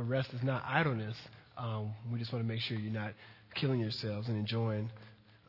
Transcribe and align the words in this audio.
but 0.00 0.08
rest 0.08 0.32
is 0.32 0.42
not 0.42 0.64
idleness. 0.66 1.14
Um, 1.58 1.92
we 2.10 2.18
just 2.18 2.32
want 2.32 2.42
to 2.42 2.48
make 2.48 2.62
sure 2.62 2.74
you're 2.78 2.90
not 2.90 3.12
killing 3.54 3.80
yourselves 3.80 4.28
and 4.28 4.38
enjoying 4.38 4.88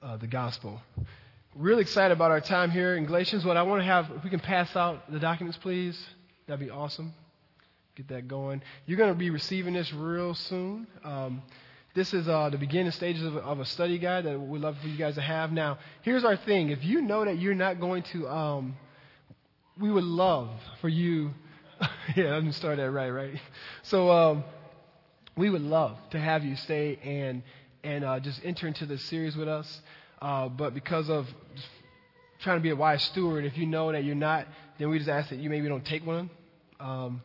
uh, 0.04 0.17
the 0.17 0.27
gospel. 0.27 0.81
Really 1.55 1.83
excited 1.83 2.12
about 2.12 2.31
our 2.31 2.42
time 2.42 2.70
here 2.70 2.98
in 2.98 3.06
Galatians. 3.06 3.46
What 3.46 3.56
I 3.56 3.64
want 3.64 3.79
to 3.79 3.86
have, 3.86 4.12
if 4.18 4.26
we 4.26 4.29
can 4.29 4.42
pass 4.42 4.76
out 4.76 5.10
the 5.10 5.20
documents, 5.20 5.58
please, 5.58 5.98
that'd 6.48 6.60
be 6.60 6.70
awesome. 6.70 7.14
Get 7.96 8.10
that 8.10 8.28
going. 8.28 8.62
You're 8.86 8.98
going 8.98 9.14
to 9.14 9.18
be 9.18 9.29
receiving 9.29 9.74
this 9.74 9.94
real 9.94 10.33
soon. 10.33 10.86
Um, 11.06 11.42
this 11.96 12.13
is 12.13 12.28
uh, 12.28 12.49
the 12.49 12.58
beginning 12.58 12.92
stages 12.92 13.24
of, 13.24 13.38
of, 13.38 13.62
a 13.62 13.65
study 13.65 13.99
guide 13.99 14.26
that 14.26 14.38
we'd 14.38 14.62
love 14.62 14.78
for 14.81 14.88
you 14.90 14.97
guys 14.97 15.15
to 15.15 15.22
have. 15.22 15.54
Now, 15.54 15.78
here's 16.02 16.26
our 16.26 16.36
thing. 16.36 16.72
If 16.72 16.84
you 16.84 16.99
know 17.02 17.23
that 17.23 17.40
you're 17.40 17.55
not 17.55 17.80
going 17.80 18.04
to, 18.12 18.27
um, 18.27 18.76
we 19.80 19.90
would 19.90 20.04
love 20.04 20.49
for 20.81 20.90
you. 20.90 21.31
yeah, 22.16 22.40
me 22.40 22.52
start 22.52 22.77
that 22.77 22.91
right, 22.91 23.09
right? 23.09 23.40
So, 23.84 24.12
um, 24.12 24.44
we 25.38 25.50
would 25.50 25.62
love 25.62 25.98
to 26.12 26.20
have 26.20 26.44
you 26.44 26.55
stay 26.55 26.98
and 27.03 27.44
and 27.84 28.03
uh, 28.03 28.20
just 28.20 28.39
enter 28.44 28.67
into 28.67 28.85
this 28.85 29.03
series 29.05 29.35
with 29.35 29.48
us. 29.48 29.81
Uh, 30.22 30.49
but 30.49 30.73
because 30.73 31.09
of 31.09 31.25
trying 32.41 32.58
to 32.58 32.62
be 32.62 32.70
a 32.70 32.75
wise 32.75 33.02
steward, 33.03 33.44
if 33.45 33.58
you 33.58 33.66
know 33.66 33.91
that 33.91 34.03
you're 34.03 34.13
not, 34.13 34.45
then 34.77 34.89
we 34.89 34.98
just 34.98 35.09
ask 35.09 35.30
that 35.30 35.39
you 35.39 35.49
maybe 35.49 35.67
don't 35.67 35.86
take 35.86 36.05
one. 36.05 36.30
Um, 36.80 37.22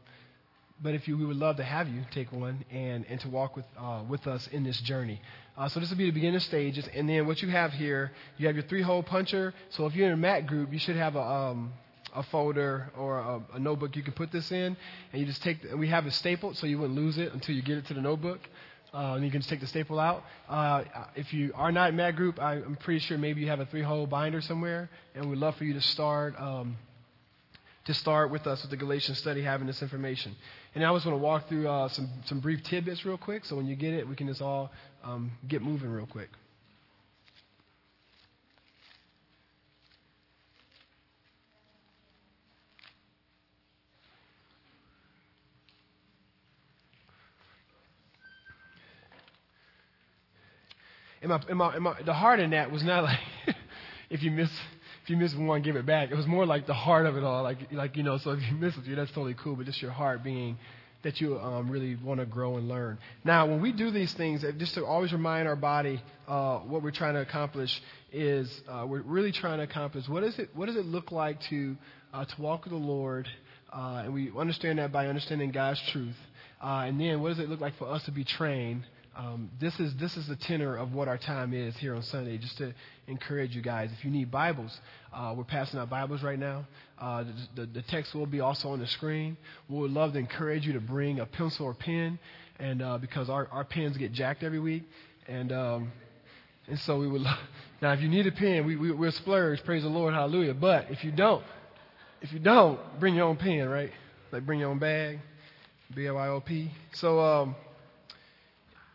but 0.82 0.94
if 0.94 1.08
you, 1.08 1.16
we 1.16 1.24
would 1.24 1.36
love 1.36 1.56
to 1.56 1.64
have 1.64 1.88
you 1.88 2.02
take 2.10 2.32
one 2.32 2.64
and, 2.70 3.04
and 3.06 3.20
to 3.20 3.28
walk 3.28 3.56
with, 3.56 3.64
uh, 3.78 4.02
with 4.08 4.26
us 4.26 4.46
in 4.48 4.62
this 4.62 4.78
journey. 4.82 5.20
Uh, 5.56 5.68
so 5.68 5.80
this 5.80 5.88
will 5.90 5.96
be 5.96 6.06
the 6.06 6.10
beginning 6.10 6.40
stages. 6.40 6.86
And 6.94 7.08
then 7.08 7.26
what 7.26 7.40
you 7.42 7.48
have 7.48 7.72
here, 7.72 8.12
you 8.36 8.46
have 8.46 8.56
your 8.56 8.64
three-hole 8.64 9.02
puncher. 9.02 9.54
So 9.70 9.86
if 9.86 9.94
you're 9.94 10.06
in 10.06 10.12
a 10.12 10.18
MAC 10.18 10.46
group, 10.46 10.72
you 10.72 10.78
should 10.78 10.96
have 10.96 11.16
a, 11.16 11.22
um, 11.22 11.72
a 12.16 12.22
folder 12.24 12.90
or 12.96 13.18
a, 13.18 13.40
a, 13.54 13.58
notebook 13.58 13.94
you 13.94 14.02
can 14.02 14.12
put 14.12 14.32
this 14.32 14.50
in. 14.50 14.76
And 15.12 15.20
you 15.20 15.26
just 15.26 15.42
take, 15.42 15.62
the, 15.62 15.76
we 15.76 15.88
have 15.88 16.06
it 16.06 16.12
stapled 16.12 16.56
so 16.56 16.66
you 16.66 16.78
wouldn't 16.78 16.98
lose 16.98 17.18
it 17.18 17.32
until 17.32 17.54
you 17.54 17.62
get 17.62 17.78
it 17.78 17.86
to 17.86 17.94
the 17.94 18.00
notebook. 18.00 18.40
Uh, 18.94 19.14
and 19.14 19.24
you 19.24 19.30
can 19.30 19.40
just 19.40 19.50
take 19.50 19.60
the 19.60 19.66
staple 19.66 20.00
out. 20.00 20.24
Uh, 20.48 20.84
if 21.14 21.32
you 21.32 21.52
are 21.54 21.70
not 21.70 21.90
in 21.90 21.96
MAC 21.96 22.16
group, 22.16 22.40
I, 22.40 22.54
am 22.54 22.76
pretty 22.80 23.00
sure 23.00 23.18
maybe 23.18 23.42
you 23.42 23.48
have 23.48 23.60
a 23.60 23.66
three-hole 23.66 24.06
binder 24.06 24.40
somewhere. 24.40 24.88
And 25.14 25.28
we'd 25.28 25.38
love 25.38 25.56
for 25.56 25.64
you 25.64 25.74
to 25.74 25.82
start 25.82 26.34
um, 26.38 26.76
to 27.86 27.94
start 27.94 28.30
with 28.30 28.46
us 28.46 28.62
with 28.62 28.70
the 28.70 28.76
Galatians 28.76 29.18
study, 29.18 29.42
having 29.42 29.66
this 29.66 29.80
information. 29.80 30.34
And 30.74 30.84
I 30.84 30.92
just 30.92 31.06
want 31.06 31.16
to 31.16 31.22
walk 31.22 31.48
through 31.48 31.68
uh, 31.68 31.88
some, 31.88 32.08
some 32.24 32.40
brief 32.40 32.62
tidbits 32.64 33.04
real 33.04 33.16
quick, 33.16 33.44
so 33.44 33.54
when 33.54 33.66
you 33.66 33.76
get 33.76 33.94
it, 33.94 34.08
we 34.08 34.16
can 34.16 34.26
just 34.26 34.42
all 34.42 34.72
um, 35.04 35.30
get 35.46 35.62
moving 35.62 35.88
real 35.90 36.06
quick. 36.06 36.28
And 51.22 51.30
my, 51.30 51.42
and 51.48 51.58
my, 51.58 51.74
and 51.74 51.84
my, 51.84 52.02
the 52.02 52.14
heart 52.14 52.40
in 52.40 52.50
that 52.50 52.70
was 52.70 52.82
not 52.84 53.04
like 53.04 53.18
if 54.10 54.22
you 54.22 54.30
miss 54.30 54.50
if 55.06 55.10
you 55.10 55.16
miss 55.16 55.32
one, 55.36 55.62
give 55.62 55.76
it 55.76 55.86
back. 55.86 56.10
It 56.10 56.16
was 56.16 56.26
more 56.26 56.44
like 56.44 56.66
the 56.66 56.74
heart 56.74 57.06
of 57.06 57.16
it 57.16 57.22
all. 57.22 57.44
Like, 57.44 57.70
like 57.70 57.96
you 57.96 58.02
know, 58.02 58.18
so 58.18 58.32
if 58.32 58.42
you 58.42 58.56
miss 58.56 58.76
it, 58.76 58.96
that's 58.96 59.12
totally 59.12 59.34
cool, 59.34 59.54
but 59.54 59.64
just 59.64 59.80
your 59.80 59.92
heart 59.92 60.24
being 60.24 60.58
that 61.04 61.20
you 61.20 61.38
um, 61.38 61.70
really 61.70 61.94
want 61.94 62.18
to 62.18 62.26
grow 62.26 62.56
and 62.56 62.66
learn. 62.66 62.98
Now, 63.24 63.46
when 63.46 63.62
we 63.62 63.70
do 63.70 63.92
these 63.92 64.12
things, 64.14 64.44
just 64.58 64.74
to 64.74 64.84
always 64.84 65.12
remind 65.12 65.46
our 65.46 65.54
body 65.54 66.02
uh, 66.26 66.58
what 66.58 66.82
we're 66.82 66.90
trying 66.90 67.14
to 67.14 67.20
accomplish 67.20 67.80
is 68.12 68.50
uh, 68.68 68.84
we're 68.88 69.02
really 69.02 69.30
trying 69.30 69.58
to 69.58 69.62
accomplish 69.64 70.08
what 70.08 70.24
is 70.24 70.36
it? 70.40 70.50
What 70.54 70.66
does 70.66 70.74
it 70.74 70.86
look 70.86 71.12
like 71.12 71.40
to 71.50 71.76
uh, 72.12 72.24
to 72.24 72.42
walk 72.42 72.64
with 72.64 72.72
the 72.72 72.78
Lord? 72.78 73.28
Uh, 73.72 74.02
and 74.06 74.12
we 74.12 74.32
understand 74.36 74.80
that 74.80 74.90
by 74.90 75.06
understanding 75.06 75.52
God's 75.52 75.80
truth. 75.92 76.16
Uh, 76.60 76.86
and 76.88 77.00
then, 77.00 77.22
what 77.22 77.28
does 77.28 77.38
it 77.38 77.48
look 77.48 77.60
like 77.60 77.78
for 77.78 77.88
us 77.88 78.02
to 78.06 78.10
be 78.10 78.24
trained 78.24 78.82
um, 79.16 79.50
this 79.58 79.78
is 79.80 79.94
this 79.96 80.14
is 80.18 80.26
the 80.26 80.36
tenor 80.36 80.76
of 80.76 80.92
what 80.92 81.08
our 81.08 81.16
time 81.16 81.54
is 81.54 81.74
here 81.78 81.94
on 81.94 82.02
Sunday. 82.02 82.36
Just 82.36 82.58
to 82.58 82.74
encourage 83.06 83.56
you 83.56 83.62
guys, 83.62 83.90
if 83.96 84.04
you 84.04 84.10
need 84.10 84.30
Bibles, 84.30 84.78
uh, 85.12 85.32
we're 85.34 85.44
passing 85.44 85.80
out 85.80 85.88
Bibles 85.88 86.22
right 86.22 86.38
now. 86.38 86.66
Uh, 87.00 87.24
the, 87.24 87.62
the, 87.62 87.66
the, 87.66 87.82
text 87.82 88.14
will 88.14 88.26
be 88.26 88.40
also 88.40 88.68
on 88.68 88.78
the 88.78 88.86
screen. 88.86 89.38
We 89.70 89.78
would 89.78 89.90
love 89.90 90.12
to 90.12 90.18
encourage 90.18 90.66
you 90.66 90.74
to 90.74 90.80
bring 90.80 91.20
a 91.20 91.26
pencil 91.26 91.64
or 91.64 91.72
pen, 91.72 92.18
and 92.58 92.82
uh, 92.82 92.98
because 92.98 93.30
our, 93.30 93.48
our 93.50 93.64
pens 93.64 93.96
get 93.96 94.12
jacked 94.12 94.42
every 94.42 94.60
week, 94.60 94.82
and 95.26 95.50
um, 95.50 95.92
and 96.68 96.78
so 96.80 96.98
we 96.98 97.08
would 97.08 97.22
love, 97.22 97.38
now 97.80 97.92
if 97.92 98.02
you 98.02 98.08
need 98.08 98.26
a 98.26 98.32
pen, 98.32 98.66
we, 98.66 98.76
we 98.76 98.92
we'll 98.92 99.12
splurge. 99.12 99.64
Praise 99.64 99.82
the 99.82 99.88
Lord, 99.88 100.12
Hallelujah. 100.12 100.52
But 100.52 100.90
if 100.90 101.02
you 101.02 101.10
don't, 101.10 101.42
if 102.20 102.34
you 102.34 102.38
don't, 102.38 102.78
bring 103.00 103.14
your 103.14 103.24
own 103.24 103.36
pen, 103.36 103.66
right? 103.66 103.92
Like 104.30 104.44
bring 104.44 104.60
your 104.60 104.68
own 104.68 104.78
bag, 104.78 105.20
B 105.94 106.06
L 106.06 106.18
I 106.18 106.28
O 106.28 106.40
P. 106.40 106.70
So. 106.92 107.18
Um, 107.20 107.56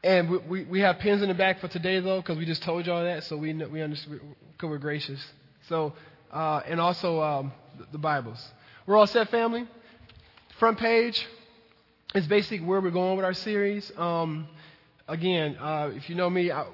and 0.04 0.30
we, 0.30 0.38
we, 0.38 0.64
we, 0.64 0.80
have 0.80 1.00
pins 1.00 1.22
in 1.22 1.28
the 1.28 1.36
back 1.36 1.60
for 1.60 1.68
today, 1.68 2.00
though, 2.00 2.22
because 2.22 2.38
we 2.38 2.46
just 2.46 2.64
told 2.64 2.88
y'all 2.88 3.04
that, 3.04 3.24
so 3.26 3.38
we, 3.38 3.54
we 3.54 3.82
understand, 3.82 4.20
because 4.52 4.70
we're 4.70 4.80
gracious. 4.80 5.24
So, 5.70 5.94
uh, 6.32 6.62
and 6.66 6.82
also 6.82 7.22
um, 7.22 7.52
the, 7.92 8.00
Bibles. 8.00 8.44
We're 8.88 8.98
all 8.98 9.06
set, 9.06 9.30
family? 9.30 9.68
Front 10.58 10.80
page 10.80 11.28
is 12.16 12.26
basically 12.26 12.62
where 12.62 12.82
we're 12.82 12.90
going 12.90 13.16
with 13.16 13.26
our 13.26 13.34
series. 13.34 13.92
Um, 13.96 14.48
again, 15.08 15.56
uh, 15.58 15.92
if 15.94 16.10
you 16.10 16.16
know 16.16 16.30
me, 16.30 16.52
I, 16.52 16.66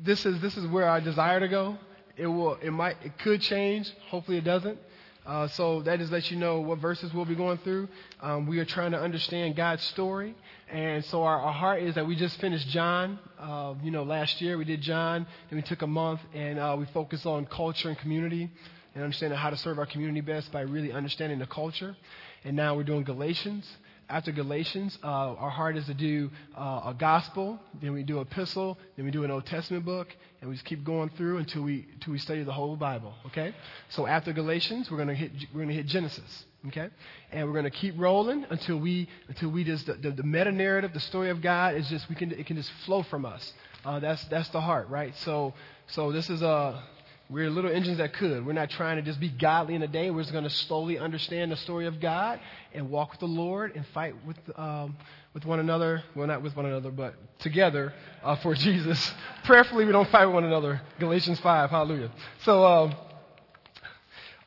this 0.00 0.24
is 0.24 0.40
this 0.40 0.56
is 0.56 0.66
where 0.68 0.88
I 0.88 1.00
desire 1.00 1.40
to 1.40 1.48
go. 1.48 1.76
It 2.16 2.26
will, 2.26 2.54
it 2.62 2.70
might, 2.70 2.96
it 3.04 3.18
could 3.18 3.40
change. 3.40 3.90
Hopefully, 4.10 4.38
it 4.38 4.44
doesn't. 4.44 4.78
Uh, 5.26 5.46
so 5.48 5.82
that 5.82 5.98
just 5.98 6.10
lets 6.10 6.30
you 6.30 6.38
know 6.38 6.60
what 6.60 6.78
verses 6.78 7.12
we'll 7.12 7.24
be 7.24 7.34
going 7.34 7.58
through. 7.58 7.88
Um, 8.20 8.46
we 8.46 8.58
are 8.60 8.64
trying 8.64 8.92
to 8.92 9.00
understand 9.00 9.56
God's 9.56 9.82
story, 9.84 10.34
and 10.70 11.04
so 11.06 11.22
our, 11.22 11.38
our 11.40 11.52
heart 11.52 11.82
is 11.82 11.94
that 11.96 12.06
we 12.06 12.16
just 12.16 12.40
finished 12.40 12.68
John. 12.68 13.18
Uh, 13.38 13.74
you 13.82 13.90
know, 13.90 14.04
last 14.04 14.40
year 14.40 14.56
we 14.56 14.64
did 14.64 14.80
John, 14.80 15.26
then 15.50 15.56
we 15.56 15.62
took 15.62 15.82
a 15.82 15.86
month 15.86 16.20
and 16.34 16.58
uh, 16.58 16.76
we 16.78 16.86
focused 16.86 17.26
on 17.26 17.44
culture 17.46 17.88
and 17.88 17.98
community, 17.98 18.50
and 18.94 19.04
understanding 19.04 19.38
how 19.38 19.50
to 19.50 19.56
serve 19.56 19.78
our 19.78 19.86
community 19.86 20.22
best 20.22 20.50
by 20.50 20.62
really 20.62 20.92
understanding 20.92 21.38
the 21.38 21.46
culture. 21.46 21.96
And 22.44 22.56
now 22.56 22.76
we're 22.76 22.84
doing 22.84 23.04
Galatians 23.04 23.68
after 24.08 24.32
Galatians, 24.32 24.98
uh, 25.02 25.06
our 25.06 25.50
heart 25.50 25.76
is 25.76 25.86
to 25.86 25.94
do 25.94 26.30
uh, 26.56 26.82
a 26.86 26.96
gospel, 26.98 27.58
then 27.80 27.92
we 27.92 28.02
do 28.02 28.20
epistle, 28.20 28.78
then 28.96 29.04
we 29.04 29.10
do 29.10 29.24
an 29.24 29.30
Old 29.30 29.46
Testament 29.46 29.84
book, 29.84 30.08
and 30.40 30.48
we 30.48 30.56
just 30.56 30.66
keep 30.66 30.84
going 30.84 31.10
through 31.10 31.38
until 31.38 31.62
we 31.62 31.86
until 31.94 32.12
we 32.12 32.18
study 32.18 32.42
the 32.42 32.52
whole 32.52 32.76
Bible. 32.76 33.14
Okay. 33.26 33.54
So 33.90 34.06
after 34.06 34.32
Galatians, 34.32 34.90
we're 34.90 34.98
gonna 34.98 35.14
hit 35.14 35.32
we're 35.52 35.60
gonna 35.60 35.74
hit 35.74 35.86
Genesis. 35.86 36.44
Okay. 36.68 36.88
And 37.32 37.46
we're 37.46 37.54
gonna 37.54 37.70
keep 37.70 37.94
rolling 37.98 38.46
until 38.50 38.78
we 38.78 39.08
until 39.28 39.50
we 39.50 39.64
just 39.64 39.86
the, 39.86 39.94
the, 39.94 40.10
the 40.10 40.22
meta 40.22 40.52
narrative, 40.52 40.92
the 40.94 41.00
story 41.00 41.30
of 41.30 41.42
God 41.42 41.74
is 41.74 41.88
just 41.88 42.08
we 42.08 42.14
can 42.14 42.32
it 42.32 42.46
can 42.46 42.56
just 42.56 42.70
flow 42.86 43.02
from 43.02 43.26
us. 43.26 43.52
Uh, 43.84 44.00
that's 44.00 44.24
that's 44.26 44.48
the 44.50 44.60
heart, 44.60 44.88
right? 44.88 45.14
So 45.16 45.54
so 45.88 46.12
this 46.12 46.30
is 46.30 46.42
a 46.42 46.82
we're 47.30 47.50
little 47.50 47.70
engines 47.70 47.98
that 47.98 48.14
could. 48.14 48.46
We're 48.46 48.54
not 48.54 48.70
trying 48.70 48.96
to 48.96 49.02
just 49.02 49.20
be 49.20 49.28
godly 49.28 49.74
in 49.74 49.82
a 49.82 49.88
day. 49.88 50.10
We're 50.10 50.22
just 50.22 50.32
going 50.32 50.44
to 50.44 50.50
slowly 50.50 50.98
understand 50.98 51.52
the 51.52 51.56
story 51.56 51.86
of 51.86 52.00
God 52.00 52.40
and 52.72 52.88
walk 52.88 53.10
with 53.10 53.20
the 53.20 53.26
Lord 53.26 53.76
and 53.76 53.84
fight 53.88 54.14
with, 54.26 54.38
um, 54.56 54.96
with 55.34 55.44
one 55.44 55.60
another. 55.60 56.02
Well, 56.14 56.26
not 56.26 56.42
with 56.42 56.56
one 56.56 56.64
another, 56.64 56.90
but 56.90 57.14
together 57.40 57.92
uh, 58.22 58.36
for 58.36 58.54
Jesus. 58.54 59.12
Prayerfully, 59.44 59.84
we 59.84 59.92
don't 59.92 60.08
fight 60.08 60.24
with 60.24 60.34
one 60.34 60.44
another. 60.44 60.80
Galatians 60.98 61.38
5. 61.40 61.68
Hallelujah. 61.68 62.10
So, 62.44 62.64
um, 62.64 62.94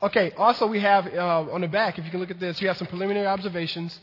okay. 0.02 0.32
Also, 0.36 0.66
we 0.66 0.80
have 0.80 1.06
uh, 1.06 1.52
on 1.52 1.62
the 1.62 1.68
back, 1.68 2.00
if 2.00 2.06
you 2.06 2.10
can 2.10 2.20
look 2.20 2.32
at 2.32 2.40
this, 2.40 2.60
you 2.62 2.68
have 2.68 2.78
some 2.78 2.88
preliminary 2.88 3.28
observations. 3.28 4.00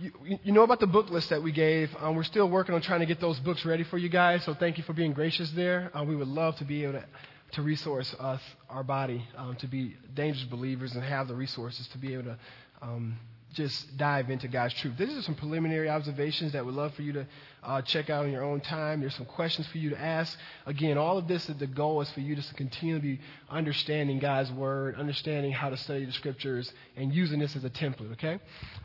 You, 0.00 0.10
you, 0.42 0.52
know 0.52 0.62
about 0.62 0.80
the 0.80 0.86
book 0.86 1.10
list 1.10 1.28
that 1.28 1.42
we 1.42 1.52
gave. 1.52 1.94
Um, 2.00 2.16
we're 2.16 2.22
still 2.22 2.48
working 2.48 2.74
on 2.74 2.80
trying 2.80 3.00
to 3.00 3.06
get 3.06 3.20
those 3.20 3.38
books 3.40 3.62
ready 3.66 3.84
for 3.84 3.98
you 3.98 4.08
guys, 4.08 4.42
so 4.42 4.54
thank 4.54 4.78
you 4.78 4.84
for 4.84 4.94
being 4.94 5.12
gracious 5.12 5.50
there. 5.50 5.90
Uh, 5.94 6.02
we 6.02 6.16
would 6.16 6.28
love 6.28 6.56
to 6.56 6.64
be 6.64 6.84
able 6.84 6.94
to 6.94 7.04
to 7.52 7.62
resource 7.62 8.14
us, 8.18 8.40
our 8.68 8.82
body, 8.82 9.24
um, 9.36 9.56
to 9.56 9.66
be 9.66 9.96
dangerous 10.14 10.44
believers 10.44 10.94
and 10.94 11.02
have 11.02 11.28
the 11.28 11.34
resources 11.34 11.86
to 11.88 11.98
be 11.98 12.14
able 12.14 12.24
to 12.24 12.38
um, 12.80 13.18
just 13.52 13.96
dive 13.98 14.30
into 14.30 14.48
God's 14.48 14.72
truth. 14.74 14.96
These 14.96 15.16
are 15.16 15.22
some 15.22 15.34
preliminary 15.34 15.88
observations 15.88 16.52
that 16.52 16.64
we'd 16.64 16.74
love 16.74 16.94
for 16.94 17.02
you 17.02 17.12
to 17.12 17.26
uh, 17.62 17.82
check 17.82 18.08
out 18.08 18.24
in 18.24 18.32
your 18.32 18.42
own 18.42 18.60
time. 18.60 19.00
There's 19.00 19.14
some 19.14 19.26
questions 19.26 19.66
for 19.68 19.78
you 19.78 19.90
to 19.90 20.00
ask. 20.00 20.38
Again, 20.64 20.96
all 20.96 21.18
of 21.18 21.28
this, 21.28 21.44
the 21.46 21.66
goal 21.66 22.00
is 22.00 22.10
for 22.10 22.20
you 22.20 22.34
just 22.34 22.48
to 22.48 22.54
continue 22.54 22.94
to 22.94 23.02
be 23.02 23.20
understanding 23.50 24.18
God's 24.18 24.50
word, 24.50 24.96
understanding 24.96 25.52
how 25.52 25.68
to 25.68 25.76
study 25.76 26.06
the 26.06 26.12
scriptures, 26.12 26.72
and 26.96 27.14
using 27.14 27.38
this 27.38 27.54
as 27.54 27.64
a 27.64 27.70
template, 27.70 28.12
okay? 28.12 28.38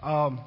Um, 0.03 0.41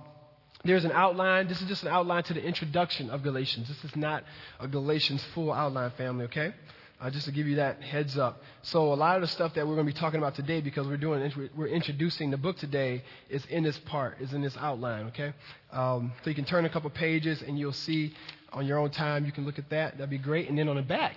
there's 0.64 0.84
an 0.84 0.92
outline. 0.92 1.48
This 1.48 1.62
is 1.62 1.68
just 1.68 1.84
an 1.84 1.88
outline 1.88 2.22
to 2.24 2.34
the 2.34 2.42
introduction 2.42 3.08
of 3.08 3.22
Galatians. 3.22 3.68
This 3.68 3.82
is 3.84 3.96
not 3.96 4.24
a 4.58 4.68
Galatians 4.68 5.24
full 5.34 5.50
outline, 5.50 5.90
family, 5.92 6.26
okay? 6.26 6.52
Uh, 7.00 7.08
just 7.08 7.24
to 7.24 7.32
give 7.32 7.46
you 7.46 7.56
that 7.56 7.80
heads 7.82 8.18
up. 8.18 8.42
So 8.60 8.92
a 8.92 8.94
lot 8.94 9.16
of 9.16 9.22
the 9.22 9.28
stuff 9.28 9.54
that 9.54 9.66
we're 9.66 9.74
going 9.74 9.86
to 9.86 9.92
be 9.92 9.98
talking 9.98 10.18
about 10.18 10.34
today, 10.34 10.60
because 10.60 10.86
we're 10.86 10.98
doing, 10.98 11.50
we're 11.56 11.66
introducing 11.66 12.30
the 12.30 12.36
book 12.36 12.58
today, 12.58 13.02
is 13.30 13.42
in 13.46 13.62
this 13.62 13.78
part, 13.78 14.20
is 14.20 14.34
in 14.34 14.42
this 14.42 14.54
outline. 14.58 15.06
Okay, 15.06 15.32
um, 15.72 16.12
so 16.22 16.28
you 16.28 16.36
can 16.36 16.44
turn 16.44 16.66
a 16.66 16.68
couple 16.68 16.90
pages 16.90 17.40
and 17.40 17.58
you'll 17.58 17.72
see 17.72 18.14
on 18.52 18.66
your 18.66 18.78
own 18.78 18.90
time. 18.90 19.24
You 19.24 19.32
can 19.32 19.46
look 19.46 19.58
at 19.58 19.70
that. 19.70 19.96
That'd 19.96 20.10
be 20.10 20.18
great. 20.18 20.50
And 20.50 20.58
then 20.58 20.68
on 20.68 20.76
the 20.76 20.82
back, 20.82 21.16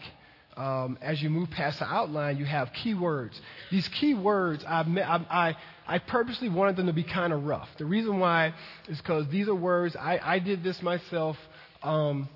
um, 0.56 0.98
as 1.02 1.22
you 1.22 1.30
move 1.30 1.50
past 1.50 1.80
the 1.80 1.86
outline, 1.86 2.38
you 2.38 2.46
have 2.46 2.72
keywords. 2.72 3.34
These 3.72 3.90
keywords, 3.90 4.64
I, 4.66 4.84
I, 5.30 5.58
I 5.88 6.00
purposely 6.00 6.48
wanted 6.48 6.76
them 6.76 6.88
to 6.88 6.94
be 6.94 7.04
kind 7.04 7.34
of 7.34 7.44
rough. 7.44 7.70
The 7.78 7.86
reason 7.86 8.20
why 8.20 8.54
is 8.88 8.98
because 9.00 9.28
these 9.28 9.48
are 9.48 9.56
words, 9.56 9.96
I, 9.96 10.20
I 10.24 10.40
did 10.40 10.64
this 10.64 10.82
myself, 10.82 11.38
um, 11.82 12.30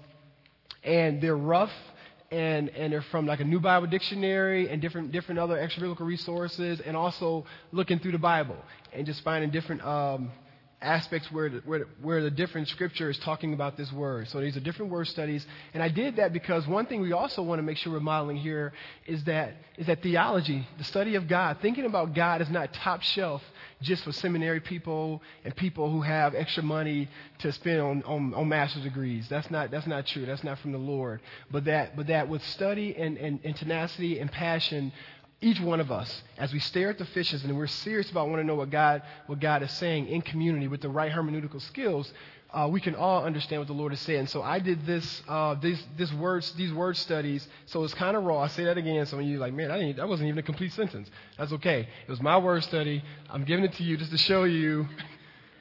and 0.83 1.21
they're 1.21 1.37
rough 1.37 1.71
and 2.31 2.69
and 2.69 2.91
they're 2.91 3.01
from 3.03 3.25
like 3.25 3.39
a 3.39 3.45
New 3.45 3.59
Bible 3.59 3.87
Dictionary 3.87 4.69
and 4.69 4.81
different 4.81 5.11
different 5.11 5.39
other 5.39 5.57
extra 5.57 5.81
biblical 5.81 6.05
resources, 6.05 6.79
and 6.81 6.97
also 6.97 7.45
looking 7.71 7.99
through 7.99 8.13
the 8.13 8.17
Bible 8.17 8.57
and 8.93 9.05
just 9.05 9.21
finding 9.23 9.49
different 9.49 9.83
um, 9.85 10.31
aspects 10.81 11.31
where 11.31 11.49
the, 11.49 11.57
where, 11.65 11.87
where 12.01 12.21
the 12.21 12.29
different 12.29 12.67
scripture 12.67 13.09
is 13.09 13.17
talking 13.19 13.53
about 13.53 13.77
this 13.77 13.91
word. 13.91 14.27
So 14.29 14.41
these 14.41 14.55
are 14.55 14.59
different 14.59 14.91
word 14.91 15.07
studies, 15.07 15.45
and 15.73 15.81
I 15.81 15.89
did 15.89 16.17
that 16.17 16.33
because 16.33 16.67
one 16.67 16.85
thing 16.85 17.01
we 17.01 17.13
also 17.13 17.41
want 17.41 17.59
to 17.59 17.63
make 17.63 17.77
sure 17.77 17.93
we're 17.93 17.99
modeling 17.99 18.37
here 18.37 18.73
is 19.05 19.23
that 19.23 19.55
is 19.77 19.87
that 19.87 20.03
theology, 20.03 20.67
the 20.77 20.83
study 20.83 21.15
of 21.15 21.27
God, 21.27 21.57
thinking 21.61 21.85
about 21.85 22.13
God 22.13 22.41
is 22.41 22.49
not 22.49 22.73
top 22.73 23.01
shelf 23.01 23.41
just 23.81 24.03
for 24.03 24.11
seminary 24.11 24.59
people 24.59 25.21
and 25.43 25.55
people 25.55 25.91
who 25.91 26.01
have 26.01 26.33
extra 26.33 26.63
money 26.63 27.07
to 27.39 27.51
spend 27.51 27.79
on, 27.79 28.03
on, 28.03 28.33
on 28.33 28.49
master's 28.49 28.83
degrees. 28.83 29.27
That's 29.29 29.51
not 29.51 29.71
that's 29.71 29.87
not 29.87 30.07
true. 30.07 30.25
That's 30.25 30.43
not 30.43 30.59
from 30.59 30.71
the 30.71 30.77
Lord. 30.77 31.21
But 31.51 31.65
that 31.65 31.95
but 31.95 32.07
that 32.07 32.27
with 32.27 32.43
study 32.47 32.95
and, 32.95 33.17
and, 33.17 33.39
and 33.43 33.55
tenacity 33.55 34.19
and 34.19 34.31
passion 34.31 34.91
each 35.39 35.59
one 35.59 35.79
of 35.79 35.91
us, 35.91 36.23
as 36.39 36.51
we 36.51 36.59
stare 36.59 36.89
at 36.89 36.97
the 36.97 37.05
fishes 37.05 37.43
and 37.43 37.55
we're 37.55 37.67
serious 37.67 38.09
about 38.09 38.27
wanting 38.27 38.47
to 38.47 38.47
know 38.47 38.55
what 38.55 38.71
God, 38.71 39.03
what 39.27 39.39
God 39.39 39.61
is 39.61 39.71
saying 39.73 40.07
in 40.07 40.21
community 40.21 40.67
with 40.67 40.81
the 40.81 40.89
right 40.89 41.11
hermeneutical 41.11 41.61
skills, 41.61 42.11
uh, 42.53 42.67
we 42.71 42.79
can 42.79 42.95
all 42.95 43.25
understand 43.25 43.59
what 43.59 43.67
the 43.67 43.73
Lord 43.73 43.91
is 43.93 43.99
saying. 44.01 44.27
So 44.27 44.41
I 44.41 44.59
did 44.59 44.85
this, 44.85 45.21
uh, 45.27 45.55
these, 45.55 45.83
this 45.97 46.11
words, 46.13 46.51
these 46.53 46.71
word 46.71 46.95
studies. 46.95 47.47
So 47.65 47.83
it's 47.83 47.93
kind 47.93 48.15
of 48.15 48.23
raw. 48.23 48.39
I 48.39 48.47
say 48.47 48.63
that 48.65 48.77
again. 48.77 49.05
Some 49.05 49.19
of 49.19 49.25
you 49.25 49.37
like, 49.37 49.53
man, 49.53 49.69
I 49.69 49.79
didn't, 49.79 49.97
that 49.97 50.07
wasn't 50.07 50.29
even 50.29 50.39
a 50.39 50.43
complete 50.43 50.71
sentence. 50.73 51.09
That's 51.37 51.51
okay. 51.53 51.87
It 52.07 52.09
was 52.09 52.21
my 52.21 52.37
word 52.37 52.63
study. 52.63 53.03
I'm 53.29 53.43
giving 53.43 53.65
it 53.65 53.73
to 53.73 53.83
you 53.83 53.97
just 53.97 54.11
to 54.11 54.17
show 54.17 54.45
you. 54.45 54.87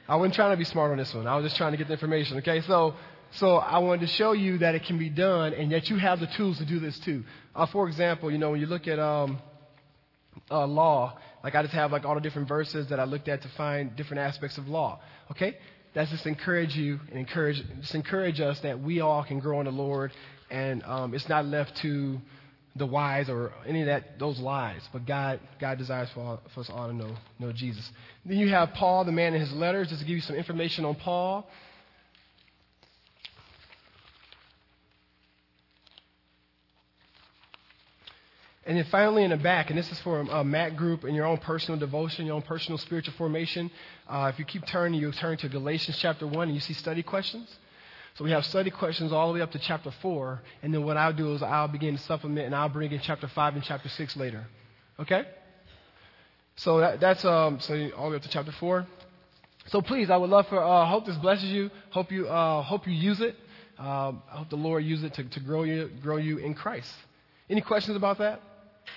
I 0.07 0.15
wasn't 0.15 0.35
trying 0.35 0.51
to 0.51 0.57
be 0.57 0.63
smart 0.63 0.91
on 0.91 0.97
this 0.97 1.13
one. 1.13 1.27
I 1.27 1.35
was 1.35 1.43
just 1.43 1.57
trying 1.57 1.71
to 1.71 1.77
get 1.77 1.87
the 1.87 1.93
information. 1.93 2.37
Okay, 2.37 2.61
so 2.61 2.95
so 3.31 3.57
I 3.57 3.79
wanted 3.79 4.07
to 4.07 4.13
show 4.13 4.31
you 4.31 4.59
that 4.59 4.73
it 4.73 4.85
can 4.85 4.97
be 4.97 5.09
done, 5.09 5.53
and 5.53 5.69
that 5.73 5.89
you 5.89 5.97
have 5.97 6.21
the 6.21 6.27
tools 6.27 6.59
to 6.59 6.65
do 6.65 6.79
this 6.79 6.97
too. 6.99 7.25
Uh, 7.53 7.65
for 7.65 7.89
example, 7.89 8.31
you 8.31 8.37
know 8.37 8.51
when 8.51 8.61
you 8.61 8.67
look 8.67 8.87
at 8.87 8.99
um, 8.99 9.41
uh, 10.49 10.65
law. 10.65 11.17
Like 11.43 11.55
I 11.55 11.61
just 11.61 11.73
have 11.73 11.91
like 11.91 12.05
all 12.05 12.15
the 12.15 12.21
different 12.21 12.47
verses 12.47 12.87
that 12.87 12.99
I 12.99 13.03
looked 13.05 13.27
at 13.27 13.41
to 13.41 13.49
find 13.49 13.95
different 13.95 14.21
aspects 14.21 14.57
of 14.57 14.67
law. 14.67 14.99
Okay, 15.31 15.57
that's 15.97 16.11
just 16.11 16.27
encourage 16.27 16.75
you 16.75 16.99
and 17.09 17.17
encourage 17.17 17.59
just 17.81 17.95
encourage 17.95 18.39
us 18.39 18.59
that 18.59 18.79
we 18.79 19.01
all 19.01 19.23
can 19.23 19.39
grow 19.39 19.59
in 19.61 19.65
the 19.65 19.71
Lord, 19.71 20.11
and 20.51 20.83
um, 20.83 21.15
it's 21.15 21.27
not 21.27 21.45
left 21.45 21.75
to 21.77 22.19
the 22.75 22.85
wise 22.85 23.29
or 23.29 23.51
any 23.65 23.81
of 23.81 23.87
that 23.87 24.19
those 24.19 24.37
lies. 24.37 24.81
But 24.93 25.07
God 25.07 25.39
God 25.59 25.79
desires 25.79 26.09
for, 26.13 26.19
all, 26.19 26.41
for 26.53 26.59
us 26.59 26.69
all 26.69 26.87
to 26.87 26.93
know 26.93 27.15
know 27.39 27.51
Jesus. 27.51 27.89
Then 28.23 28.37
you 28.37 28.49
have 28.49 28.73
Paul, 28.73 29.05
the 29.05 29.11
man 29.11 29.33
in 29.33 29.41
his 29.41 29.51
letters, 29.53 29.87
just 29.87 30.01
to 30.01 30.07
give 30.07 30.15
you 30.15 30.21
some 30.21 30.35
information 30.35 30.85
on 30.85 30.93
Paul. 30.93 31.49
And 38.67 38.77
then 38.77 38.85
finally, 38.91 39.23
in 39.23 39.29
the 39.29 39.37
back, 39.37 39.69
and 39.69 39.79
this 39.79 39.89
is 39.93 39.99
for 40.01 40.19
a 40.19 40.43
MAC 40.43 40.75
group 40.75 41.05
and 41.05 41.15
your 41.15 41.25
own 41.25 41.37
personal 41.37 41.79
devotion, 41.79 42.25
your 42.25 42.35
own 42.35 42.41
personal 42.41 42.77
spiritual 42.77 43.13
formation. 43.17 43.71
Uh, 44.09 44.29
if 44.31 44.37
you 44.37 44.43
keep 44.43 44.65
turning, 44.65 44.99
you'll 44.99 45.13
turn 45.13 45.37
to 45.37 45.47
Galatians 45.47 45.97
chapter 46.01 46.27
1 46.27 46.49
and 46.49 46.53
you 46.53 46.59
see 46.59 46.73
study 46.73 47.01
questions. 47.01 47.49
So 48.15 48.25
we 48.25 48.31
have 48.31 48.43
study 48.43 48.69
questions 48.69 49.13
all 49.13 49.29
the 49.29 49.35
way 49.35 49.41
up 49.41 49.51
to 49.51 49.59
chapter 49.59 49.89
4. 50.01 50.41
And 50.63 50.73
then 50.73 50.83
what 50.83 50.97
I'll 50.97 51.13
do 51.13 51.33
is 51.33 51.41
I'll 51.41 51.69
begin 51.69 51.95
to 51.95 52.03
supplement 52.03 52.45
and 52.45 52.53
I'll 52.53 52.67
bring 52.67 52.91
in 52.91 52.99
chapter 52.99 53.29
5 53.29 53.53
and 53.53 53.63
chapter 53.63 53.87
6 53.87 54.17
later. 54.17 54.45
Okay? 54.99 55.23
So 56.57 56.79
that, 56.81 56.99
that's 56.99 57.23
um, 57.23 57.61
so 57.61 57.73
all 57.95 58.07
the 58.07 58.11
way 58.11 58.15
up 58.17 58.23
to 58.23 58.29
chapter 58.29 58.51
4. 58.51 58.85
So 59.67 59.81
please, 59.81 60.09
I 60.09 60.17
would 60.17 60.29
love 60.29 60.45
for, 60.49 60.61
uh, 60.61 60.85
hope 60.87 61.05
this 61.05 61.15
blesses 61.17 61.49
you. 61.49 61.71
Hope 61.91 62.11
you, 62.11 62.27
uh, 62.27 62.63
hope 62.63 62.85
you 62.85 62.93
use 62.93 63.21
it. 63.21 63.37
Um, 63.79 64.21
I 64.29 64.39
hope 64.39 64.49
the 64.49 64.57
Lord 64.57 64.83
use 64.83 65.03
it 65.03 65.13
to, 65.13 65.23
to 65.23 65.39
grow, 65.39 65.63
you, 65.63 65.89
grow 66.01 66.17
you 66.17 66.39
in 66.39 66.53
Christ. 66.53 66.91
Any 67.49 67.61
questions 67.61 67.95
about 67.95 68.17
that? 68.17 68.41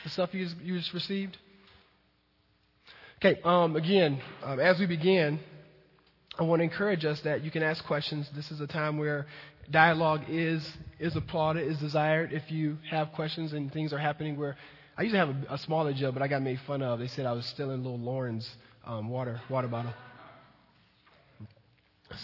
The 0.04 0.10
stuff 0.10 0.34
you 0.34 0.44
just, 0.44 0.56
you 0.60 0.78
just 0.78 0.92
received? 0.92 1.36
Okay, 3.22 3.40
um, 3.44 3.76
again, 3.76 4.20
um, 4.42 4.58
as 4.58 4.78
we 4.78 4.86
begin, 4.86 5.40
I 6.38 6.42
want 6.44 6.60
to 6.60 6.64
encourage 6.64 7.04
us 7.04 7.20
that 7.20 7.44
you 7.44 7.50
can 7.50 7.62
ask 7.62 7.84
questions. 7.84 8.28
This 8.34 8.50
is 8.50 8.60
a 8.60 8.66
time 8.66 8.96
where 8.96 9.26
dialogue 9.70 10.22
is, 10.28 10.66
is 10.98 11.14
applauded, 11.16 11.66
is 11.66 11.78
desired. 11.78 12.32
If 12.32 12.50
you 12.50 12.78
have 12.88 13.12
questions 13.12 13.52
and 13.52 13.70
things 13.72 13.92
are 13.92 13.98
happening 13.98 14.38
where 14.38 14.56
I 14.96 15.02
used 15.02 15.12
to 15.12 15.18
have 15.18 15.28
a, 15.28 15.54
a 15.54 15.58
smaller 15.58 15.92
jug, 15.92 16.14
but 16.14 16.22
I 16.22 16.28
got 16.28 16.42
made 16.42 16.60
fun 16.66 16.82
of. 16.82 16.98
They 16.98 17.08
said 17.08 17.26
I 17.26 17.32
was 17.32 17.44
stealing 17.46 17.82
little 17.82 17.98
Lauren's 17.98 18.48
um, 18.86 19.08
water 19.08 19.40
water 19.50 19.68
bottle. 19.68 19.92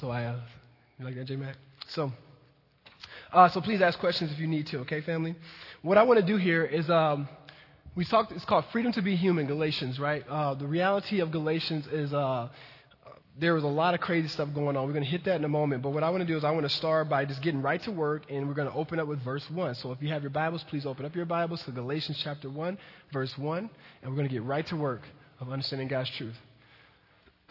So 0.00 0.10
I, 0.10 0.24
uh, 0.24 0.40
you 0.98 1.04
like 1.04 1.14
that, 1.14 1.24
J 1.26 1.36
Mac? 1.36 1.56
So, 1.88 2.10
uh, 3.32 3.48
so 3.50 3.60
please 3.60 3.80
ask 3.80 3.98
questions 3.98 4.32
if 4.32 4.38
you 4.38 4.46
need 4.46 4.66
to, 4.68 4.78
okay, 4.78 5.00
family? 5.00 5.36
What 5.82 5.96
I 5.96 6.02
want 6.02 6.20
to 6.20 6.26
do 6.26 6.36
here 6.36 6.64
is 6.64 6.90
um, 6.90 7.28
we 7.96 8.04
talked, 8.04 8.30
it's 8.32 8.44
called 8.44 8.66
Freedom 8.72 8.92
to 8.92 9.00
be 9.02 9.16
Human, 9.16 9.46
Galatians, 9.46 9.98
right? 9.98 10.22
Uh, 10.28 10.52
the 10.54 10.66
reality 10.66 11.20
of 11.20 11.30
Galatians 11.30 11.86
is 11.86 12.12
uh, 12.12 12.50
there 13.40 13.54
was 13.54 13.64
a 13.64 13.68
lot 13.68 13.94
of 13.94 14.00
crazy 14.00 14.28
stuff 14.28 14.50
going 14.54 14.76
on. 14.76 14.86
We're 14.86 14.92
going 14.92 15.04
to 15.04 15.10
hit 15.10 15.24
that 15.24 15.36
in 15.36 15.44
a 15.44 15.48
moment. 15.48 15.82
But 15.82 15.90
what 15.90 16.04
I 16.04 16.10
want 16.10 16.20
to 16.20 16.26
do 16.26 16.36
is 16.36 16.44
I 16.44 16.50
want 16.50 16.64
to 16.64 16.76
start 16.76 17.08
by 17.08 17.24
just 17.24 17.40
getting 17.40 17.62
right 17.62 17.82
to 17.84 17.90
work, 17.90 18.24
and 18.30 18.46
we're 18.46 18.54
going 18.54 18.68
to 18.68 18.74
open 18.74 19.00
up 19.00 19.08
with 19.08 19.24
verse 19.24 19.48
1. 19.50 19.76
So 19.76 19.92
if 19.92 20.02
you 20.02 20.10
have 20.10 20.22
your 20.22 20.30
Bibles, 20.30 20.62
please 20.64 20.84
open 20.84 21.06
up 21.06 21.16
your 21.16 21.24
Bibles 21.24 21.62
to 21.62 21.70
Galatians 21.72 22.20
chapter 22.22 22.50
1, 22.50 22.76
verse 23.14 23.36
1, 23.38 23.70
and 24.02 24.10
we're 24.10 24.16
going 24.16 24.28
to 24.28 24.34
get 24.34 24.42
right 24.42 24.66
to 24.66 24.76
work 24.76 25.00
of 25.40 25.50
understanding 25.50 25.88
God's 25.88 26.10
truth. 26.10 26.36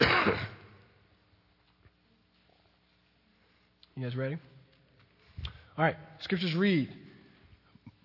you 0.00 0.08
guys 4.00 4.14
ready? 4.14 4.38
All 5.76 5.84
right, 5.84 5.96
scriptures 6.20 6.54
read 6.54 6.88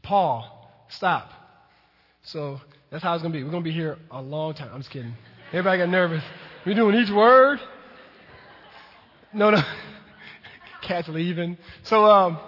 Paul, 0.02 0.72
stop. 0.90 1.41
So 2.24 2.60
that's 2.92 3.04
how 3.04 3.14
it's 3.14 3.22
going 3.22 3.34
to 3.34 3.40
be. 3.40 3.44
We're 3.44 3.52
going 3.52 3.64
to 3.64 3.70
be 3.70 3.74
here 3.76 3.98
a 4.12 4.22
long 4.22 4.54
time. 4.54 4.70
I'm 4.74 4.82
just 4.82 4.92
kidding. 4.92 5.14
Everybody 5.50 5.80
got 5.80 5.90
nervous. 5.90 6.24
We're 6.66 6.76
doing 6.76 6.96
each 6.96 7.10
word. 7.10 7.60
No, 9.34 9.50
no. 9.50 9.62
Cats 10.88 11.08
leaving. 11.08 11.58
So, 11.84 12.06
um, 12.06 12.40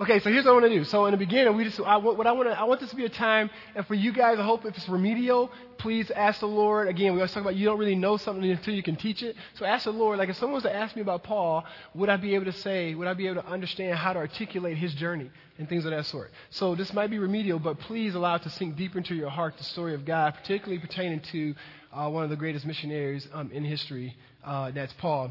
Okay, 0.00 0.18
so 0.20 0.30
here's 0.30 0.46
what 0.46 0.52
I 0.52 0.54
want 0.54 0.64
to 0.64 0.70
do. 0.70 0.84
So 0.84 1.04
in 1.04 1.12
the 1.12 1.18
beginning, 1.18 1.54
we 1.58 1.64
just 1.64 1.78
I, 1.78 1.98
what 1.98 2.26
I 2.26 2.32
want 2.32 2.48
to 2.48 2.58
I 2.58 2.64
want 2.64 2.80
this 2.80 2.88
to 2.88 2.96
be 2.96 3.04
a 3.04 3.10
time, 3.10 3.50
and 3.74 3.86
for 3.86 3.92
you 3.92 4.14
guys, 4.14 4.38
I 4.38 4.42
hope 4.42 4.64
if 4.64 4.74
it's 4.74 4.88
remedial, 4.88 5.52
please 5.76 6.10
ask 6.10 6.40
the 6.40 6.48
Lord. 6.48 6.88
Again, 6.88 7.12
we 7.12 7.18
always 7.18 7.32
talk 7.32 7.42
about 7.42 7.54
you 7.54 7.66
don't 7.66 7.78
really 7.78 7.96
know 7.96 8.16
something 8.16 8.50
until 8.50 8.72
you 8.72 8.82
can 8.82 8.96
teach 8.96 9.22
it. 9.22 9.36
So 9.56 9.66
ask 9.66 9.84
the 9.84 9.90
Lord. 9.90 10.18
Like 10.18 10.30
if 10.30 10.36
someone 10.36 10.54
was 10.54 10.62
to 10.62 10.74
ask 10.74 10.96
me 10.96 11.02
about 11.02 11.22
Paul, 11.24 11.66
would 11.94 12.08
I 12.08 12.16
be 12.16 12.34
able 12.34 12.46
to 12.46 12.52
say? 12.52 12.94
Would 12.94 13.08
I 13.08 13.12
be 13.12 13.26
able 13.26 13.42
to 13.42 13.48
understand 13.48 13.98
how 13.98 14.14
to 14.14 14.20
articulate 14.20 14.78
his 14.78 14.94
journey 14.94 15.30
and 15.58 15.68
things 15.68 15.84
of 15.84 15.90
that 15.90 16.06
sort? 16.06 16.30
So 16.48 16.74
this 16.74 16.94
might 16.94 17.10
be 17.10 17.18
remedial, 17.18 17.58
but 17.58 17.78
please 17.80 18.14
allow 18.14 18.36
it 18.36 18.42
to 18.44 18.50
sink 18.50 18.76
deep 18.76 18.96
into 18.96 19.14
your 19.14 19.28
heart 19.28 19.58
the 19.58 19.64
story 19.64 19.92
of 19.92 20.06
God, 20.06 20.32
particularly 20.32 20.78
pertaining 20.78 21.20
to 21.32 21.54
uh, 21.92 22.08
one 22.08 22.24
of 22.24 22.30
the 22.30 22.36
greatest 22.36 22.64
missionaries 22.64 23.28
um, 23.34 23.50
in 23.52 23.64
history. 23.64 24.16
Uh, 24.42 24.70
that's 24.70 24.94
Paul. 24.94 25.30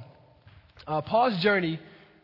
Uh, 0.86 1.01
Paul's 1.01 1.41
journey 1.41 1.79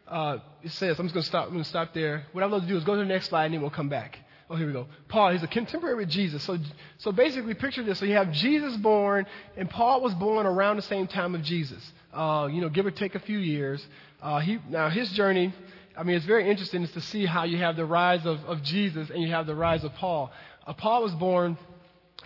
uh, 0.08 0.38
it 0.64 0.72
says, 0.72 1.00
I'm 1.00 1.06
just 1.06 1.14
going 1.14 1.24
to 1.24 1.28
stop. 1.28 1.46
I'm 1.46 1.52
going 1.52 1.64
to 1.64 1.70
stop 1.70 1.94
there. 1.94 2.26
What 2.32 2.44
I'd 2.44 2.52
love 2.52 2.62
to 2.62 2.68
do 2.68 2.78
is 2.78 2.84
go 2.84 2.94
to 2.94 3.00
the 3.00 3.06
next 3.06 3.30
slide, 3.30 3.46
and 3.46 3.54
then 3.54 3.62
we'll 3.62 3.72
come 3.72 3.90
back. 3.90 4.20
Oh, 4.48 4.56
here 4.56 4.68
we 4.68 4.74
go. 4.74 4.86
Paul, 5.08 5.32
he's 5.32 5.42
a 5.42 5.48
contemporary 5.48 5.96
with 5.96 6.10
Jesus. 6.10 6.44
So, 6.44 6.60
so 7.00 7.12
basically, 7.12 7.56
picture 7.56 7.84
this. 7.84 7.98
So 7.98 8.06
you 8.06 8.14
have 8.14 8.32
Jesus 8.32 8.78
born, 8.78 9.26
and 9.58 9.68
Paul 9.68 10.02
was 10.02 10.14
born 10.14 10.46
around 10.46 10.76
the 10.76 10.84
same 10.84 11.08
time 11.08 11.34
of 11.34 11.42
Jesus. 11.42 11.82
Uh, 12.14 12.48
you 12.52 12.62
know, 12.62 12.70
give 12.70 12.86
or 12.86 12.92
take 12.92 13.16
a 13.16 13.20
few 13.20 13.40
years. 13.40 13.86
Uh, 14.22 14.40
he, 14.40 14.60
now, 14.70 14.90
his 14.90 15.10
journey, 15.12 15.52
I 15.98 16.04
mean, 16.04 16.16
it's 16.16 16.26
very 16.26 16.48
interesting 16.48 16.84
is 16.84 16.92
to 16.92 17.02
see 17.02 17.26
how 17.26 17.44
you 17.44 17.58
have 17.58 17.76
the 17.76 17.86
rise 17.86 18.26
of, 18.26 18.44
of 18.46 18.62
Jesus 18.62 19.10
and 19.10 19.22
you 19.22 19.32
have 19.32 19.48
the 19.48 19.56
rise 19.56 19.84
of 19.84 19.94
Paul. 19.96 20.32
Uh, 20.68 20.74
Paul 20.74 21.02
was 21.02 21.14
born, 21.16 21.58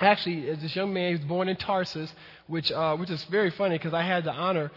actually, 0.01 0.49
as 0.49 0.59
this 0.59 0.75
young 0.75 0.93
man, 0.93 1.09
he 1.09 1.15
was 1.15 1.25
born 1.25 1.47
in 1.47 1.55
Tarsus, 1.55 2.13
which, 2.47 2.69
uh, 2.71 2.97
which 2.97 3.09
is 3.09 3.23
very 3.25 3.51
funny 3.51 3.77
because 3.77 3.93
I 3.93 4.01
had 4.01 4.25
the 4.25 4.33
honor 4.33 4.71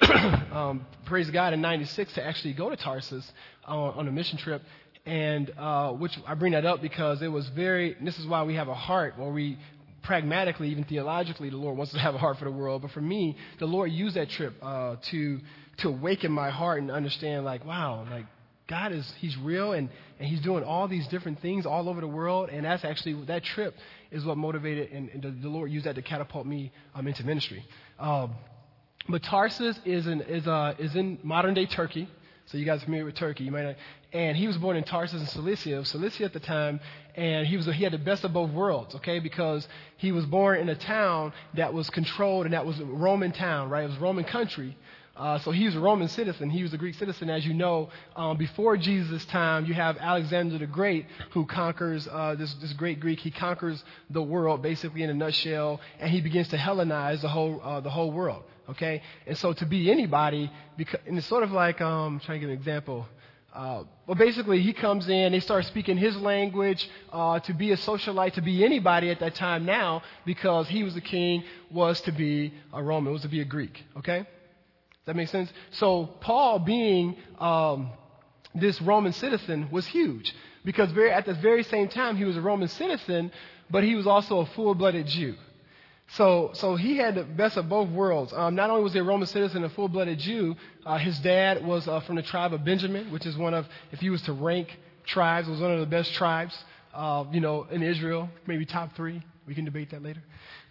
um, 0.52 0.86
praise 1.04 1.30
God, 1.30 1.52
in 1.52 1.60
96 1.60 2.14
to 2.14 2.24
actually 2.24 2.54
go 2.54 2.70
to 2.70 2.76
Tarsus 2.76 3.30
uh, 3.66 3.72
on 3.72 4.08
a 4.08 4.12
mission 4.12 4.38
trip. 4.38 4.62
And 5.06 5.50
uh, 5.58 5.92
which 5.92 6.18
I 6.26 6.34
bring 6.34 6.52
that 6.52 6.66
up 6.66 6.82
because 6.82 7.22
it 7.22 7.28
was 7.28 7.48
very, 7.50 7.96
this 8.02 8.18
is 8.18 8.26
why 8.26 8.42
we 8.42 8.54
have 8.54 8.68
a 8.68 8.74
heart 8.74 9.18
where 9.18 9.30
we 9.30 9.58
pragmatically, 10.02 10.68
even 10.68 10.84
theologically, 10.84 11.50
the 11.50 11.56
Lord 11.56 11.76
wants 11.76 11.92
to 11.92 11.98
have 11.98 12.14
a 12.14 12.18
heart 12.18 12.38
for 12.38 12.44
the 12.44 12.50
world. 12.50 12.82
But 12.82 12.90
for 12.92 13.00
me, 13.00 13.36
the 13.58 13.66
Lord 13.66 13.90
used 13.90 14.16
that 14.16 14.28
trip 14.30 14.54
uh, 14.62 14.96
to 15.10 15.40
to 15.78 15.88
awaken 15.88 16.30
my 16.30 16.50
heart 16.50 16.82
and 16.82 16.90
understand, 16.90 17.44
like, 17.44 17.64
wow, 17.64 18.06
like 18.10 18.26
God 18.68 18.92
is 18.92 19.10
He's 19.18 19.36
real 19.38 19.72
and 19.72 19.88
and 20.18 20.28
He's 20.28 20.40
doing 20.40 20.64
all 20.64 20.88
these 20.88 21.06
different 21.08 21.40
things 21.40 21.66
all 21.66 21.88
over 21.88 22.00
the 22.00 22.08
world. 22.08 22.50
And 22.50 22.64
that's 22.64 22.84
actually 22.84 23.14
that 23.24 23.44
trip 23.44 23.74
is 24.10 24.24
what 24.24 24.36
motivated 24.36 24.90
and, 24.92 25.08
and 25.10 25.22
the, 25.22 25.30
the, 25.30 25.48
Lord 25.48 25.70
used 25.70 25.86
that 25.86 25.94
to 25.94 26.02
catapult 26.02 26.46
me 26.46 26.72
um, 26.94 27.06
into 27.06 27.24
ministry. 27.24 27.64
Um, 27.98 28.34
but 29.10 29.22
Tarsus 29.22 29.78
is 29.84 30.06
in, 30.06 30.20
is, 30.22 30.46
uh, 30.46 30.74
is 30.78 30.96
in 30.96 31.18
modern 31.22 31.54
day 31.54 31.66
Turkey. 31.66 32.08
So 32.46 32.58
you 32.58 32.64
guys 32.64 32.82
are 32.82 32.86
familiar 32.86 33.04
with 33.04 33.14
Turkey. 33.14 33.44
You 33.44 33.52
might 33.52 33.62
not, 33.62 33.76
and 34.12 34.36
he 34.36 34.48
was 34.48 34.56
born 34.56 34.76
in 34.76 34.82
Tarsus 34.82 35.20
in 35.20 35.26
Cilicia, 35.28 35.84
Cilicia 35.84 36.24
at 36.24 36.32
the 36.32 36.40
time, 36.40 36.80
and 37.14 37.46
he 37.46 37.56
was 37.56 37.66
he 37.66 37.84
had 37.84 37.92
the 37.92 37.98
best 37.98 38.24
of 38.24 38.32
both 38.32 38.50
worlds, 38.50 38.96
okay? 38.96 39.20
Because 39.20 39.68
he 39.98 40.10
was 40.10 40.26
born 40.26 40.58
in 40.58 40.68
a 40.68 40.74
town 40.74 41.32
that 41.54 41.72
was 41.72 41.88
controlled 41.90 42.46
and 42.46 42.54
that 42.54 42.66
was 42.66 42.80
a 42.80 42.84
Roman 42.84 43.30
town, 43.30 43.70
right? 43.70 43.84
It 43.84 43.88
was 43.88 43.98
Roman 43.98 44.24
country. 44.24 44.76
Uh, 45.16 45.38
so 45.40 45.50
he 45.50 45.66
was 45.66 45.76
a 45.76 45.80
Roman 45.80 46.08
citizen. 46.08 46.48
He 46.48 46.62
was 46.62 46.72
a 46.72 46.78
Greek 46.78 46.94
citizen, 46.94 47.28
as 47.28 47.44
you 47.44 47.52
know. 47.52 47.90
Um, 48.16 48.38
before 48.38 48.76
Jesus' 48.76 49.24
time, 49.26 49.66
you 49.66 49.74
have 49.74 49.98
Alexander 49.98 50.56
the 50.56 50.66
Great, 50.66 51.06
who 51.32 51.44
conquers 51.44 52.08
uh, 52.08 52.36
this, 52.36 52.54
this 52.54 52.72
great 52.72 53.00
Greek. 53.00 53.20
He 53.20 53.30
conquers 53.30 53.84
the 54.08 54.22
world, 54.22 54.62
basically 54.62 55.02
in 55.02 55.10
a 55.10 55.14
nutshell, 55.14 55.80
and 55.98 56.10
he 56.10 56.20
begins 56.20 56.48
to 56.48 56.56
Hellenize 56.56 57.20
the 57.20 57.28
whole 57.28 57.60
uh, 57.62 57.80
the 57.80 57.90
whole 57.90 58.10
world. 58.10 58.44
Okay, 58.70 59.02
and 59.26 59.36
so 59.36 59.52
to 59.52 59.66
be 59.66 59.90
anybody, 59.90 60.50
because, 60.76 61.00
and 61.06 61.18
it's 61.18 61.26
sort 61.26 61.42
of 61.42 61.50
like 61.50 61.80
um, 61.80 62.14
I'm 62.14 62.20
trying 62.20 62.36
to 62.36 62.40
give 62.40 62.50
an 62.50 62.56
example. 62.56 63.06
Uh, 63.52 63.82
well, 64.06 64.14
basically, 64.14 64.62
he 64.62 64.72
comes 64.72 65.08
in, 65.08 65.32
they 65.32 65.40
start 65.40 65.64
speaking 65.64 65.96
his 65.96 66.16
language 66.16 66.88
uh, 67.12 67.40
to 67.40 67.52
be 67.52 67.72
a 67.72 67.76
socialite, 67.76 68.34
to 68.34 68.42
be 68.42 68.64
anybody 68.64 69.10
at 69.10 69.18
that 69.18 69.34
time 69.34 69.64
now, 69.64 70.02
because 70.24 70.68
he 70.68 70.84
was 70.84 70.94
a 70.94 71.00
king, 71.00 71.42
was 71.68 72.00
to 72.02 72.12
be 72.12 72.54
a 72.72 72.80
Roman, 72.80 73.12
was 73.12 73.22
to 73.22 73.28
be 73.28 73.40
a 73.40 73.44
Greek. 73.44 73.84
Okay? 73.96 74.18
Does 74.18 75.06
that 75.06 75.16
make 75.16 75.28
sense? 75.30 75.52
So, 75.72 76.06
Paul 76.20 76.60
being 76.60 77.16
um, 77.40 77.90
this 78.54 78.80
Roman 78.80 79.12
citizen 79.12 79.68
was 79.72 79.84
huge, 79.84 80.32
because 80.64 80.92
very, 80.92 81.10
at 81.10 81.26
the 81.26 81.34
very 81.34 81.64
same 81.64 81.88
time, 81.88 82.16
he 82.16 82.24
was 82.24 82.36
a 82.36 82.40
Roman 82.40 82.68
citizen, 82.68 83.32
but 83.68 83.82
he 83.82 83.96
was 83.96 84.06
also 84.06 84.38
a 84.40 84.46
full 84.46 84.76
blooded 84.76 85.08
Jew. 85.08 85.34
So, 86.14 86.50
so 86.54 86.74
he 86.74 86.96
had 86.96 87.14
the 87.14 87.22
best 87.22 87.56
of 87.56 87.68
both 87.68 87.88
worlds. 87.88 88.32
Um, 88.32 88.56
not 88.56 88.68
only 88.70 88.82
was 88.82 88.92
he 88.92 88.98
a 88.98 89.04
Roman 89.04 89.28
citizen, 89.28 89.62
a 89.62 89.68
full-blooded 89.68 90.18
Jew, 90.18 90.56
uh, 90.84 90.98
his 90.98 91.18
dad 91.20 91.64
was 91.64 91.86
uh, 91.86 92.00
from 92.00 92.16
the 92.16 92.22
tribe 92.22 92.52
of 92.52 92.64
Benjamin, 92.64 93.12
which 93.12 93.26
is 93.26 93.36
one 93.36 93.54
of, 93.54 93.66
if 93.92 94.00
he 94.00 94.10
was 94.10 94.20
to 94.22 94.32
rank 94.32 94.76
tribes, 95.06 95.46
it 95.46 95.52
was 95.52 95.60
one 95.60 95.70
of 95.70 95.80
the 95.80 95.86
best 95.86 96.12
tribes, 96.14 96.56
uh, 96.94 97.24
you 97.32 97.40
know, 97.40 97.64
in 97.70 97.82
Israel, 97.82 98.28
maybe 98.46 98.66
top 98.66 98.96
three. 98.96 99.22
We 99.46 99.54
can 99.54 99.64
debate 99.64 99.90
that 99.92 100.02
later. 100.02 100.22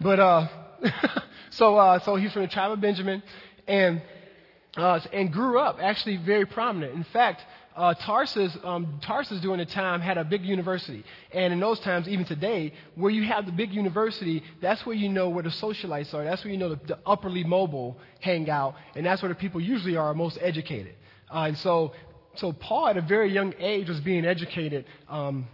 But 0.02 0.20
uh, 0.20 0.48
so, 1.52 1.78
uh, 1.78 2.00
so 2.00 2.16
he's 2.16 2.34
from 2.34 2.44
the 2.44 2.48
tribe 2.50 2.72
of 2.72 2.82
Benjamin, 2.82 3.24
and 3.68 4.02
uh, 4.78 5.00
and 5.12 5.32
grew 5.32 5.60
up 5.60 5.80
actually 5.82 6.18
very 6.18 6.46
prominent. 6.46 6.94
In 6.94 7.04
fact, 7.04 7.42
uh, 7.76 7.94
Tarsus, 7.94 8.58
um, 8.64 9.00
Tarsus 9.02 9.40
during 9.42 9.60
the 9.60 9.66
time 9.66 10.02
had 10.02 10.18
a 10.18 10.24
big 10.24 10.44
university. 10.44 11.04
And 11.32 11.54
in 11.54 11.60
those 11.60 11.80
times, 11.80 12.08
even 12.08 12.26
today, 12.26 12.74
where 12.96 13.12
you 13.12 13.24
have 13.24 13.46
the 13.46 13.52
big 13.52 13.72
university, 13.72 14.44
that's 14.62 14.86
where 14.86 14.96
you 14.96 15.10
know 15.10 15.30
where 15.30 15.44
the 15.44 15.50
socialites 15.50 16.14
are. 16.14 16.24
That's 16.24 16.44
where 16.44 16.52
you 16.52 16.60
know 16.60 16.70
the, 16.70 16.80
the 16.88 17.00
upperly 17.06 17.44
mobile 17.44 17.98
hang 18.20 18.50
out. 18.50 18.76
And 18.96 19.06
that's 19.06 19.22
where 19.22 19.30
the 19.30 19.36
people 19.36 19.62
usually 19.62 19.98
are 19.98 20.14
most 20.14 20.38
educated. 20.42 20.96
Uh, 21.34 21.46
and 21.48 21.58
so, 21.58 21.94
so 22.36 22.52
Paul 22.52 22.88
at 22.88 22.98
a 22.98 23.02
very 23.02 23.32
young 23.32 23.54
age 23.60 23.88
was 23.88 24.00
being 24.00 24.26
educated 24.26 24.86
um, 25.08 25.48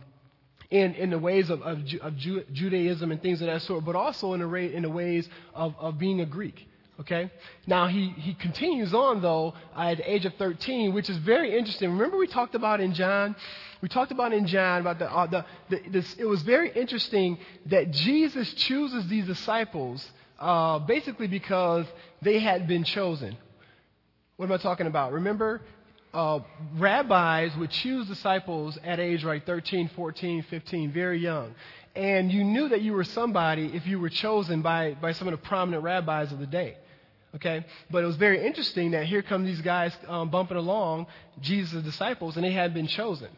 in, 0.71 0.95
in 0.95 1.09
the 1.09 1.19
ways 1.19 1.49
of, 1.49 1.61
of, 1.61 1.79
of 2.01 2.17
Judaism 2.17 3.11
and 3.11 3.21
things 3.21 3.41
of 3.41 3.47
that 3.47 3.61
sort, 3.61 3.85
but 3.85 3.95
also 3.95 4.33
in 4.33 4.39
the, 4.39 4.55
in 4.55 4.83
the 4.83 4.89
ways 4.89 5.29
of, 5.53 5.75
of 5.77 5.99
being 5.99 6.21
a 6.21 6.25
Greek. 6.25 6.67
Okay? 6.99 7.29
Now, 7.67 7.87
he, 7.87 8.09
he 8.17 8.33
continues 8.33 8.93
on, 8.93 9.21
though, 9.21 9.53
at 9.75 9.97
the 9.97 10.11
age 10.11 10.25
of 10.25 10.33
13, 10.35 10.93
which 10.93 11.09
is 11.09 11.17
very 11.17 11.57
interesting. 11.57 11.91
Remember, 11.91 12.17
we 12.17 12.27
talked 12.27 12.55
about 12.55 12.79
in 12.79 12.93
John? 12.93 13.35
We 13.81 13.89
talked 13.89 14.11
about 14.11 14.33
in 14.33 14.47
John 14.47 14.81
about 14.81 14.99
the, 14.99 15.11
uh, 15.11 15.27
the, 15.27 15.45
the 15.69 15.89
this, 15.89 16.15
it 16.17 16.25
was 16.25 16.41
very 16.43 16.71
interesting 16.71 17.37
that 17.67 17.91
Jesus 17.91 18.53
chooses 18.53 19.07
these 19.07 19.25
disciples 19.25 20.09
uh, 20.39 20.79
basically 20.79 21.27
because 21.27 21.85
they 22.21 22.39
had 22.39 22.67
been 22.67 22.83
chosen. 22.83 23.37
What 24.37 24.47
am 24.47 24.51
I 24.53 24.57
talking 24.57 24.87
about? 24.87 25.13
Remember, 25.13 25.61
uh, 26.13 26.39
rabbis 26.77 27.55
would 27.57 27.71
choose 27.71 28.07
disciples 28.07 28.77
at 28.83 28.99
age 28.99 29.23
like 29.23 29.45
13, 29.45 29.89
14, 29.95 30.43
15, 30.49 30.91
very 30.91 31.19
young. 31.19 31.53
And 31.95 32.31
you 32.31 32.43
knew 32.43 32.69
that 32.69 32.81
you 32.81 32.93
were 32.93 33.03
somebody 33.03 33.71
if 33.73 33.85
you 33.85 33.99
were 33.99 34.09
chosen 34.09 34.61
by, 34.61 34.95
by 35.01 35.11
some 35.13 35.27
of 35.27 35.33
the 35.33 35.37
prominent 35.37 35.83
rabbis 35.83 36.31
of 36.31 36.39
the 36.39 36.47
day. 36.47 36.77
Okay? 37.35 37.65
But 37.91 38.03
it 38.03 38.07
was 38.07 38.15
very 38.15 38.45
interesting 38.45 38.91
that 38.91 39.05
here 39.05 39.21
come 39.21 39.45
these 39.45 39.61
guys 39.61 39.95
um, 40.07 40.29
bumping 40.29 40.57
along, 40.57 41.07
Jesus' 41.41 41.83
disciples, 41.83 42.35
and 42.37 42.45
they 42.45 42.51
had 42.51 42.73
been 42.73 42.87
chosen. 42.87 43.29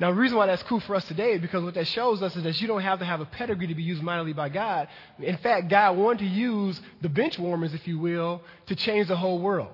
Now, 0.00 0.10
the 0.10 0.16
reason 0.16 0.36
why 0.36 0.46
that's 0.46 0.62
cool 0.64 0.80
for 0.80 0.96
us 0.96 1.04
today 1.06 1.32
is 1.32 1.40
because 1.40 1.62
what 1.62 1.74
that 1.74 1.86
shows 1.86 2.20
us 2.20 2.34
is 2.34 2.42
that 2.42 2.60
you 2.60 2.66
don't 2.66 2.80
have 2.80 2.98
to 2.98 3.04
have 3.04 3.20
a 3.20 3.26
pedigree 3.26 3.68
to 3.68 3.74
be 3.74 3.82
used 3.82 4.02
mightily 4.02 4.32
by 4.32 4.48
God. 4.48 4.88
In 5.20 5.36
fact, 5.36 5.68
God 5.68 5.96
wanted 5.96 6.20
to 6.20 6.26
use 6.26 6.80
the 7.00 7.08
bench 7.08 7.38
warmers, 7.38 7.74
if 7.74 7.86
you 7.86 7.98
will, 7.98 8.42
to 8.66 8.74
change 8.74 9.06
the 9.06 9.16
whole 9.16 9.38
world. 9.38 9.70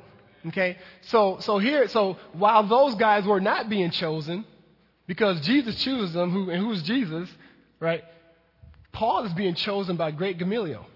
Okay? 0.48 0.76
So, 1.02 1.38
so 1.40 1.58
here, 1.58 1.88
so 1.88 2.18
while 2.32 2.66
those 2.66 2.96
guys 2.96 3.24
were 3.24 3.40
not 3.40 3.70
being 3.70 3.90
chosen, 3.90 4.44
because 5.06 5.40
Jesus 5.40 5.82
chooses 5.82 6.12
them, 6.12 6.30
who, 6.30 6.50
and 6.50 6.62
who's 6.62 6.82
Jesus, 6.82 7.30
right? 7.78 8.04
Paul 8.92 9.24
is 9.24 9.32
being 9.32 9.54
chosen 9.54 9.96
by 9.96 10.10
great 10.10 10.36
Gamaliel. 10.36 10.86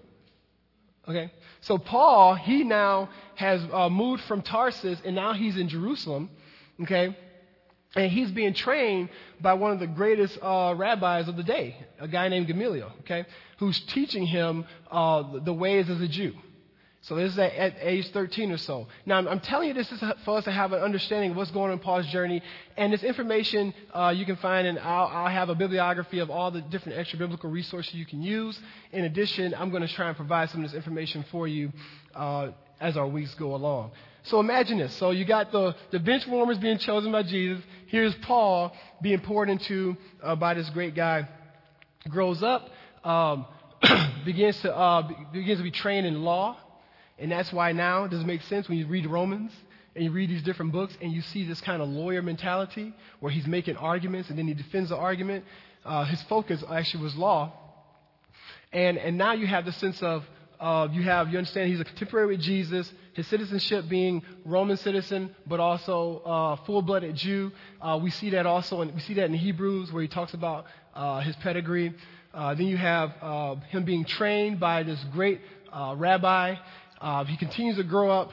Okay? 1.07 1.31
So 1.61 1.77
Paul, 1.77 2.35
he 2.35 2.63
now 2.63 3.09
has 3.35 3.61
uh, 3.71 3.89
moved 3.89 4.23
from 4.23 4.41
Tarsus 4.41 4.99
and 5.05 5.15
now 5.15 5.33
he's 5.33 5.57
in 5.57 5.69
Jerusalem. 5.69 6.29
Okay? 6.81 7.15
And 7.95 8.11
he's 8.11 8.29
being 8.31 8.53
trained 8.53 9.09
by 9.39 9.53
one 9.53 9.71
of 9.71 9.79
the 9.79 9.87
greatest 9.87 10.37
uh, 10.41 10.73
rabbis 10.75 11.29
of 11.29 11.37
the 11.37 11.43
day, 11.43 11.77
a 11.99 12.07
guy 12.07 12.27
named 12.27 12.47
Gamaliel, 12.47 12.91
okay, 13.01 13.25
who's 13.57 13.79
teaching 13.79 14.25
him 14.25 14.65
uh, 14.91 15.39
the 15.39 15.53
ways 15.53 15.89
as 15.89 16.01
a 16.01 16.07
Jew. 16.07 16.33
So 17.07 17.15
this 17.15 17.33
is 17.33 17.39
at, 17.39 17.53
at 17.53 17.75
age 17.81 18.09
13 18.09 18.51
or 18.51 18.57
so. 18.57 18.87
Now, 19.05 19.19
I'm, 19.19 19.39
telling 19.39 19.67
you 19.67 19.75
this 19.75 19.91
is 19.91 20.03
for 20.23 20.39
us 20.39 20.43
to 20.45 20.51
have 20.51 20.73
an 20.73 20.81
understanding 20.81 21.31
of 21.31 21.37
what's 21.37 21.51
going 21.51 21.65
on 21.65 21.73
in 21.73 21.79
Paul's 21.79 22.07
journey. 22.07 22.41
And 22.77 22.91
this 22.91 23.03
information 23.03 23.75
uh, 23.93 24.11
you 24.15 24.25
can 24.25 24.37
find, 24.37 24.65
and 24.65 24.79
I'll, 24.79 25.05
I'll, 25.05 25.29
have 25.29 25.49
a 25.49 25.55
bibliography 25.55 26.17
of 26.17 26.31
all 26.31 26.49
the 26.49 26.61
different 26.61 26.97
extra 26.97 27.19
biblical 27.19 27.51
resources 27.51 27.93
you 27.93 28.07
can 28.07 28.23
use. 28.23 28.59
In 28.91 29.03
addition, 29.03 29.53
I'm 29.53 29.69
going 29.69 29.83
to 29.83 29.87
try 29.87 30.07
and 30.07 30.17
provide 30.17 30.49
some 30.49 30.63
of 30.63 30.71
this 30.71 30.75
information 30.75 31.23
for 31.29 31.47
you 31.47 31.71
uh, 32.15 32.49
as 32.79 32.97
our 32.97 33.07
weeks 33.07 33.35
go 33.35 33.53
along. 33.53 33.91
So 34.23 34.39
imagine 34.39 34.79
this. 34.79 34.95
So 34.95 35.11
you 35.11 35.25
got 35.25 35.51
the, 35.51 35.75
the 35.91 35.99
bench 35.99 36.25
warmers 36.25 36.57
being 36.57 36.79
chosen 36.79 37.11
by 37.11 37.21
Jesus. 37.21 37.63
Here's 37.85 38.15
Paul 38.15 38.75
being 39.03 39.19
poured 39.19 39.51
into 39.51 39.95
uh, 40.23 40.35
by 40.35 40.55
this 40.55 40.71
great 40.71 40.95
guy. 40.95 41.29
Grows 42.09 42.41
up, 42.41 42.67
um, 43.03 43.45
begins, 44.25 44.59
to, 44.61 44.75
uh, 44.75 45.07
begins 45.31 45.59
to 45.59 45.63
be 45.63 45.69
trained 45.69 46.07
in 46.07 46.23
law. 46.23 46.57
And 47.17 47.31
that's 47.31 47.51
why 47.53 47.71
now 47.71 48.03
it 48.03 48.11
doesn't 48.11 48.27
make 48.27 48.41
sense 48.43 48.67
when 48.67 48.77
you 48.77 48.87
read 48.87 49.05
Romans 49.05 49.51
and 49.95 50.03
you 50.03 50.11
read 50.11 50.29
these 50.29 50.43
different 50.43 50.73
books 50.73 50.97
and 51.01 51.11
you 51.11 51.21
see 51.21 51.47
this 51.47 51.61
kind 51.61 51.81
of 51.81 51.87
lawyer 51.87 52.21
mentality 52.21 52.93
where 53.21 53.31
he's 53.31 53.47
making 53.47 53.77
arguments 53.77 54.29
and 54.29 54.37
then 54.37 54.47
he 54.47 54.53
defends 54.53 54.89
the 54.89 54.97
argument. 54.97 55.45
Uh, 55.85 56.03
his 56.03 56.21
focus 56.23 56.63
actually 56.69 57.03
was 57.03 57.15
law. 57.15 57.53
And, 58.73 58.97
and 58.97 59.17
now 59.17 59.31
you 59.31 59.47
have 59.47 59.63
the 59.63 59.71
sense 59.71 60.03
of, 60.03 60.25
uh, 60.59 60.89
you 60.91 61.03
have, 61.03 61.29
you 61.29 61.37
understand 61.37 61.69
he's 61.69 61.79
a 61.79 61.85
contemporary 61.85 62.27
with 62.27 62.41
Jesus, 62.41 62.91
his 63.13 63.25
citizenship 63.27 63.87
being 63.87 64.21
Roman 64.43 64.75
citizen, 64.75 65.33
but 65.47 65.61
also 65.61 66.19
uh, 66.25 66.55
full-blooded 66.65 67.15
Jew. 67.15 67.53
Uh, 67.81 67.97
we 68.01 68.09
see 68.09 68.31
that 68.31 68.45
also, 68.45 68.81
in, 68.81 68.93
we 68.93 68.99
see 68.99 69.13
that 69.13 69.25
in 69.25 69.33
Hebrews 69.33 69.93
where 69.93 70.01
he 70.01 70.09
talks 70.09 70.33
about 70.33 70.65
uh, 70.93 71.21
his 71.21 71.35
pedigree. 71.37 71.93
Uh, 72.33 72.53
then 72.55 72.67
you 72.67 72.75
have 72.75 73.11
him 73.69 73.85
being 73.85 74.03
trained 74.03 74.59
by 74.59 74.83
this 74.83 75.01
great 75.13 75.39
rabbi 75.95 76.55
uh, 77.01 77.23
he 77.25 77.37
continues 77.37 77.77
to 77.77 77.83
grow 77.83 78.11
up. 78.11 78.31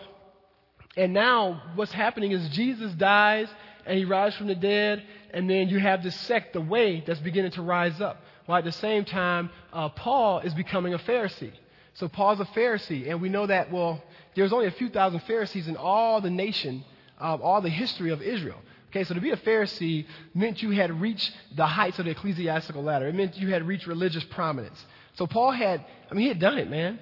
And 0.96 1.12
now 1.12 1.62
what's 1.74 1.92
happening 1.92 2.32
is 2.32 2.48
Jesus 2.50 2.92
dies 2.94 3.48
and 3.86 3.98
he 3.98 4.04
rises 4.04 4.38
from 4.38 4.48
the 4.48 4.54
dead. 4.54 5.02
And 5.32 5.48
then 5.48 5.68
you 5.68 5.78
have 5.78 6.02
this 6.02 6.14
sect, 6.20 6.52
the 6.52 6.60
way, 6.60 7.02
that's 7.06 7.20
beginning 7.20 7.52
to 7.52 7.62
rise 7.62 8.00
up. 8.00 8.22
While 8.46 8.58
at 8.58 8.64
the 8.64 8.72
same 8.72 9.04
time, 9.04 9.50
uh, 9.72 9.88
Paul 9.90 10.40
is 10.40 10.52
becoming 10.54 10.94
a 10.94 10.98
Pharisee. 10.98 11.52
So 11.94 12.08
Paul's 12.08 12.40
a 12.40 12.44
Pharisee. 12.44 13.08
And 13.08 13.22
we 13.22 13.28
know 13.28 13.46
that, 13.46 13.70
well, 13.70 14.02
there's 14.34 14.52
only 14.52 14.66
a 14.66 14.72
few 14.72 14.88
thousand 14.88 15.20
Pharisees 15.20 15.68
in 15.68 15.76
all 15.76 16.20
the 16.20 16.30
nation, 16.30 16.84
uh, 17.20 17.36
all 17.36 17.60
the 17.60 17.70
history 17.70 18.10
of 18.10 18.22
Israel. 18.22 18.58
Okay, 18.90 19.04
so 19.04 19.14
to 19.14 19.20
be 19.22 19.30
a 19.30 19.36
Pharisee 19.38 20.04
meant 20.34 20.62
you 20.62 20.70
had 20.70 21.00
reached 21.00 21.32
the 21.56 21.66
heights 21.66 21.98
of 21.98 22.04
the 22.04 22.10
ecclesiastical 22.10 22.82
ladder. 22.82 23.08
It 23.08 23.14
meant 23.14 23.38
you 23.38 23.48
had 23.48 23.66
reached 23.66 23.86
religious 23.86 24.24
prominence. 24.24 24.84
So 25.14 25.26
Paul 25.26 25.52
had, 25.52 25.82
I 26.10 26.14
mean, 26.14 26.22
he 26.24 26.28
had 26.28 26.38
done 26.38 26.58
it, 26.58 26.68
man. 26.68 26.98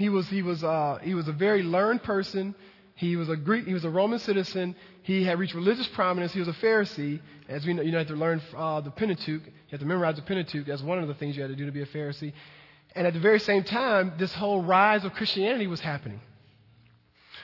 He 0.00 0.08
was, 0.08 0.26
he 0.28 0.40
was, 0.40 0.64
uh, 0.64 0.98
he 1.02 1.14
was 1.14 1.28
a 1.28 1.32
very 1.32 1.62
learned 1.62 2.02
person. 2.02 2.54
He 2.94 3.16
was 3.16 3.28
a 3.28 3.36
Greek, 3.36 3.66
he 3.66 3.74
was 3.74 3.84
a 3.84 3.90
Roman 3.90 4.18
citizen. 4.18 4.74
He 5.02 5.24
had 5.24 5.38
reached 5.38 5.52
religious 5.52 5.86
prominence. 5.88 6.32
He 6.32 6.38
was 6.38 6.48
a 6.48 6.54
Pharisee. 6.54 7.20
As 7.50 7.66
we 7.66 7.74
know, 7.74 7.82
you 7.82 7.94
have 7.94 8.06
to 8.06 8.14
learn 8.14 8.40
uh, 8.56 8.80
the 8.80 8.90
Pentateuch. 8.90 9.44
You 9.44 9.52
have 9.72 9.80
to 9.80 9.84
memorize 9.84 10.16
the 10.16 10.22
Pentateuch. 10.22 10.64
That's 10.64 10.80
one 10.80 11.00
of 11.00 11.08
the 11.08 11.12
things 11.12 11.36
you 11.36 11.42
had 11.42 11.50
to 11.50 11.54
do 11.54 11.66
to 11.66 11.72
be 11.72 11.82
a 11.82 11.86
Pharisee. 11.86 12.32
And 12.94 13.06
at 13.06 13.12
the 13.12 13.20
very 13.20 13.40
same 13.40 13.62
time, 13.62 14.14
this 14.16 14.32
whole 14.32 14.62
rise 14.62 15.04
of 15.04 15.12
Christianity 15.12 15.66
was 15.66 15.80
happening. 15.80 16.22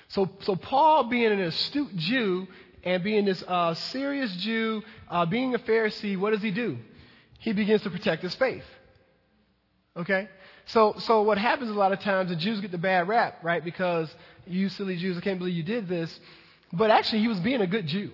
So, 0.09 0.31
so 0.41 0.57
Paul, 0.57 1.11
being 1.11 1.31
an 1.31 1.41
astute 1.41 1.95
Jew 1.95 2.49
and 2.85 3.05
being 3.05 3.27
this 3.27 3.45
uh, 3.47 3.75
serious 3.75 4.35
Jew, 4.37 4.83
uh, 5.11 5.27
being 5.27 5.55
a 5.55 5.59
Pharisee, 5.59 6.19
what 6.19 6.31
does 6.31 6.41
he 6.41 6.53
do? 6.53 6.79
He 7.39 7.53
begins 7.53 7.83
to 7.83 7.91
protect 7.91 8.23
his 8.23 8.35
faith. 8.35 8.65
Okay? 9.95 10.31
So, 10.67 10.95
so 10.99 11.23
what 11.23 11.39
happens 11.39 11.71
a 11.71 11.75
lot 11.75 11.93
of 11.93 12.01
times, 12.01 12.31
the 12.31 12.37
Jews 12.37 12.61
get 12.61 12.73
the 12.73 12.79
bad 12.79 13.09
rap, 13.09 13.39
right? 13.43 13.65
Because 13.65 14.15
you 14.47 14.69
silly 14.69 14.97
Jews, 14.97 15.17
I 15.17 15.21
can't 15.21 15.39
believe 15.39 15.55
you 15.57 15.63
did 15.63 15.89
this. 15.89 16.19
but 16.73 16.91
actually 16.91 17.21
he 17.21 17.29
was 17.29 17.41
being 17.41 17.61
a 17.61 17.67
good 17.67 17.87
Jew. 17.87 18.11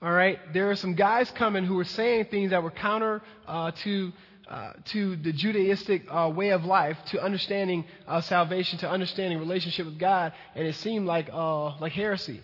All 0.00 0.12
right, 0.12 0.38
there 0.52 0.70
are 0.70 0.76
some 0.76 0.94
guys 0.94 1.30
coming 1.32 1.64
who 1.64 1.74
were 1.74 1.84
saying 1.84 2.26
things 2.26 2.50
that 2.50 2.62
were 2.62 2.70
counter 2.70 3.22
uh, 3.48 3.72
to 3.82 4.12
uh, 4.48 4.72
to 4.86 5.16
the 5.16 5.32
Judaistic 5.32 6.04
uh, 6.08 6.30
way 6.30 6.50
of 6.50 6.64
life, 6.64 6.96
to 7.06 7.22
understanding 7.22 7.84
uh, 8.06 8.20
salvation, 8.22 8.78
to 8.78 8.88
understanding 8.90 9.38
relationship 9.38 9.86
with 9.86 9.98
God, 9.98 10.32
and 10.54 10.66
it 10.66 10.74
seemed 10.76 11.06
like 11.06 11.28
uh, 11.32 11.76
like 11.80 11.92
heresy, 11.92 12.42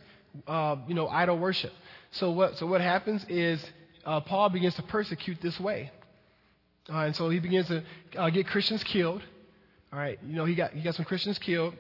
uh, 0.49 0.77
you 0.89 0.95
know, 0.95 1.09
idol 1.09 1.39
worship. 1.39 1.73
So 2.13 2.31
what 2.33 2.59
so 2.59 2.67
what 2.67 2.81
happens 2.81 3.25
is 3.29 3.65
Paul 4.05 4.49
begins 4.51 4.75
to 4.77 4.83
persecute 4.83 5.41
this 5.41 5.59
way, 5.61 5.93
and 6.89 7.17
so 7.17 7.31
he 7.31 7.39
begins 7.39 7.69
to 7.69 7.83
get 8.31 8.47
Christians 8.47 8.85
killed. 8.85 9.23
All 9.93 9.99
right, 9.99 10.19
you 10.27 10.35
know, 10.35 10.45
he 10.45 10.55
got 10.55 10.73
he 10.73 10.83
got 10.83 10.95
some 10.95 11.05
Christians 11.05 11.39
killed. 11.39 11.75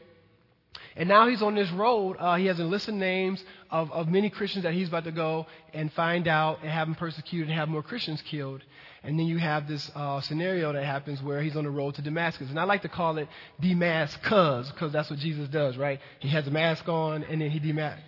And 0.96 1.08
now 1.08 1.28
he's 1.28 1.42
on 1.42 1.54
this 1.54 1.70
road. 1.72 2.16
Uh, 2.18 2.36
he 2.36 2.46
has 2.46 2.60
enlisted 2.60 2.94
names 2.94 3.42
of, 3.70 3.90
of 3.92 4.08
many 4.08 4.30
Christians 4.30 4.62
that 4.64 4.74
he's 4.74 4.88
about 4.88 5.04
to 5.04 5.12
go 5.12 5.46
and 5.72 5.92
find 5.92 6.28
out 6.28 6.60
and 6.62 6.70
have 6.70 6.86
them 6.86 6.94
persecuted 6.94 7.48
and 7.48 7.58
have 7.58 7.68
more 7.68 7.82
Christians 7.82 8.22
killed. 8.22 8.62
And 9.02 9.18
then 9.18 9.26
you 9.26 9.38
have 9.38 9.68
this 9.68 9.90
uh, 9.94 10.20
scenario 10.20 10.72
that 10.72 10.84
happens 10.84 11.22
where 11.22 11.42
he's 11.42 11.56
on 11.56 11.64
the 11.64 11.70
road 11.70 11.96
to 11.96 12.02
Damascus. 12.02 12.48
And 12.48 12.58
I 12.58 12.64
like 12.64 12.82
to 12.82 12.88
call 12.88 13.18
it 13.18 13.28
Damascus 13.60 14.70
because 14.70 14.92
that's 14.92 15.10
what 15.10 15.18
Jesus 15.18 15.48
does, 15.48 15.76
right? 15.76 16.00
He 16.20 16.28
has 16.28 16.46
a 16.46 16.50
mask 16.50 16.88
on 16.88 17.24
and 17.24 17.40
then 17.40 17.50
he 17.50 17.60
demasks. 17.60 17.98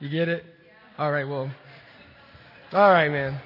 You 0.00 0.08
get 0.08 0.28
it? 0.28 0.44
All 0.98 1.10
right, 1.10 1.26
well. 1.26 1.50
All 2.72 2.90
right, 2.90 3.10
man. 3.10 3.40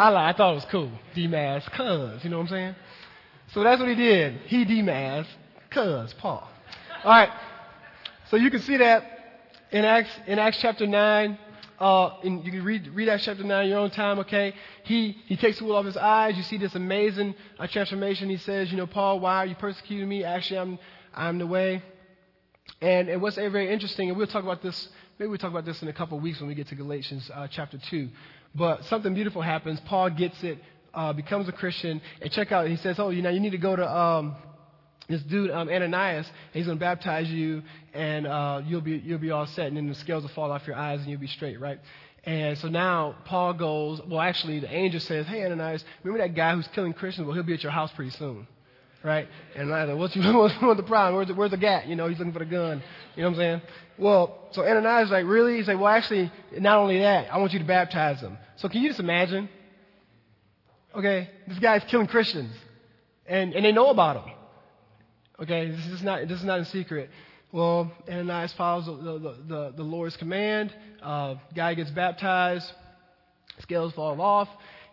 I, 0.00 0.30
I 0.30 0.32
thought 0.32 0.52
it 0.52 0.54
was 0.54 0.64
cool. 0.66 0.90
Damascus. 1.14 2.24
You 2.24 2.30
know 2.30 2.38
what 2.38 2.44
I'm 2.44 2.48
saying? 2.48 2.74
So 3.52 3.62
that's 3.62 3.80
what 3.80 3.88
he 3.88 3.94
did. 3.94 4.40
He 4.46 4.64
demasked 4.64 5.26
cuz 5.70 6.14
Paul. 6.14 6.48
All 7.04 7.10
right. 7.10 7.30
So 8.30 8.36
you 8.36 8.50
can 8.50 8.60
see 8.60 8.78
that 8.78 9.04
in 9.70 9.84
Acts, 9.84 10.10
in 10.26 10.38
Acts 10.38 10.58
chapter 10.60 10.86
9. 10.86 11.38
Uh, 11.78 12.18
and 12.22 12.44
you 12.44 12.50
can 12.50 12.64
read, 12.64 12.88
read 12.88 13.08
Acts 13.10 13.24
chapter 13.24 13.42
9 13.42 13.68
your 13.68 13.78
own 13.78 13.90
time, 13.90 14.18
okay? 14.20 14.54
He, 14.84 15.16
he 15.26 15.36
takes 15.36 15.58
the 15.58 15.64
wool 15.64 15.76
off 15.76 15.86
his 15.86 15.96
eyes. 15.96 16.36
You 16.36 16.44
see 16.44 16.56
this 16.56 16.74
amazing 16.74 17.34
uh, 17.58 17.66
transformation. 17.66 18.30
He 18.30 18.36
says, 18.38 18.70
you 18.70 18.78
know, 18.78 18.86
Paul, 18.86 19.20
why 19.20 19.36
are 19.36 19.46
you 19.46 19.54
persecuting 19.54 20.08
me? 20.08 20.24
Actually, 20.24 20.60
I'm, 20.60 20.78
I'm 21.14 21.38
the 21.38 21.46
way. 21.46 21.82
And, 22.80 23.08
and 23.08 23.20
what's 23.20 23.36
very 23.36 23.70
interesting, 23.70 24.08
and 24.08 24.16
we'll 24.16 24.26
talk 24.26 24.44
about 24.44 24.62
this, 24.62 24.88
maybe 25.18 25.28
we'll 25.28 25.38
talk 25.38 25.50
about 25.50 25.64
this 25.64 25.82
in 25.82 25.88
a 25.88 25.92
couple 25.92 26.16
of 26.16 26.22
weeks 26.22 26.40
when 26.40 26.48
we 26.48 26.54
get 26.54 26.68
to 26.68 26.74
Galatians 26.74 27.30
uh, 27.34 27.48
chapter 27.50 27.78
2. 27.78 28.08
But 28.54 28.84
something 28.86 29.14
beautiful 29.14 29.42
happens. 29.42 29.80
Paul 29.86 30.10
gets 30.10 30.42
it, 30.42 30.58
uh, 30.92 31.12
becomes 31.12 31.48
a 31.48 31.52
Christian, 31.52 32.00
and 32.20 32.30
check 32.32 32.52
out, 32.52 32.66
he 32.68 32.76
says, 32.76 32.98
oh, 32.98 33.10
you 33.10 33.22
know, 33.22 33.30
you 33.30 33.40
need 33.40 33.50
to 33.50 33.58
go 33.58 33.76
to, 33.76 33.88
um, 33.88 34.36
this 35.10 35.22
dude 35.22 35.50
um, 35.50 35.68
Ananias, 35.68 36.30
he's 36.52 36.66
going 36.66 36.78
to 36.78 36.80
baptize 36.80 37.28
you, 37.28 37.62
and 37.92 38.26
uh, 38.26 38.62
you'll 38.64 38.80
be 38.80 39.02
you'll 39.04 39.18
be 39.18 39.32
all 39.32 39.46
set, 39.46 39.66
and 39.66 39.76
then 39.76 39.88
the 39.88 39.94
scales 39.96 40.22
will 40.22 40.30
fall 40.30 40.52
off 40.52 40.66
your 40.66 40.76
eyes, 40.76 41.00
and 41.00 41.08
you'll 41.10 41.20
be 41.20 41.26
straight, 41.26 41.60
right? 41.60 41.80
And 42.24 42.56
so 42.58 42.68
now 42.68 43.16
Paul 43.24 43.54
goes. 43.54 44.00
Well, 44.06 44.20
actually, 44.20 44.60
the 44.60 44.72
angel 44.72 45.00
says, 45.00 45.26
"Hey, 45.26 45.44
Ananias, 45.44 45.84
remember 46.04 46.24
that 46.26 46.34
guy 46.34 46.54
who's 46.54 46.68
killing 46.68 46.92
Christians? 46.92 47.26
Well, 47.26 47.34
he'll 47.34 47.42
be 47.42 47.54
at 47.54 47.62
your 47.62 47.72
house 47.72 47.90
pretty 47.92 48.12
soon." 48.12 48.46
Right? 49.02 49.28
And 49.56 49.72
I 49.72 49.86
said, 49.86 49.96
what's, 49.96 50.16
what's, 50.16 50.54
what's 50.60 50.80
the 50.80 50.86
problem? 50.86 51.16
Where's 51.16 51.28
the, 51.28 51.34
where's 51.34 51.50
the 51.50 51.56
gat? 51.56 51.86
You 51.88 51.96
know, 51.96 52.08
he's 52.08 52.18
looking 52.18 52.32
for 52.32 52.40
the 52.40 52.44
gun. 52.44 52.82
You 53.16 53.22
know 53.22 53.30
what 53.30 53.34
I'm 53.34 53.40
saying? 53.40 53.62
Well, 53.98 54.48
so 54.52 54.62
Ananias 54.62 55.06
is 55.06 55.12
like, 55.12 55.26
really? 55.26 55.56
He's 55.56 55.68
like, 55.68 55.78
well, 55.78 55.88
actually, 55.88 56.30
not 56.58 56.78
only 56.78 56.98
that, 56.98 57.32
I 57.32 57.38
want 57.38 57.52
you 57.52 57.58
to 57.58 57.64
baptize 57.64 58.20
him. 58.20 58.36
So 58.56 58.68
can 58.68 58.82
you 58.82 58.88
just 58.88 59.00
imagine? 59.00 59.48
Okay, 60.94 61.30
this 61.46 61.58
guy's 61.58 61.84
killing 61.84 62.08
Christians. 62.08 62.52
And, 63.26 63.54
and 63.54 63.64
they 63.64 63.72
know 63.72 63.90
about 63.90 64.24
him. 64.24 64.34
Okay, 65.42 65.70
this 65.70 65.86
is 65.86 66.02
not, 66.02 66.26
this 66.28 66.38
is 66.38 66.44
not 66.44 66.60
a 66.60 66.64
secret. 66.66 67.10
Well, 67.52 67.90
Ananias 68.08 68.52
follows 68.52 68.86
the, 68.86 68.92
the, 68.92 69.36
the, 69.46 69.72
the 69.76 69.82
Lord's 69.82 70.16
command. 70.16 70.74
Uh, 71.02 71.36
guy 71.54 71.74
gets 71.74 71.90
baptized, 71.90 72.70
scales 73.60 73.92
fall 73.94 74.20
off, 74.20 74.48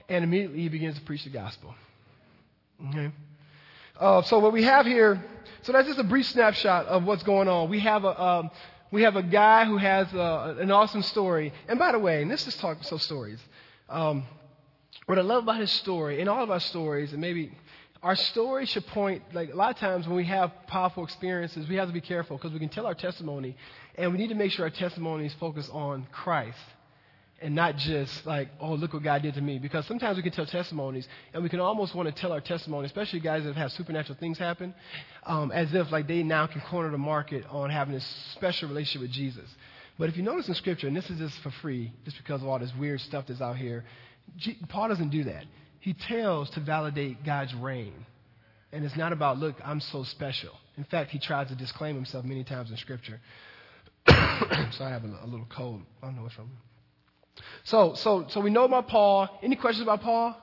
and 0.08 0.24
immediately 0.24 0.60
he 0.60 0.70
begins 0.70 0.98
to 0.98 1.02
preach 1.02 1.24
the 1.24 1.30
gospel. 1.30 1.76
Okay? 2.90 3.12
Uh, 4.00 4.22
so 4.22 4.38
what 4.38 4.54
we 4.54 4.63
have 4.63 4.86
here, 4.86 5.24
so 5.63 5.72
that's 5.72 5.88
just 5.88 6.00
a 6.00 6.04
brief 6.04 6.27
snapshot 6.27 6.86
of 6.86 7.04
what's 7.04 7.24
going 7.24 7.48
on. 7.48 7.68
We 7.68 7.80
have 7.80 8.04
a, 8.04 8.22
um, 8.22 8.51
we 8.92 9.01
have 9.01 9.16
a 9.16 9.24
guy 9.24 9.66
who 9.66 9.77
has 9.77 10.13
a, 10.13 10.22
uh, 10.22 10.56
an 10.60 10.70
awesome 10.70 11.01
story. 11.01 11.51
And 11.68 11.80
by 11.80 11.92
the 11.92 12.00
way, 12.00 12.22
and 12.22 12.30
this 12.30 12.48
is 12.48 12.56
talking 12.58 12.84
so 12.84 12.98
stories. 12.98 13.39
Um, 13.89 14.25
what 15.08 15.17
I 15.17 15.22
love 15.22 15.43
about 15.43 15.60
his 15.60 15.72
story, 15.72 16.19
and 16.19 16.30
all 16.30 16.43
of 16.43 16.52
our 16.52 16.60
stories, 16.60 17.12
and 17.12 17.22
maybe 17.22 17.52
our 18.04 18.15
story 18.15 18.67
should 18.67 18.86
point, 18.88 19.24
like 19.34 19.52
a 19.52 19.56
lot 19.56 19.72
of 19.72 19.78
times 19.78 20.08
when 20.08 20.15
we 20.15 20.26
have 20.26 20.52
powerful 20.67 21.04
experiences, 21.04 21.67
we 21.67 21.76
have 21.76 21.88
to 21.88 21.93
be 21.93 22.02
careful 22.02 22.38
because 22.38 22.52
we 22.52 22.60
can 22.60 22.69
tell 22.69 22.86
our 22.86 22.93
testimony, 22.93 23.58
and 23.95 24.12
we 24.12 24.19
need 24.19 24.30
to 24.30 24.36
make 24.36 24.52
sure 24.52 24.65
our 24.65 24.69
testimony 24.69 25.26
is 25.26 25.34
focused 25.39 25.72
on 25.72 26.06
Christ 26.12 26.60
and 27.41 27.54
not 27.54 27.78
just 27.78 28.26
like, 28.26 28.50
oh, 28.60 28.73
look 28.73 28.93
what 28.93 29.04
God 29.04 29.21
did 29.21 29.36
to 29.36 29.41
me. 29.41 29.60
Because 29.60 29.86
sometimes 29.86 30.17
we 30.17 30.23
can 30.23 30.32
tell 30.32 30.45
testimonies, 30.45 31.08
and 31.34 31.43
we 31.43 31.50
can 31.50 31.60
almost 31.60 31.93
want 31.93 32.13
to 32.13 32.21
tell 32.21 32.32
our 32.32 32.41
testimony, 32.41 32.86
especially 32.86 33.19
guys 33.19 33.43
that 33.43 33.56
have 33.56 33.71
supernatural 33.73 34.17
things 34.19 34.38
happen, 34.38 34.73
um, 35.23 35.52
as 35.52 35.73
if 35.73 35.91
like 35.91 36.08
they 36.08 36.23
now 36.23 36.47
can 36.47 36.62
corner 36.62 36.89
the 36.91 36.97
market 36.97 37.45
on 37.50 37.69
having 37.69 37.93
this 37.93 38.06
special 38.34 38.69
relationship 38.69 39.02
with 39.02 39.12
Jesus. 39.12 39.50
But 40.00 40.10
if 40.10 40.17
you 40.17 40.23
notice 40.23 40.47
in 40.47 40.56
Scripture, 40.56 40.88
and 40.88 40.95
this 40.95 41.10
is 41.10 41.19
just 41.19 41.38
for 41.41 41.52
free, 41.62 41.91
just 42.06 42.17
because 42.17 42.41
of 42.41 42.47
all 42.47 42.60
this 42.60 42.71
weird 42.80 43.02
stuff 43.02 43.26
that's 43.28 43.41
out 43.41 43.58
here, 43.58 43.84
G- 44.36 44.58
Paul 44.69 44.89
doesn't 44.89 45.10
do 45.10 45.23
that 45.26 45.45
he 45.88 45.93
tells 45.93 46.50
to 46.50 46.60
validate 46.60 47.23
God's 47.23 47.54
reign. 47.56 47.93
And 48.73 48.84
it's 48.84 48.97
not 48.97 49.13
about, 49.13 49.38
look, 49.38 49.56
I'm 49.63 49.80
so 49.80 50.04
special. 50.04 50.52
In 50.76 50.84
fact, 50.84 51.12
he 51.12 51.17
tries 51.17 51.47
to 51.47 51.56
disclaim 51.56 51.95
himself 51.95 52.26
many 52.26 52.43
times 52.43 52.69
in 52.69 52.76
Scripture. 52.76 53.21
so 54.08 54.84
I 54.84 54.89
have 54.89 55.06
a, 55.06 55.19
a, 55.23 55.28
little 55.28 55.47
cold. 55.50 55.84
I 56.04 56.08
don't 56.08 56.17
know 56.17 56.23
what's 56.23 56.38
wrong. 56.38 56.50
So, 57.63 57.93
so, 57.95 58.26
so 58.30 58.39
we 58.39 58.50
know 58.50 58.65
about 58.65 58.88
Paul. 58.88 59.30
Any 59.43 59.56
questions 59.56 59.84
about 59.84 60.02
Paul? 60.02 60.36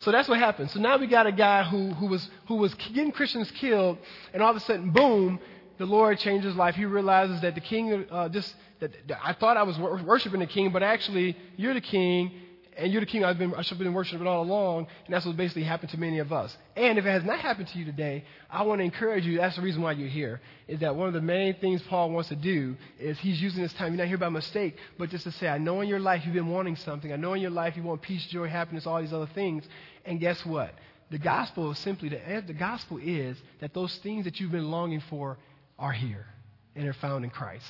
So 0.00 0.10
that's 0.10 0.28
what 0.28 0.38
happened. 0.38 0.70
So 0.70 0.80
now 0.80 0.96
we 0.96 1.06
got 1.06 1.26
a 1.26 1.32
guy 1.32 1.62
who, 1.64 1.92
who, 1.92 2.06
was, 2.06 2.28
who 2.46 2.56
was 2.56 2.72
getting 2.74 3.12
Christians 3.12 3.50
killed, 3.50 3.98
and 4.32 4.42
all 4.42 4.50
of 4.50 4.56
a 4.56 4.60
sudden, 4.60 4.90
boom, 4.90 5.38
the 5.78 5.84
Lord 5.84 6.18
changed 6.18 6.46
his 6.46 6.56
life. 6.56 6.74
He 6.74 6.86
realizes 6.86 7.40
that 7.42 7.54
the 7.54 7.60
king, 7.60 8.06
uh, 8.10 8.28
that, 8.28 8.54
that 8.80 9.18
I 9.22 9.34
thought 9.34 9.56
I 9.56 9.62
was 9.62 9.78
worshiping 9.78 10.40
the 10.40 10.46
king, 10.46 10.72
but 10.72 10.82
actually, 10.82 11.36
you're 11.56 11.74
the 11.74 11.80
king, 11.82 12.32
and 12.80 12.90
you're 12.90 13.00
the 13.00 13.06
king 13.06 13.24
I've 13.24 13.36
been, 13.36 13.54
I 13.54 13.60
should 13.60 13.76
have 13.76 13.78
been 13.78 13.92
worshiping 13.92 14.26
all 14.26 14.42
along, 14.42 14.86
and 15.04 15.14
that's 15.14 15.26
what 15.26 15.36
basically 15.36 15.64
happened 15.64 15.90
to 15.90 16.00
many 16.00 16.18
of 16.18 16.32
us. 16.32 16.56
And 16.76 16.98
if 16.98 17.04
it 17.04 17.10
has 17.10 17.24
not 17.24 17.38
happened 17.38 17.68
to 17.68 17.78
you 17.78 17.84
today, 17.84 18.24
I 18.48 18.62
want 18.62 18.80
to 18.80 18.84
encourage 18.84 19.26
you, 19.26 19.36
that's 19.36 19.56
the 19.56 19.62
reason 19.62 19.82
why 19.82 19.92
you're 19.92 20.08
here, 20.08 20.40
is 20.66 20.80
that 20.80 20.96
one 20.96 21.06
of 21.06 21.12
the 21.12 21.20
main 21.20 21.54
things 21.60 21.82
Paul 21.82 22.10
wants 22.10 22.30
to 22.30 22.36
do 22.36 22.76
is 22.98 23.18
he's 23.18 23.40
using 23.40 23.62
this 23.62 23.74
time, 23.74 23.92
you're 23.92 23.98
not 23.98 24.08
here 24.08 24.16
by 24.16 24.30
mistake, 24.30 24.76
but 24.98 25.10
just 25.10 25.24
to 25.24 25.32
say, 25.32 25.48
I 25.48 25.58
know 25.58 25.82
in 25.82 25.88
your 25.88 26.00
life 26.00 26.22
you've 26.24 26.34
been 26.34 26.48
wanting 26.48 26.76
something. 26.76 27.12
I 27.12 27.16
know 27.16 27.34
in 27.34 27.42
your 27.42 27.50
life 27.50 27.76
you 27.76 27.82
want 27.82 28.00
peace, 28.00 28.24
joy, 28.26 28.48
happiness, 28.48 28.86
all 28.86 29.00
these 29.00 29.12
other 29.12 29.28
things. 29.34 29.64
And 30.06 30.18
guess 30.18 30.44
what? 30.46 30.72
The 31.10 31.18
gospel 31.18 31.70
is 31.72 31.78
simply, 31.78 32.08
the, 32.08 32.26
eh, 32.26 32.40
the 32.46 32.54
gospel 32.54 32.98
is 32.98 33.36
that 33.60 33.74
those 33.74 33.94
things 33.98 34.24
that 34.24 34.40
you've 34.40 34.52
been 34.52 34.70
longing 34.70 35.02
for 35.10 35.36
are 35.78 35.92
here, 35.92 36.26
and 36.74 36.88
are 36.88 36.94
found 36.94 37.24
in 37.24 37.30
Christ. 37.30 37.66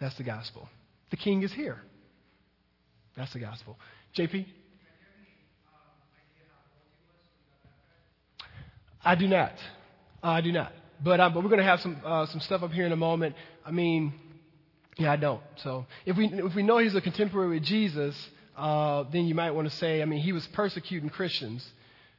That's 0.00 0.16
the 0.16 0.22
gospel. 0.22 0.68
The 1.10 1.16
king 1.16 1.42
is 1.42 1.52
here. 1.52 1.80
That's 3.16 3.32
the 3.32 3.38
gospel. 3.38 3.78
JP? 4.16 4.46
I 9.04 9.14
do 9.14 9.28
not. 9.28 9.52
I 10.22 10.40
do 10.40 10.52
not. 10.52 10.72
But, 11.02 11.20
uh, 11.20 11.28
but 11.30 11.42
we're 11.42 11.50
going 11.50 11.58
to 11.58 11.64
have 11.64 11.80
some, 11.80 12.00
uh, 12.04 12.26
some 12.26 12.40
stuff 12.40 12.62
up 12.62 12.72
here 12.72 12.86
in 12.86 12.92
a 12.92 12.96
moment. 12.96 13.36
I 13.64 13.70
mean, 13.70 14.14
yeah, 14.96 15.12
I 15.12 15.16
don't. 15.16 15.42
So 15.56 15.86
if 16.06 16.16
we, 16.16 16.26
if 16.26 16.54
we 16.54 16.62
know 16.62 16.78
he's 16.78 16.94
a 16.94 17.00
contemporary 17.00 17.50
with 17.50 17.64
Jesus, 17.64 18.16
uh, 18.56 19.04
then 19.12 19.26
you 19.26 19.34
might 19.34 19.50
want 19.50 19.68
to 19.68 19.76
say, 19.76 20.00
I 20.00 20.06
mean, 20.06 20.20
he 20.20 20.32
was 20.32 20.46
persecuting 20.48 21.10
Christians. 21.10 21.66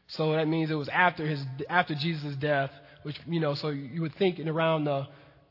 So 0.08 0.34
that 0.34 0.48
means 0.48 0.70
it 0.70 0.76
was 0.76 0.90
after, 0.90 1.26
his, 1.26 1.44
after 1.70 1.96
Jesus' 1.96 2.36
death, 2.36 2.72
which, 3.04 3.20
you 3.28 3.40
know, 3.40 3.56
so 3.56 3.70
you 3.70 4.02
would 4.02 4.16
think 4.16 4.38
in 4.38 4.48
around 4.48 4.84
the, 4.84 5.08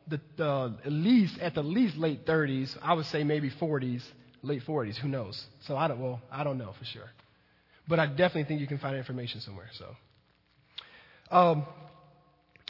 the, 0.06 0.20
the 0.36 0.76
at 0.84 0.92
least, 0.92 1.38
at 1.38 1.54
the 1.54 1.62
least 1.62 1.96
late 1.96 2.24
30s, 2.24 2.76
I 2.82 2.92
would 2.92 3.06
say 3.06 3.24
maybe 3.24 3.50
40s 3.50 4.02
late 4.44 4.62
40s. 4.64 4.96
Who 4.96 5.08
knows? 5.08 5.44
So 5.66 5.76
I 5.76 5.88
don't, 5.88 6.00
well, 6.00 6.20
I 6.30 6.44
don't 6.44 6.58
know 6.58 6.72
for 6.78 6.84
sure. 6.84 7.10
But 7.88 7.98
I 7.98 8.06
definitely 8.06 8.44
think 8.44 8.60
you 8.60 8.66
can 8.66 8.78
find 8.78 8.96
information 8.96 9.40
somewhere. 9.40 9.68
So, 9.72 9.96
um, 11.30 11.66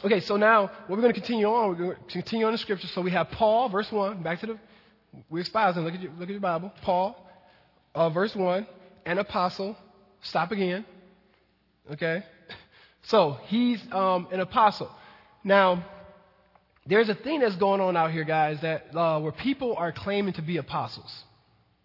okay, 0.03 0.19
so 0.19 0.37
now 0.37 0.63
what 0.87 0.89
we're 0.89 1.01
going 1.01 1.13
to 1.13 1.19
continue 1.19 1.47
on, 1.47 1.69
we're 1.69 1.75
going 1.75 1.95
to 1.95 2.11
continue 2.11 2.45
on 2.45 2.51
the 2.51 2.57
scripture. 2.57 2.87
So 2.87 3.01
we 3.01 3.11
have 3.11 3.29
Paul, 3.31 3.69
verse 3.69 3.91
1, 3.91 4.23
back 4.23 4.39
to 4.41 4.47
the, 4.47 4.59
we're 5.29 5.41
espousing, 5.41 5.83
look 5.83 5.93
at 5.93 6.01
your, 6.01 6.11
look 6.13 6.23
at 6.23 6.29
your 6.29 6.39
Bible. 6.39 6.71
Paul, 6.81 7.15
uh, 7.93 8.09
verse 8.09 8.35
1, 8.35 8.67
an 9.05 9.17
apostle. 9.19 9.77
Stop 10.21 10.51
again. 10.51 10.85
Okay? 11.91 12.23
So 13.07 13.37
he's 13.45 13.79
um, 13.91 14.29
an 14.31 14.39
apostle. 14.39 14.89
Now, 15.43 15.85
there's 16.87 17.09
a 17.09 17.15
thing 17.15 17.39
that's 17.39 17.55
going 17.55 17.81
on 17.81 17.95
out 17.95 18.11
here, 18.11 18.23
guys, 18.23 18.59
that 18.61 18.95
uh, 18.95 19.19
where 19.19 19.31
people 19.31 19.75
are 19.77 19.91
claiming 19.91 20.33
to 20.33 20.41
be 20.41 20.57
apostles. 20.57 21.23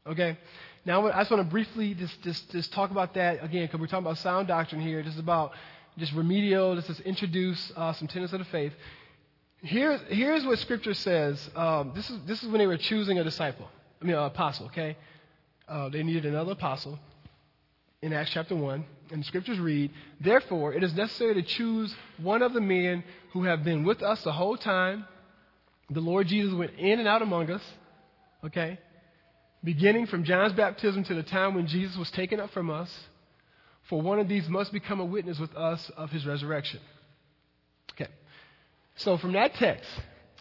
Okay? 0.07 0.39
Now, 0.85 1.07
I 1.09 1.21
just 1.21 1.31
want 1.31 1.45
to 1.45 1.51
briefly 1.51 1.95
just, 1.95 2.23
just, 2.23 2.51
just 2.51 2.73
talk 2.73 2.91
about 2.91 3.15
that 3.15 3.45
again, 3.45 3.67
because 3.67 3.81
we're 3.81 3.87
talking 3.87 4.07
about 4.07 4.19
sound 4.19 4.49
doctrine 4.49 4.81
here. 4.81 5.03
Just 5.03 5.19
about 5.19 5.53
just 5.99 6.13
remedial, 6.13 6.75
just 6.77 6.97
to 6.97 7.07
introduce 7.07 7.73
uh, 7.77 7.93
some 7.93 8.09
tenets 8.09 8.33
of 8.33 8.39
the 8.39 8.45
faith. 8.47 8.73
Here's, 9.63 10.01
here's 10.09 10.45
what 10.45 10.59
Scripture 10.59 10.95
says. 10.95 11.51
Um, 11.55 11.93
this, 11.95 12.09
is, 12.09 12.19
this 12.27 12.43
is 12.43 12.49
when 12.49 12.59
they 12.59 12.67
were 12.67 12.79
choosing 12.79 13.19
a 13.19 13.25
disciple, 13.25 13.69
I 14.01 14.05
mean, 14.07 14.15
an 14.15 14.25
apostle, 14.25 14.67
okay? 14.67 14.97
Uh, 15.69 15.91
they 15.91 16.03
needed 16.03 16.25
another 16.25 16.53
apostle 16.53 16.99
in 18.01 18.13
Acts 18.13 18.31
chapter 18.31 18.57
1. 18.57 18.85
And 19.11 19.21
the 19.21 19.27
Scriptures 19.27 19.59
read, 19.59 19.91
Therefore, 20.21 20.73
it 20.73 20.83
is 20.83 20.95
necessary 20.95 21.35
to 21.35 21.43
choose 21.43 21.95
one 22.17 22.43
of 22.43 22.55
the 22.55 22.61
men 22.61 23.05
who 23.33 23.45
have 23.45 23.65
been 23.65 23.85
with 23.85 24.03
us 24.03 24.23
the 24.23 24.33
whole 24.33 24.57
time. 24.57 25.05
The 25.91 26.01
Lord 26.01 26.29
Jesus 26.29 26.55
went 26.55 26.73
in 26.79 26.99
and 26.99 27.09
out 27.09 27.21
among 27.21 27.51
us, 27.51 27.63
okay? 28.45 28.79
Beginning 29.63 30.07
from 30.07 30.25
John's 30.25 30.55
baptism 30.55 31.05
to 31.05 31.15
the 31.15 31.23
time 31.23 31.55
when 31.55 31.67
Jesus 31.67 31.97
was 31.97 32.11
taken 32.11 32.41
up 32.41 32.51
from 32.51 32.71
us. 32.71 32.91
For 33.89 34.01
one 34.01 34.19
of 34.19 34.29
these 34.29 34.49
must 34.49 34.73
become 34.73 35.01
a 35.01 35.05
witness 35.05 35.39
with 35.39 35.55
us 35.55 35.91
of 35.97 36.11
his 36.11 36.25
resurrection. 36.25 36.81
Okay. 37.93 38.11
So 38.97 39.19
from 39.19 39.33
that 39.33 39.55
text, 39.55 39.91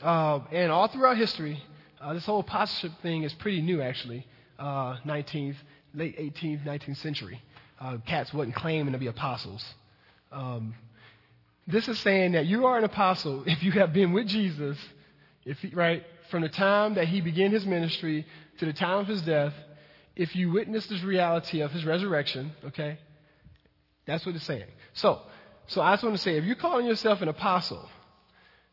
uh, 0.01 0.39
and 0.51 0.71
all 0.71 0.87
throughout 0.87 1.17
history, 1.17 1.61
uh, 1.99 2.13
this 2.13 2.25
whole 2.25 2.39
apostleship 2.39 3.01
thing 3.01 3.23
is 3.23 3.33
pretty 3.33 3.61
new, 3.61 3.81
actually. 3.81 4.25
Uh, 4.57 4.97
19th, 5.05 5.55
late 5.93 6.17
18th, 6.17 6.63
19th 6.65 6.97
century. 6.97 7.41
Uh, 7.79 7.97
cats 8.05 8.33
wasn't 8.33 8.55
claiming 8.55 8.93
to 8.93 8.99
be 8.99 9.07
apostles. 9.07 9.65
Um, 10.31 10.75
this 11.67 11.87
is 11.87 11.99
saying 11.99 12.33
that 12.33 12.45
you 12.45 12.65
are 12.65 12.77
an 12.77 12.83
apostle 12.83 13.43
if 13.47 13.63
you 13.63 13.71
have 13.73 13.93
been 13.93 14.13
with 14.13 14.27
Jesus, 14.27 14.77
if 15.45 15.57
he, 15.59 15.69
right 15.69 16.03
from 16.29 16.41
the 16.41 16.49
time 16.49 16.95
that 16.95 17.07
he 17.07 17.21
began 17.21 17.51
his 17.51 17.65
ministry 17.65 18.25
to 18.59 18.65
the 18.65 18.73
time 18.73 18.99
of 18.99 19.07
his 19.07 19.21
death. 19.21 19.53
If 20.15 20.35
you 20.35 20.51
witness 20.51 20.85
this 20.87 21.01
reality 21.03 21.61
of 21.61 21.71
his 21.71 21.85
resurrection, 21.85 22.51
okay, 22.67 22.97
that's 24.05 24.25
what 24.25 24.35
it's 24.35 24.45
saying. 24.45 24.65
So, 24.93 25.21
so 25.67 25.81
I 25.81 25.93
just 25.93 26.03
want 26.03 26.15
to 26.15 26.21
say, 26.21 26.37
if 26.37 26.43
you're 26.43 26.55
calling 26.55 26.85
yourself 26.85 27.21
an 27.21 27.29
apostle, 27.29 27.89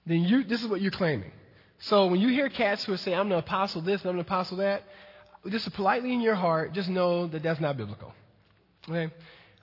then 0.06 0.24
you, 0.24 0.44
this 0.44 0.62
is 0.62 0.68
what 0.68 0.80
you're 0.80 0.90
claiming. 0.90 1.30
So 1.78 2.06
when 2.06 2.20
you 2.20 2.28
hear 2.28 2.48
cats 2.48 2.84
who 2.84 2.96
say, 2.96 3.14
I'm 3.14 3.30
an 3.30 3.38
apostle 3.38 3.82
this 3.82 4.00
and 4.00 4.10
I'm 4.10 4.16
an 4.16 4.22
apostle 4.22 4.58
that, 4.58 4.82
just 5.48 5.72
politely 5.74 6.12
in 6.12 6.20
your 6.20 6.34
heart, 6.34 6.72
just 6.72 6.88
know 6.88 7.26
that 7.28 7.42
that's 7.42 7.60
not 7.60 7.76
biblical. 7.76 8.12
Okay? 8.88 9.12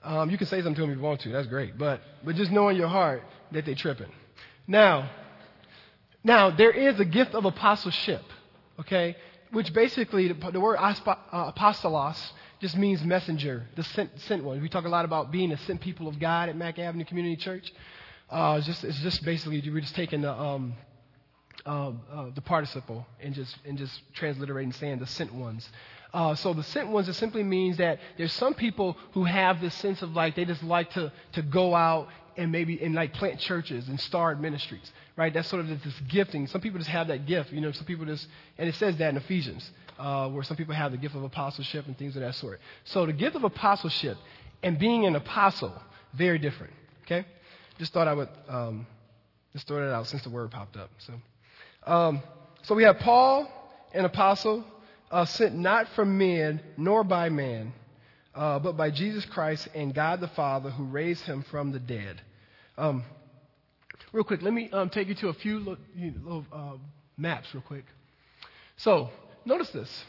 Um, 0.02 0.30
you 0.30 0.38
can 0.38 0.46
say 0.46 0.58
something 0.58 0.74
to 0.76 0.80
them 0.82 0.90
if 0.90 0.96
you 0.96 1.02
want 1.02 1.20
to. 1.22 1.30
That's 1.30 1.48
great. 1.48 1.76
But, 1.76 2.00
but 2.24 2.36
just 2.36 2.50
know 2.50 2.68
in 2.68 2.76
your 2.76 2.88
heart 2.88 3.22
that 3.52 3.66
they're 3.66 3.74
tripping. 3.74 4.10
Now, 4.66 5.10
now, 6.22 6.50
there 6.50 6.70
is 6.70 6.98
a 7.00 7.04
gift 7.04 7.34
of 7.34 7.44
apostleship, 7.44 8.22
okay? 8.80 9.16
Which 9.54 9.72
basically, 9.72 10.28
the, 10.28 10.50
the 10.50 10.60
word 10.60 10.78
uh, 10.78 11.52
apostolos 11.52 12.20
just 12.60 12.76
means 12.76 13.02
messenger, 13.04 13.66
the 13.76 13.84
sent, 13.84 14.10
sent 14.22 14.42
one. 14.42 14.60
We 14.60 14.68
talk 14.68 14.84
a 14.84 14.88
lot 14.88 15.04
about 15.04 15.30
being 15.30 15.52
a 15.52 15.58
sent 15.58 15.80
people 15.80 16.08
of 16.08 16.18
God 16.18 16.48
at 16.48 16.56
Mack 16.56 16.78
Avenue 16.80 17.04
Community 17.04 17.36
Church. 17.36 17.72
Uh, 18.28 18.56
it's, 18.58 18.66
just, 18.66 18.82
it's 18.82 18.98
just 18.98 19.24
basically, 19.24 19.62
we're 19.70 19.80
just 19.80 19.94
taking 19.94 20.22
the, 20.22 20.32
um, 20.32 20.74
uh, 21.64 21.92
uh, 22.12 22.30
the 22.34 22.40
participle 22.40 23.06
and 23.20 23.32
just, 23.32 23.56
and 23.64 23.78
just 23.78 23.92
transliterating 24.14 24.72
saying 24.72 24.98
the 24.98 25.06
sent 25.06 25.32
ones. 25.32 25.68
Uh, 26.12 26.34
so 26.34 26.52
the 26.52 26.64
sent 26.64 26.88
ones, 26.88 27.08
it 27.08 27.14
simply 27.14 27.44
means 27.44 27.76
that 27.76 28.00
there's 28.18 28.32
some 28.32 28.54
people 28.54 28.96
who 29.12 29.24
have 29.24 29.60
this 29.60 29.74
sense 29.76 30.02
of 30.02 30.10
like, 30.14 30.34
they 30.34 30.44
just 30.44 30.64
like 30.64 30.90
to, 30.94 31.12
to 31.32 31.42
go 31.42 31.76
out 31.76 32.08
and 32.36 32.50
maybe 32.50 32.82
and 32.82 32.94
like 32.94 33.12
plant 33.14 33.38
churches 33.38 33.88
and 33.88 34.00
start 34.00 34.40
ministries, 34.40 34.92
right? 35.16 35.32
That's 35.32 35.48
sort 35.48 35.60
of 35.60 35.68
this 35.68 36.00
gifting. 36.08 36.46
Some 36.46 36.60
people 36.60 36.78
just 36.78 36.90
have 36.90 37.08
that 37.08 37.26
gift, 37.26 37.52
you 37.52 37.60
know. 37.60 37.72
Some 37.72 37.86
people 37.86 38.04
just, 38.06 38.26
and 38.58 38.68
it 38.68 38.74
says 38.76 38.96
that 38.98 39.10
in 39.10 39.16
Ephesians, 39.16 39.70
uh, 39.98 40.28
where 40.28 40.42
some 40.42 40.56
people 40.56 40.74
have 40.74 40.92
the 40.92 40.98
gift 40.98 41.14
of 41.14 41.22
apostleship 41.22 41.86
and 41.86 41.96
things 41.96 42.16
of 42.16 42.22
that 42.22 42.34
sort. 42.34 42.60
So 42.84 43.06
the 43.06 43.12
gift 43.12 43.36
of 43.36 43.44
apostleship 43.44 44.16
and 44.62 44.78
being 44.78 45.06
an 45.06 45.16
apostle, 45.16 45.72
very 46.14 46.38
different. 46.38 46.72
Okay, 47.04 47.24
just 47.78 47.92
thought 47.92 48.08
I 48.08 48.14
would 48.14 48.28
um, 48.48 48.86
just 49.52 49.66
throw 49.66 49.78
that 49.78 49.92
out 49.92 50.06
since 50.06 50.22
the 50.22 50.30
word 50.30 50.50
popped 50.50 50.76
up. 50.76 50.90
So, 50.98 51.12
um, 51.92 52.22
so 52.62 52.74
we 52.74 52.84
have 52.84 52.98
Paul, 52.98 53.50
an 53.92 54.04
apostle, 54.04 54.64
uh, 55.10 55.24
sent 55.26 55.54
not 55.54 55.88
from 55.94 56.18
men 56.18 56.60
nor 56.76 57.04
by 57.04 57.28
man 57.28 57.72
uh, 58.34 58.58
but 58.58 58.76
by 58.76 58.90
Jesus 58.90 59.24
Christ 59.26 59.68
and 59.74 59.94
God 59.94 60.20
the 60.20 60.28
Father 60.28 60.70
who 60.70 60.84
raised 60.84 61.22
him 61.22 61.44
from 61.50 61.72
the 61.72 61.78
dead. 61.78 62.20
Um, 62.76 63.04
real 64.14 64.24
quick, 64.24 64.40
let 64.42 64.54
me 64.54 64.70
um, 64.70 64.88
take 64.88 65.08
you 65.08 65.14
to 65.16 65.28
a 65.28 65.34
few 65.34 65.58
little, 65.58 65.76
you 65.94 66.12
know, 66.12 66.46
uh, 66.52 66.76
maps, 67.18 67.52
real 67.52 67.64
quick. 67.66 67.84
So, 68.76 69.10
notice 69.44 69.68
this. 69.70 70.04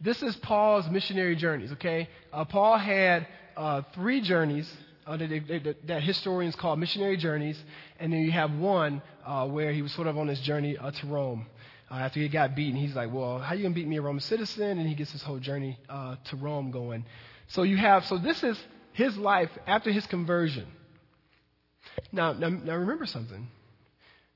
This 0.00 0.22
is 0.22 0.36
Paul's 0.36 0.88
missionary 0.88 1.36
journeys, 1.36 1.72
okay? 1.72 2.08
Uh, 2.32 2.44
Paul 2.44 2.78
had 2.78 3.26
uh, 3.56 3.82
three 3.94 4.20
journeys 4.20 4.72
uh, 5.06 5.16
that, 5.16 5.28
that, 5.28 5.76
that, 5.88 6.02
historians 6.04 6.54
call 6.54 6.76
missionary 6.76 7.16
journeys, 7.16 7.60
and 7.98 8.12
then 8.12 8.20
you 8.20 8.30
have 8.30 8.52
one 8.52 9.02
uh, 9.26 9.46
where 9.48 9.72
he 9.72 9.82
was 9.82 9.92
sort 9.92 10.06
of 10.06 10.16
on 10.16 10.28
his 10.28 10.40
journey 10.40 10.78
uh, 10.78 10.92
to 10.92 11.06
Rome 11.08 11.46
uh, 11.90 11.96
after 11.96 12.20
he 12.20 12.28
got 12.28 12.54
beaten, 12.54 12.80
he's 12.80 12.94
like, 12.94 13.12
well, 13.12 13.38
how 13.38 13.54
you 13.54 13.62
going 13.62 13.74
to 13.74 13.80
beat 13.80 13.88
me 13.88 13.98
a 13.98 14.02
Roman 14.02 14.20
citizen? 14.20 14.78
And 14.78 14.88
he 14.88 14.94
gets 14.94 15.12
his 15.12 15.22
whole 15.22 15.38
journey 15.38 15.78
uh, 15.90 16.16
to 16.26 16.36
Rome 16.36 16.70
going. 16.70 17.04
So 17.48 17.64
you 17.64 17.76
have, 17.76 18.06
so 18.06 18.16
this 18.16 18.42
is 18.42 18.58
his 18.92 19.16
life 19.18 19.50
after 19.66 19.90
his 19.90 20.06
conversion. 20.06 20.66
Now, 22.12 22.32
now, 22.32 22.48
now 22.48 22.76
remember 22.76 23.06
something. 23.06 23.48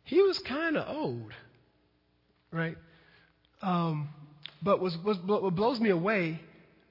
He 0.05 0.23
was 0.23 0.39
kind 0.39 0.77
of 0.77 0.97
old, 0.97 1.33
right? 2.53 2.77
Um, 3.63 4.09
but 4.63 4.81
was, 4.81 4.97
was, 4.99 5.19
what 5.19 5.55
blows 5.55 5.81
me 5.81 5.91
away, 5.91 6.41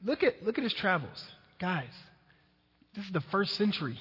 look 0.03 0.23
at, 0.23 0.43
look 0.43 0.57
at 0.57 0.63
his 0.63 0.73
travels. 0.73 1.23
Guys, 1.59 1.93
this 2.95 3.05
is 3.05 3.11
the 3.11 3.21
first 3.21 3.55
century. 3.55 3.97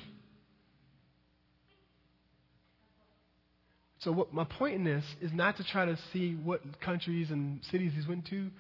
So, 3.99 4.12
what 4.12 4.35
my 4.35 4.45
point 4.45 4.75
in 4.75 4.85
this 4.85 5.05
is 5.23 5.33
not 5.33 5.57
to 5.57 5.64
try 5.64 5.87
to 5.87 5.97
see 6.12 6.35
what 6.35 6.61
countries 6.81 7.31
and 7.31 7.64
cities 7.64 7.93
he's 7.95 8.07
went 8.07 8.27
to, 8.27 8.51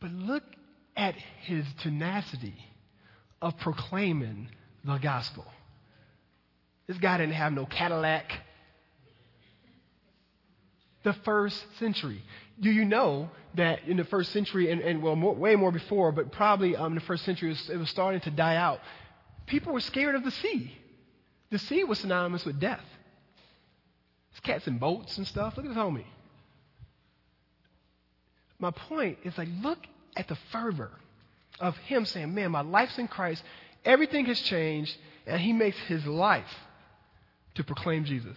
but 0.00 0.12
look 0.12 0.44
at 0.96 1.16
his 1.42 1.66
tenacity 1.82 2.54
of 3.42 3.58
proclaiming 3.58 4.48
the 4.84 4.98
gospel. 4.98 5.44
This 6.86 6.98
guy 6.98 7.18
didn't 7.18 7.34
have 7.34 7.52
no 7.52 7.66
Cadillac. 7.66 8.32
The 11.02 11.14
first 11.24 11.64
century. 11.78 12.22
Do 12.60 12.70
you 12.70 12.84
know 12.84 13.30
that 13.54 13.84
in 13.84 13.96
the 13.96 14.04
first 14.04 14.32
century, 14.32 14.70
and, 14.70 14.80
and 14.80 15.02
well, 15.02 15.16
more, 15.16 15.34
way 15.34 15.56
more 15.56 15.72
before, 15.72 16.12
but 16.12 16.32
probably 16.32 16.76
um, 16.76 16.92
in 16.92 16.94
the 16.94 17.04
first 17.04 17.24
century, 17.24 17.50
it 17.50 17.52
was, 17.52 17.70
it 17.70 17.76
was 17.76 17.90
starting 17.90 18.20
to 18.22 18.30
die 18.30 18.56
out. 18.56 18.80
People 19.46 19.72
were 19.72 19.80
scared 19.80 20.14
of 20.14 20.24
the 20.24 20.30
sea. 20.30 20.76
The 21.50 21.58
sea 21.58 21.84
was 21.84 21.98
synonymous 22.00 22.44
with 22.44 22.58
death. 22.58 22.84
It's 24.32 24.40
cats 24.40 24.66
and 24.66 24.80
boats 24.80 25.18
and 25.18 25.26
stuff. 25.26 25.56
Look 25.56 25.66
at 25.66 25.68
this 25.68 25.78
homie. 25.78 26.04
My 28.58 28.70
point 28.70 29.18
is 29.24 29.36
like, 29.36 29.48
look 29.62 29.78
at 30.16 30.28
the 30.28 30.36
fervor 30.50 30.90
of 31.60 31.76
him 31.78 32.04
saying, 32.04 32.34
Man, 32.34 32.50
my 32.50 32.62
life's 32.62 32.98
in 32.98 33.08
Christ. 33.08 33.42
Everything 33.84 34.24
has 34.26 34.40
changed. 34.40 34.96
And 35.26 35.40
he 35.40 35.52
makes 35.52 35.78
his 35.86 36.04
life 36.06 36.44
to 37.54 37.64
proclaim 37.64 38.04
Jesus. 38.04 38.36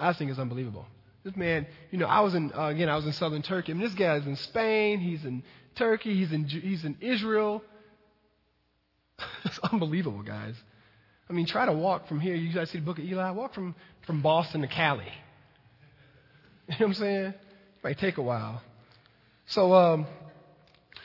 I 0.00 0.12
think 0.12 0.30
it's 0.30 0.40
unbelievable. 0.40 0.86
This 1.24 1.36
man, 1.36 1.66
you 1.90 1.98
know, 1.98 2.06
I 2.06 2.20
was 2.20 2.34
in, 2.34 2.52
uh, 2.52 2.66
again, 2.66 2.88
I 2.88 2.96
was 2.96 3.06
in 3.06 3.12
southern 3.12 3.42
Turkey. 3.42 3.72
I 3.72 3.74
mean, 3.74 3.84
this 3.84 3.94
guy's 3.94 4.26
in 4.26 4.36
Spain. 4.36 4.98
He's 4.98 5.24
in 5.24 5.42
Turkey. 5.76 6.14
He's 6.14 6.32
in, 6.32 6.44
he's 6.44 6.84
in 6.84 6.96
Israel. 7.00 7.62
it's 9.44 9.58
unbelievable, 9.60 10.22
guys. 10.22 10.54
I 11.30 11.32
mean, 11.32 11.46
try 11.46 11.66
to 11.66 11.72
walk 11.72 12.08
from 12.08 12.20
here. 12.20 12.34
You 12.34 12.52
guys 12.52 12.70
see 12.70 12.78
the 12.78 12.84
book 12.84 12.98
of 12.98 13.04
Eli? 13.04 13.30
Walk 13.30 13.54
from, 13.54 13.74
from 14.06 14.22
Boston 14.22 14.62
to 14.62 14.68
Cali. 14.68 15.04
You 16.68 16.76
know 16.78 16.86
what 16.86 16.86
I'm 16.86 16.94
saying? 16.94 17.24
It 17.26 17.34
might 17.84 17.98
take 17.98 18.18
a 18.18 18.22
while. 18.22 18.62
So, 19.46 19.74
um, 19.74 20.06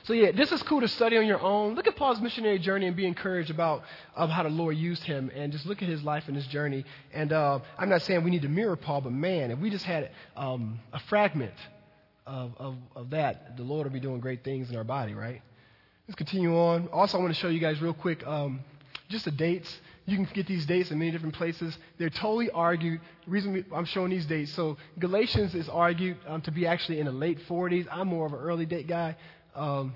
so 0.07 0.13
yeah, 0.13 0.31
this 0.31 0.53
is 0.53 0.63
cool 0.63 0.79
to 0.79 0.87
study 0.87 1.17
on 1.17 1.27
your 1.27 1.41
own. 1.41 1.75
Look 1.75 1.85
at 1.85 1.97
Paul's 1.97 2.21
missionary 2.21 2.59
journey 2.59 2.87
and 2.87 2.95
be 2.95 3.05
encouraged 3.05 3.49
about 3.49 3.83
um, 4.15 4.29
how 4.29 4.43
the 4.43 4.49
Lord 4.49 4.77
used 4.77 5.03
him, 5.03 5.29
and 5.35 5.51
just 5.51 5.65
look 5.65 5.81
at 5.81 5.89
his 5.89 6.01
life 6.01 6.23
and 6.27 6.35
his 6.35 6.47
journey. 6.47 6.85
And 7.13 7.33
uh, 7.33 7.59
I'm 7.77 7.89
not 7.89 8.01
saying 8.03 8.23
we 8.23 8.31
need 8.31 8.43
to 8.43 8.47
mirror 8.47 8.77
Paul, 8.77 9.01
but 9.01 9.11
man, 9.11 9.51
if 9.51 9.59
we 9.59 9.69
just 9.69 9.83
had 9.83 10.11
um, 10.37 10.79
a 10.93 10.99
fragment 11.09 11.51
of, 12.25 12.53
of, 12.57 12.75
of 12.95 13.09
that, 13.09 13.57
the 13.57 13.63
Lord 13.63 13.85
will 13.85 13.91
be 13.91 13.99
doing 13.99 14.21
great 14.21 14.45
things 14.45 14.69
in 14.69 14.77
our 14.77 14.85
body, 14.85 15.13
right? 15.13 15.41
Let's 16.07 16.15
continue 16.15 16.55
on. 16.55 16.87
Also, 16.87 17.17
I 17.17 17.21
want 17.21 17.33
to 17.33 17.39
show 17.41 17.49
you 17.49 17.59
guys 17.59 17.81
real 17.81 17.93
quick 17.93 18.25
um, 18.25 18.61
just 19.09 19.25
the 19.25 19.31
dates. 19.31 19.77
You 20.05 20.15
can 20.15 20.25
get 20.33 20.47
these 20.47 20.65
dates 20.65 20.89
in 20.89 20.99
many 20.99 21.11
different 21.11 21.35
places. 21.35 21.77
They're 21.97 22.09
totally 22.09 22.49
argued. 22.51 23.01
The 23.25 23.31
reason 23.31 23.65
I'm 23.75 23.83
showing 23.83 24.11
these 24.11 24.25
dates, 24.25 24.53
so 24.53 24.77
Galatians 24.99 25.53
is 25.53 25.67
argued 25.67 26.15
um, 26.25 26.41
to 26.43 26.51
be 26.51 26.65
actually 26.65 27.01
in 27.01 27.07
the 27.07 27.11
late 27.11 27.39
40s. 27.49 27.87
I'm 27.91 28.07
more 28.07 28.25
of 28.25 28.31
an 28.31 28.39
early 28.39 28.65
date 28.65 28.87
guy 28.87 29.17
um, 29.57 29.95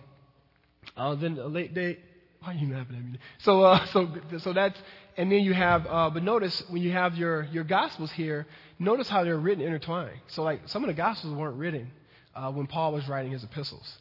than 1.20 1.38
a 1.38 1.48
late 1.48 1.74
date. 1.74 2.00
Why 2.42 2.54
are 2.54 2.56
you 2.56 2.74
laughing 2.74 2.96
at 2.96 3.04
me? 3.04 3.20
So, 3.40 3.62
uh, 3.62 3.86
so, 3.94 4.10
so 4.40 4.54
that's, 4.54 4.80
and 5.16 5.32
then 5.32 5.42
you 5.42 5.54
have, 5.54 5.86
uh, 5.88 6.10
but 6.10 6.24
notice 6.24 6.64
when 6.70 6.82
you 6.82 6.92
have 6.92 7.16
your, 7.16 7.44
your 7.52 7.64
Gospels 7.64 8.12
here, 8.12 8.48
notice 8.80 9.08
how 9.08 9.24
they're 9.24 9.38
written 9.38 9.64
intertwined. 9.64 10.20
So, 10.28 10.42
like, 10.44 10.62
some 10.66 10.84
of 10.84 10.88
the 10.88 10.94
Gospels 10.94 11.36
weren't 11.36 11.58
written 11.58 11.92
uh, 12.36 12.52
when 12.52 12.66
Paul 12.66 12.94
was 12.94 13.08
writing 13.08 13.32
his 13.32 13.44
epistles 13.44 13.98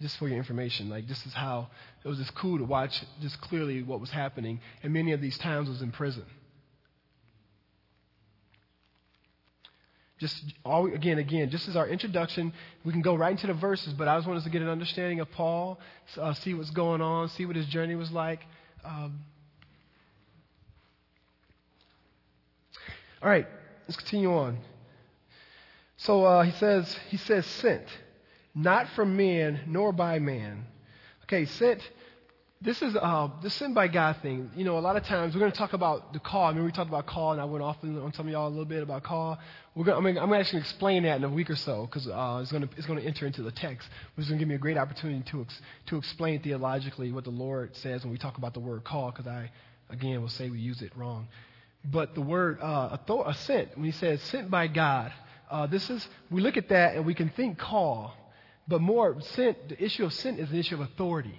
just 0.00 0.16
for 0.18 0.28
your 0.28 0.36
information. 0.36 0.90
Like, 0.90 1.08
this 1.08 1.24
is 1.26 1.32
how 1.32 1.68
it 2.04 2.08
was 2.08 2.18
just 2.18 2.34
cool 2.34 2.58
to 2.58 2.64
watch 2.64 3.02
just 3.20 3.40
clearly 3.40 3.82
what 3.82 4.00
was 4.00 4.10
happening. 4.10 4.60
And 4.82 4.92
many 4.92 5.12
of 5.12 5.20
these 5.20 5.38
times 5.38 5.68
was 5.68 5.82
in 5.82 5.90
prison. 5.90 6.24
Just 10.18 10.42
all, 10.64 10.86
again, 10.86 11.18
again, 11.18 11.48
just 11.48 11.68
as 11.68 11.76
our 11.76 11.88
introduction, 11.88 12.52
we 12.84 12.92
can 12.92 13.02
go 13.02 13.14
right 13.14 13.30
into 13.30 13.46
the 13.46 13.54
verses, 13.54 13.92
but 13.92 14.08
I 14.08 14.16
just 14.16 14.26
want 14.26 14.38
us 14.38 14.44
to 14.44 14.50
get 14.50 14.62
an 14.62 14.68
understanding 14.68 15.20
of 15.20 15.30
Paul, 15.30 15.78
uh, 16.16 16.34
see 16.34 16.54
what's 16.54 16.70
going 16.70 17.00
on, 17.00 17.28
see 17.28 17.46
what 17.46 17.54
his 17.54 17.66
journey 17.66 17.94
was 17.94 18.10
like. 18.10 18.40
Um, 18.84 19.20
all 23.22 23.28
right, 23.28 23.46
let's 23.86 23.96
continue 23.96 24.32
on. 24.34 24.58
So 25.98 26.24
uh, 26.24 26.42
he 26.42 26.52
says, 26.52 26.96
he 27.10 27.16
says, 27.16 27.46
sent, 27.46 27.84
not 28.54 28.88
from 28.90 29.16
men 29.16 29.60
nor 29.66 29.92
by 29.92 30.18
man. 30.18 30.64
Okay, 31.24 31.44
sent 31.44 31.80
this 32.60 32.82
is 32.82 32.96
uh, 32.96 33.28
the 33.40 33.50
sin 33.50 33.72
by 33.72 33.86
God 33.86 34.16
thing. 34.20 34.50
You 34.56 34.64
know, 34.64 34.78
a 34.78 34.80
lot 34.80 34.96
of 34.96 35.04
times 35.04 35.32
we're 35.32 35.40
going 35.40 35.52
to 35.52 35.58
talk 35.58 35.74
about 35.74 36.12
the 36.12 36.18
call. 36.18 36.46
I 36.46 36.52
mean, 36.52 36.64
we 36.64 36.72
talked 36.72 36.88
about 36.88 37.06
call, 37.06 37.30
and 37.30 37.40
I 37.40 37.44
went 37.44 37.62
off 37.62 37.76
on 37.84 38.12
some 38.14 38.26
of 38.26 38.32
y'all 38.32 38.48
a 38.48 38.50
little 38.50 38.64
bit 38.64 38.82
about 38.82 39.04
call. 39.04 39.38
We're 39.76 39.84
going, 39.84 39.96
I 39.96 40.00
mean, 40.00 40.18
I'm 40.18 40.32
actually 40.32 40.60
explain 40.60 41.04
that 41.04 41.16
in 41.16 41.24
a 41.24 41.28
week 41.28 41.50
or 41.50 41.56
so 41.56 41.86
because 41.86 42.08
uh, 42.08 42.40
it's 42.42 42.50
going 42.50 42.66
to 42.66 42.76
it's 42.76 42.86
going 42.86 42.98
to 43.00 43.06
enter 43.06 43.26
into 43.26 43.42
the 43.42 43.52
text, 43.52 43.88
which 44.16 44.24
is 44.24 44.28
going 44.28 44.40
to 44.40 44.42
give 44.42 44.48
me 44.48 44.56
a 44.56 44.58
great 44.58 44.76
opportunity 44.76 45.22
to 45.30 45.42
ex, 45.42 45.60
to 45.86 45.98
explain 45.98 46.42
theologically 46.42 47.12
what 47.12 47.22
the 47.22 47.30
Lord 47.30 47.76
says 47.76 48.02
when 48.02 48.10
we 48.10 48.18
talk 48.18 48.38
about 48.38 48.54
the 48.54 48.60
word 48.60 48.82
call. 48.82 49.12
Because 49.12 49.28
I, 49.28 49.52
again, 49.88 50.20
will 50.20 50.28
say 50.28 50.50
we 50.50 50.58
use 50.58 50.82
it 50.82 50.90
wrong. 50.96 51.28
But 51.84 52.16
the 52.16 52.22
word 52.22 52.58
uh, 52.60 52.96
sent, 53.34 53.76
when 53.76 53.84
he 53.84 53.92
says 53.92 54.20
sent 54.22 54.50
by 54.50 54.66
God, 54.66 55.12
uh, 55.48 55.68
this 55.68 55.88
is 55.90 56.06
we 56.28 56.40
look 56.40 56.56
at 56.56 56.70
that 56.70 56.96
and 56.96 57.06
we 57.06 57.14
can 57.14 57.28
think 57.30 57.56
call, 57.56 58.14
but 58.66 58.80
more 58.80 59.20
sent. 59.20 59.68
The 59.68 59.80
issue 59.80 60.04
of 60.04 60.12
sent 60.12 60.40
is 60.40 60.50
an 60.50 60.58
issue 60.58 60.74
of 60.74 60.80
authority. 60.80 61.38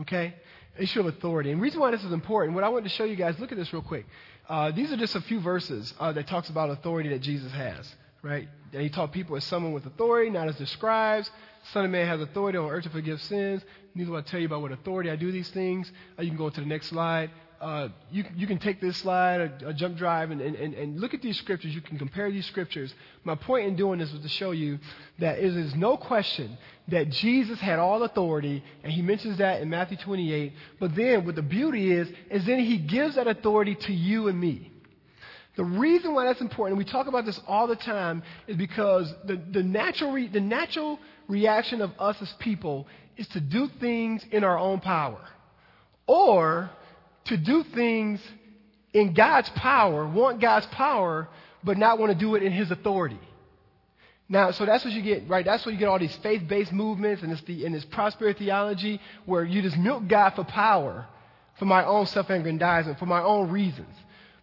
Okay? 0.00 0.34
Issue 0.78 1.00
of 1.00 1.06
authority. 1.06 1.50
And 1.50 1.60
the 1.60 1.62
reason 1.62 1.80
why 1.80 1.90
this 1.90 2.04
is 2.04 2.12
important, 2.12 2.54
what 2.54 2.64
I 2.64 2.68
want 2.68 2.84
to 2.84 2.90
show 2.90 3.04
you 3.04 3.16
guys, 3.16 3.38
look 3.38 3.52
at 3.52 3.58
this 3.58 3.72
real 3.72 3.82
quick. 3.82 4.06
Uh, 4.48 4.70
these 4.70 4.92
are 4.92 4.96
just 4.96 5.14
a 5.14 5.20
few 5.20 5.40
verses 5.40 5.92
uh, 5.98 6.12
that 6.12 6.26
talks 6.28 6.48
about 6.48 6.70
authority 6.70 7.10
that 7.10 7.20
Jesus 7.20 7.52
has, 7.52 7.94
right? 8.22 8.48
And 8.72 8.82
he 8.82 8.88
taught 8.88 9.12
people 9.12 9.36
as 9.36 9.44
someone 9.44 9.72
with 9.72 9.84
authority, 9.86 10.30
not 10.30 10.48
as 10.48 10.56
the 10.56 10.66
scribes. 10.66 11.30
Son 11.72 11.84
of 11.84 11.90
Man 11.90 12.06
has 12.06 12.20
authority 12.20 12.56
on 12.56 12.70
earth 12.70 12.84
to 12.84 12.90
forgive 12.90 13.20
sins. 13.22 13.62
Neither 13.94 14.10
will 14.10 14.18
I 14.18 14.22
tell 14.22 14.40
you 14.40 14.46
about 14.46 14.62
what 14.62 14.72
authority 14.72 15.10
I 15.10 15.16
do 15.16 15.32
these 15.32 15.50
things. 15.50 15.90
Uh, 16.18 16.22
you 16.22 16.28
can 16.28 16.38
go 16.38 16.48
to 16.48 16.60
the 16.60 16.66
next 16.66 16.88
slide 16.88 17.30
uh, 17.60 17.88
you, 18.10 18.24
you 18.36 18.46
can 18.46 18.58
take 18.58 18.80
this 18.80 18.96
slide, 18.98 19.40
a, 19.40 19.68
a 19.68 19.74
jump 19.74 19.96
drive, 19.96 20.30
and, 20.30 20.40
and, 20.40 20.74
and 20.74 21.00
look 21.00 21.12
at 21.12 21.22
these 21.22 21.36
scriptures. 21.38 21.74
You 21.74 21.80
can 21.80 21.98
compare 21.98 22.30
these 22.30 22.46
scriptures. 22.46 22.94
My 23.24 23.34
point 23.34 23.66
in 23.66 23.74
doing 23.76 23.98
this 23.98 24.12
was 24.12 24.22
to 24.22 24.28
show 24.28 24.52
you 24.52 24.78
that 25.18 25.38
it 25.38 25.56
is 25.56 25.74
no 25.74 25.96
question 25.96 26.56
that 26.88 27.10
Jesus 27.10 27.58
had 27.58 27.78
all 27.78 28.02
authority, 28.04 28.62
and 28.82 28.92
he 28.92 29.02
mentions 29.02 29.38
that 29.38 29.60
in 29.60 29.70
Matthew 29.70 29.96
28. 29.96 30.52
But 30.78 30.94
then, 30.94 31.26
what 31.26 31.34
the 31.34 31.42
beauty 31.42 31.92
is, 31.92 32.08
is 32.30 32.44
then 32.46 32.60
he 32.60 32.78
gives 32.78 33.16
that 33.16 33.26
authority 33.26 33.74
to 33.74 33.92
you 33.92 34.28
and 34.28 34.40
me. 34.40 34.72
The 35.56 35.64
reason 35.64 36.14
why 36.14 36.24
that's 36.24 36.40
important, 36.40 36.78
and 36.78 36.86
we 36.86 36.90
talk 36.90 37.08
about 37.08 37.26
this 37.26 37.40
all 37.48 37.66
the 37.66 37.74
time, 37.74 38.22
is 38.46 38.56
because 38.56 39.12
the, 39.24 39.40
the, 39.50 39.64
natural, 39.64 40.12
re, 40.12 40.28
the 40.28 40.40
natural 40.40 41.00
reaction 41.26 41.82
of 41.82 41.90
us 41.98 42.16
as 42.22 42.32
people 42.34 42.86
is 43.16 43.26
to 43.28 43.40
do 43.40 43.68
things 43.80 44.24
in 44.30 44.44
our 44.44 44.56
own 44.56 44.78
power. 44.78 45.18
Or 46.06 46.70
to 47.28 47.36
do 47.36 47.62
things 47.62 48.20
in 48.92 49.14
God's 49.14 49.48
power, 49.50 50.06
want 50.06 50.40
God's 50.40 50.66
power, 50.66 51.28
but 51.62 51.78
not 51.78 51.98
want 51.98 52.12
to 52.12 52.18
do 52.18 52.34
it 52.34 52.42
in 52.42 52.52
His 52.52 52.70
authority. 52.70 53.20
Now, 54.28 54.50
so 54.50 54.66
that's 54.66 54.84
what 54.84 54.92
you 54.92 55.00
get, 55.00 55.28
right? 55.28 55.44
That's 55.44 55.64
what 55.64 55.72
you 55.72 55.78
get 55.78 55.88
all 55.88 55.98
these 55.98 56.16
faith-based 56.16 56.72
movements 56.72 57.22
and, 57.22 57.34
the, 57.46 57.64
and 57.64 57.74
this 57.74 57.84
prosperity 57.86 58.44
theology 58.44 59.00
where 59.24 59.42
you 59.42 59.62
just 59.62 59.78
milk 59.78 60.06
God 60.06 60.30
for 60.30 60.44
power, 60.44 61.06
for 61.58 61.64
my 61.64 61.84
own 61.84 62.04
self-aggrandizement, 62.06 62.98
for 62.98 63.06
my 63.06 63.22
own 63.22 63.50
reasons. 63.50 63.94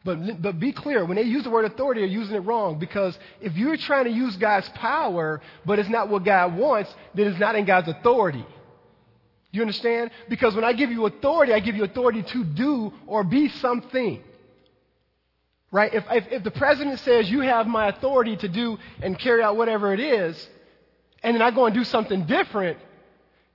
But, 0.04 0.42
but 0.42 0.60
be 0.60 0.72
clear, 0.72 1.06
when 1.06 1.18
they 1.18 1.24
use 1.24 1.44
the 1.44 1.50
word 1.50 1.66
authority, 1.66 2.02
they're 2.02 2.10
using 2.10 2.36
it 2.36 2.40
wrong 2.40 2.78
because 2.78 3.18
if 3.42 3.56
you're 3.56 3.78
trying 3.78 4.06
to 4.06 4.12
use 4.12 4.36
God's 4.38 4.70
power, 4.70 5.42
but 5.66 5.80
it's 5.80 5.90
not 5.90 6.10
what 6.10 6.24
God 6.24 6.56
wants, 6.56 6.94
then 7.14 7.28
it's 7.28 7.40
not 7.40 7.56
in 7.56 7.66
God's 7.66 7.88
authority. 7.88 8.46
You 9.56 9.62
understand? 9.62 10.12
Because 10.28 10.54
when 10.54 10.66
I 10.66 10.74
give 10.74 10.92
you 10.92 11.06
authority, 11.06 11.54
I 11.54 11.60
give 11.60 11.76
you 11.76 11.86
authority 11.86 12.24
to 12.24 12.44
do 12.44 12.92
or 13.08 13.24
be 13.24 13.48
something. 13.48 14.22
Right? 15.72 15.94
If, 15.94 16.04
if, 16.12 16.28
if, 16.32 16.44
the 16.44 16.52
president 16.52 17.00
says, 17.00 17.30
You 17.30 17.42
have 17.42 17.66
my 17.66 17.88
authority 17.88 18.36
to 18.38 18.48
do 18.50 18.78
and 19.02 19.18
carry 19.18 19.42
out 19.42 19.56
whatever 19.56 19.94
it 19.94 20.00
is, 20.00 20.50
and 21.24 21.36
then 21.36 21.42
I 21.42 21.52
go 21.52 21.66
and 21.66 21.74
do 21.74 21.84
something 21.84 22.26
different, 22.26 22.78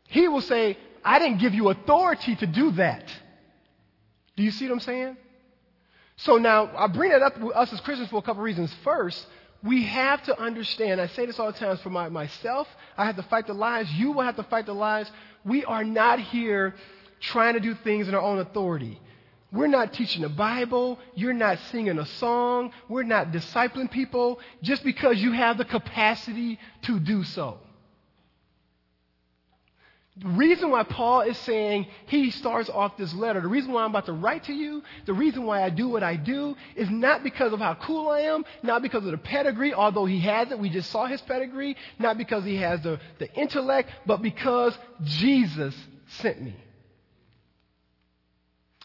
he 0.09 0.27
will 0.27 0.41
say, 0.41 0.79
I 1.05 1.19
didn't 1.19 1.39
give 1.39 1.55
you 1.55 1.69
authority 1.69 2.35
to 2.37 2.47
do 2.47 2.73
that. 2.73 3.05
Do 4.37 4.43
you 4.43 4.51
see 4.51 4.67
what 4.67 4.75
I'm 4.75 4.81
saying? 4.81 5.17
So 6.17 6.37
now, 6.37 6.71
I 6.77 6.87
bring 6.87 7.11
that 7.11 7.23
up 7.23 7.39
with 7.39 7.55
us 7.55 7.73
as 7.73 7.81
Christians 7.81 8.11
for 8.11 8.17
a 8.17 8.23
couple 8.23 8.43
reasons. 8.43 8.75
First, 8.85 9.27
we 9.63 9.85
have 9.85 10.23
to 10.25 10.41
understand, 10.41 11.01
I 11.01 11.09
say 11.09 11.27
this 11.27 11.39
all 11.39 11.53
the 11.53 11.59
time 11.59 11.77
for 11.79 11.91
my, 11.91 12.09
myself, 12.09 12.67
I 12.97 13.05
have 13.05 13.17
to 13.17 13.23
fight 13.25 13.47
the 13.47 13.53
lies, 13.53 13.91
you 13.93 14.13
will 14.13 14.23
have 14.23 14.37
to 14.37 14.43
fight 14.45 14.67
the 14.67 14.75
lies. 14.75 15.11
We 15.45 15.65
are 15.65 15.85
not 15.85 16.21
here 16.21 16.75
trying 17.21 17.55
to 17.55 17.61
do 17.61 17.75
things 17.75 18.09
in 18.09 18.15
our 18.15 18.21
own 18.21 18.39
authority. 18.39 19.01
We're 19.53 19.67
not 19.67 19.93
teaching 19.93 20.23
the 20.23 20.29
Bible. 20.29 20.99
You're 21.15 21.33
not 21.33 21.59
singing 21.71 21.99
a 21.99 22.07
song. 22.07 22.73
We're 22.89 23.03
not 23.03 23.33
discipling 23.33 23.91
people 23.91 24.39
just 24.63 24.85
because 24.85 25.21
you 25.21 25.33
have 25.33 25.59
the 25.59 25.65
capacity 25.65 26.59
to 26.83 27.01
do 27.01 27.25
so. 27.25 27.59
The 30.21 30.29
reason 30.29 30.71
why 30.71 30.83
Paul 30.83 31.23
is 31.23 31.39
saying 31.39 31.87
he 32.07 32.31
starts 32.31 32.69
off 32.69 32.99
this 32.99 33.15
letter, 33.15 33.41
the 33.41 33.49
reason 33.49 33.73
why 33.73 33.85
I'm 33.85 33.91
about 33.91 34.05
to 34.07 34.13
write 34.13 34.45
to 34.45 34.53
you, 34.53 34.83
the 35.07 35.15
reason 35.15 35.45
why 35.45 35.63
I 35.63 35.71
do 35.71 35.89
what 35.89 36.03
I 36.03 36.17
do 36.17 36.57
is 36.77 36.91
not 36.91 37.23
because 37.23 37.55
of 37.55 37.59
how 37.59 37.75
cool 37.75 38.11
I 38.11 38.21
am, 38.21 38.45
not 38.63 38.83
because 38.83 39.03
of 39.07 39.13
the 39.13 39.19
pedigree, 39.19 39.73
although 39.73 40.05
he 40.05 40.21
has 40.21 40.53
it. 40.53 40.59
We 40.59 40.69
just 40.69 40.91
saw 40.91 41.07
his 41.07 41.23
pedigree. 41.23 41.75
Not 41.99 42.19
because 42.19 42.45
he 42.45 42.57
has 42.57 42.83
the, 42.83 43.01
the 43.19 43.33
intellect, 43.33 43.91
but 44.05 44.21
because 44.21 44.77
Jesus 45.05 45.75
sent 46.19 46.43
me. 46.43 46.55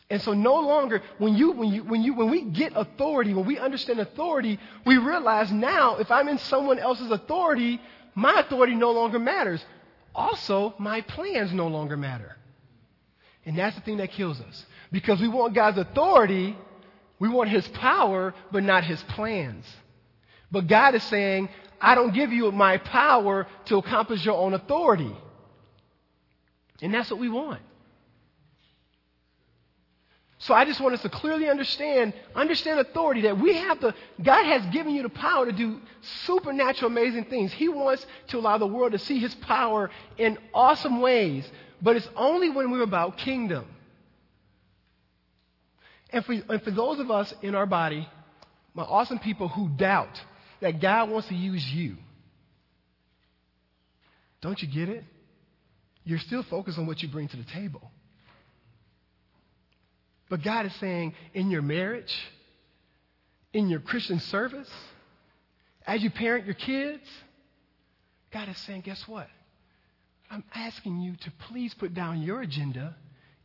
And 0.09 0.21
so 0.21 0.33
no 0.33 0.61
longer, 0.61 1.01
when 1.17 1.35
you, 1.35 1.51
when 1.51 1.73
you, 1.73 1.83
when 1.83 2.01
you, 2.01 2.13
when 2.13 2.29
we 2.29 2.43
get 2.43 2.71
authority, 2.75 3.33
when 3.33 3.45
we 3.45 3.57
understand 3.57 3.99
authority, 3.99 4.57
we 4.85 4.97
realize 4.97 5.51
now 5.51 5.97
if 5.97 6.09
I'm 6.11 6.29
in 6.29 6.37
someone 6.37 6.79
else's 6.79 7.11
authority, 7.11 7.81
my 8.13 8.39
authority 8.39 8.75
no 8.75 8.91
longer 8.91 9.19
matters 9.19 9.65
also 10.15 10.73
my 10.79 11.01
plans 11.01 11.53
no 11.53 11.67
longer 11.67 11.97
matter. 11.97 12.35
And 13.45 13.57
that's 13.57 13.75
the 13.75 13.81
thing 13.81 13.97
that 13.97 14.11
kills 14.11 14.39
us. 14.41 14.65
Because 14.91 15.19
we 15.21 15.27
want 15.27 15.53
God's 15.53 15.77
authority, 15.77 16.57
we 17.19 17.29
want 17.29 17.49
His 17.49 17.67
power, 17.67 18.33
but 18.51 18.63
not 18.63 18.83
His 18.83 19.01
plans. 19.03 19.65
But 20.51 20.67
God 20.67 20.95
is 20.95 21.03
saying, 21.03 21.49
I 21.79 21.95
don't 21.95 22.13
give 22.13 22.31
you 22.31 22.51
my 22.51 22.77
power 22.77 23.45
to 23.65 23.77
accomplish 23.77 24.25
your 24.25 24.35
own 24.35 24.53
authority. 24.53 25.15
And 26.81 26.93
that's 26.93 27.11
what 27.11 27.19
we 27.19 27.29
want. 27.29 27.61
So 30.45 30.53
I 30.53 30.63
just 30.63 30.79
want 30.79 30.93
us 30.93 31.01
to 31.01 31.09
clearly 31.09 31.49
understand, 31.49 32.13
understand 32.35 32.79
authority 32.79 33.21
that 33.21 33.39
we 33.39 33.55
have 33.55 33.81
the, 33.81 33.95
God 34.21 34.43
has 34.43 34.63
given 34.71 34.93
you 34.93 35.01
the 35.01 35.09
power 35.09 35.47
to 35.47 35.51
do 35.51 35.81
supernatural, 36.25 36.91
amazing 36.91 37.25
things. 37.25 37.51
He 37.51 37.67
wants 37.67 38.05
to 38.27 38.37
allow 38.37 38.59
the 38.59 38.67
world 38.67 38.91
to 38.91 38.99
see 38.99 39.17
His 39.17 39.33
power 39.33 39.89
in 40.19 40.37
awesome 40.53 41.01
ways, 41.01 41.49
but 41.81 41.95
it's 41.95 42.07
only 42.15 42.51
when 42.51 42.69
we're 42.69 42.83
about 42.83 43.17
kingdom. 43.17 43.65
And 46.11 46.23
for, 46.23 46.33
and 46.33 46.61
for 46.61 46.69
those 46.69 46.99
of 46.99 47.09
us 47.09 47.33
in 47.41 47.55
our 47.55 47.65
body, 47.65 48.07
my 48.75 48.83
awesome 48.83 49.17
people 49.17 49.47
who 49.47 49.69
doubt 49.69 50.21
that 50.61 50.79
God 50.79 51.09
wants 51.09 51.27
to 51.29 51.35
use 51.35 51.65
you, 51.73 51.97
don't 54.41 54.61
you 54.61 54.67
get 54.67 54.89
it? 54.89 55.03
You're 56.03 56.19
still 56.19 56.43
focused 56.43 56.77
on 56.77 56.85
what 56.85 57.01
you 57.01 57.09
bring 57.09 57.29
to 57.29 57.37
the 57.37 57.45
table. 57.45 57.89
But 60.29 60.43
God 60.43 60.65
is 60.65 60.73
saying, 60.75 61.13
in 61.33 61.51
your 61.51 61.61
marriage, 61.61 62.13
in 63.53 63.69
your 63.69 63.79
Christian 63.79 64.19
service, 64.19 64.69
as 65.85 66.01
you 66.01 66.09
parent 66.09 66.45
your 66.45 66.55
kids, 66.55 67.03
God 68.33 68.49
is 68.49 68.57
saying, 68.59 68.81
guess 68.81 69.07
what? 69.07 69.27
I'm 70.29 70.43
asking 70.53 71.01
you 71.01 71.15
to 71.15 71.31
please 71.47 71.73
put 71.75 71.93
down 71.93 72.21
your 72.21 72.41
agenda 72.41 72.95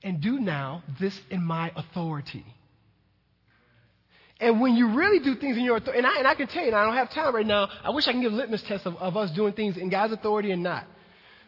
and 0.02 0.20
do 0.20 0.40
now 0.40 0.82
this 0.98 1.18
in 1.30 1.44
my 1.44 1.70
authority. 1.76 2.44
And 4.40 4.58
when 4.58 4.74
you 4.74 4.94
really 4.94 5.18
do 5.18 5.34
things 5.34 5.58
in 5.58 5.64
your 5.64 5.76
authority, 5.76 5.98
and 5.98 6.06
I, 6.06 6.18
and 6.18 6.26
I 6.26 6.34
can 6.34 6.46
tell 6.46 6.64
you, 6.64 6.74
I 6.74 6.84
don't 6.86 6.94
have 6.94 7.10
time 7.10 7.34
right 7.34 7.46
now. 7.46 7.68
I 7.84 7.90
wish 7.90 8.08
I 8.08 8.12
can 8.12 8.22
give 8.22 8.32
a 8.32 8.36
litmus 8.36 8.62
test 8.62 8.86
of, 8.86 8.96
of 8.96 9.16
us 9.18 9.30
doing 9.32 9.52
things 9.52 9.76
in 9.76 9.90
God's 9.90 10.14
authority 10.14 10.50
and 10.50 10.62
not. 10.62 10.86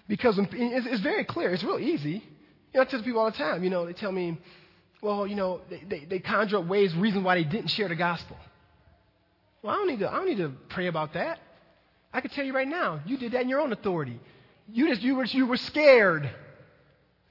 Because 0.09 0.38
it's, 0.38 0.49
it's 0.53 1.01
very 1.01 1.25
clear. 1.25 1.55
It's 1.55 1.64
real 1.64 1.79
easy. 1.79 2.23
You 2.73 2.75
know, 2.75 2.83
I 2.83 2.85
tell 2.85 3.03
people 3.03 3.21
all 3.21 3.31
the 3.31 3.37
time, 3.37 3.64
you 3.64 3.71
know, 3.71 3.87
they 3.87 3.95
tell 3.95 4.12
me, 4.12 4.38
well, 5.03 5.27
you 5.27 5.35
know, 5.35 5.61
they, 5.69 5.83
they, 5.87 6.05
they 6.05 6.19
conjure 6.21 6.59
up 6.59 6.67
ways, 6.67 6.95
reasons 6.95 7.25
why 7.25 7.35
they 7.35 7.45
didn't 7.45 7.69
share 7.69 7.88
the 7.88 7.97
gospel. 7.97 8.37
Well, 9.61 9.75
I 9.75 9.77
don't 9.77 9.88
need 9.88 9.99
to, 9.99 10.11
I 10.11 10.17
don't 10.17 10.29
need 10.29 10.38
to 10.38 10.53
pray 10.69 10.87
about 10.87 11.15
that. 11.15 11.41
I 12.12 12.21
can 12.21 12.31
tell 12.31 12.45
you 12.45 12.55
right 12.55 12.69
now, 12.69 13.01
you 13.05 13.19
did 13.19 13.33
that 13.33 13.43
in 13.43 13.49
your 13.49 13.61
own 13.61 13.73
authority. 13.73 14.21
You 14.73 14.88
just, 14.88 15.03
you 15.03 15.17
were, 15.17 15.25
you 15.25 15.47
were 15.47 15.57
scared. 15.57 16.31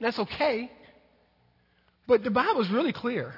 That's 0.00 0.18
okay. 0.18 0.70
But 2.06 2.24
the 2.24 2.30
Bible 2.30 2.60
is 2.60 2.68
really 2.68 2.92
clear. 2.92 3.34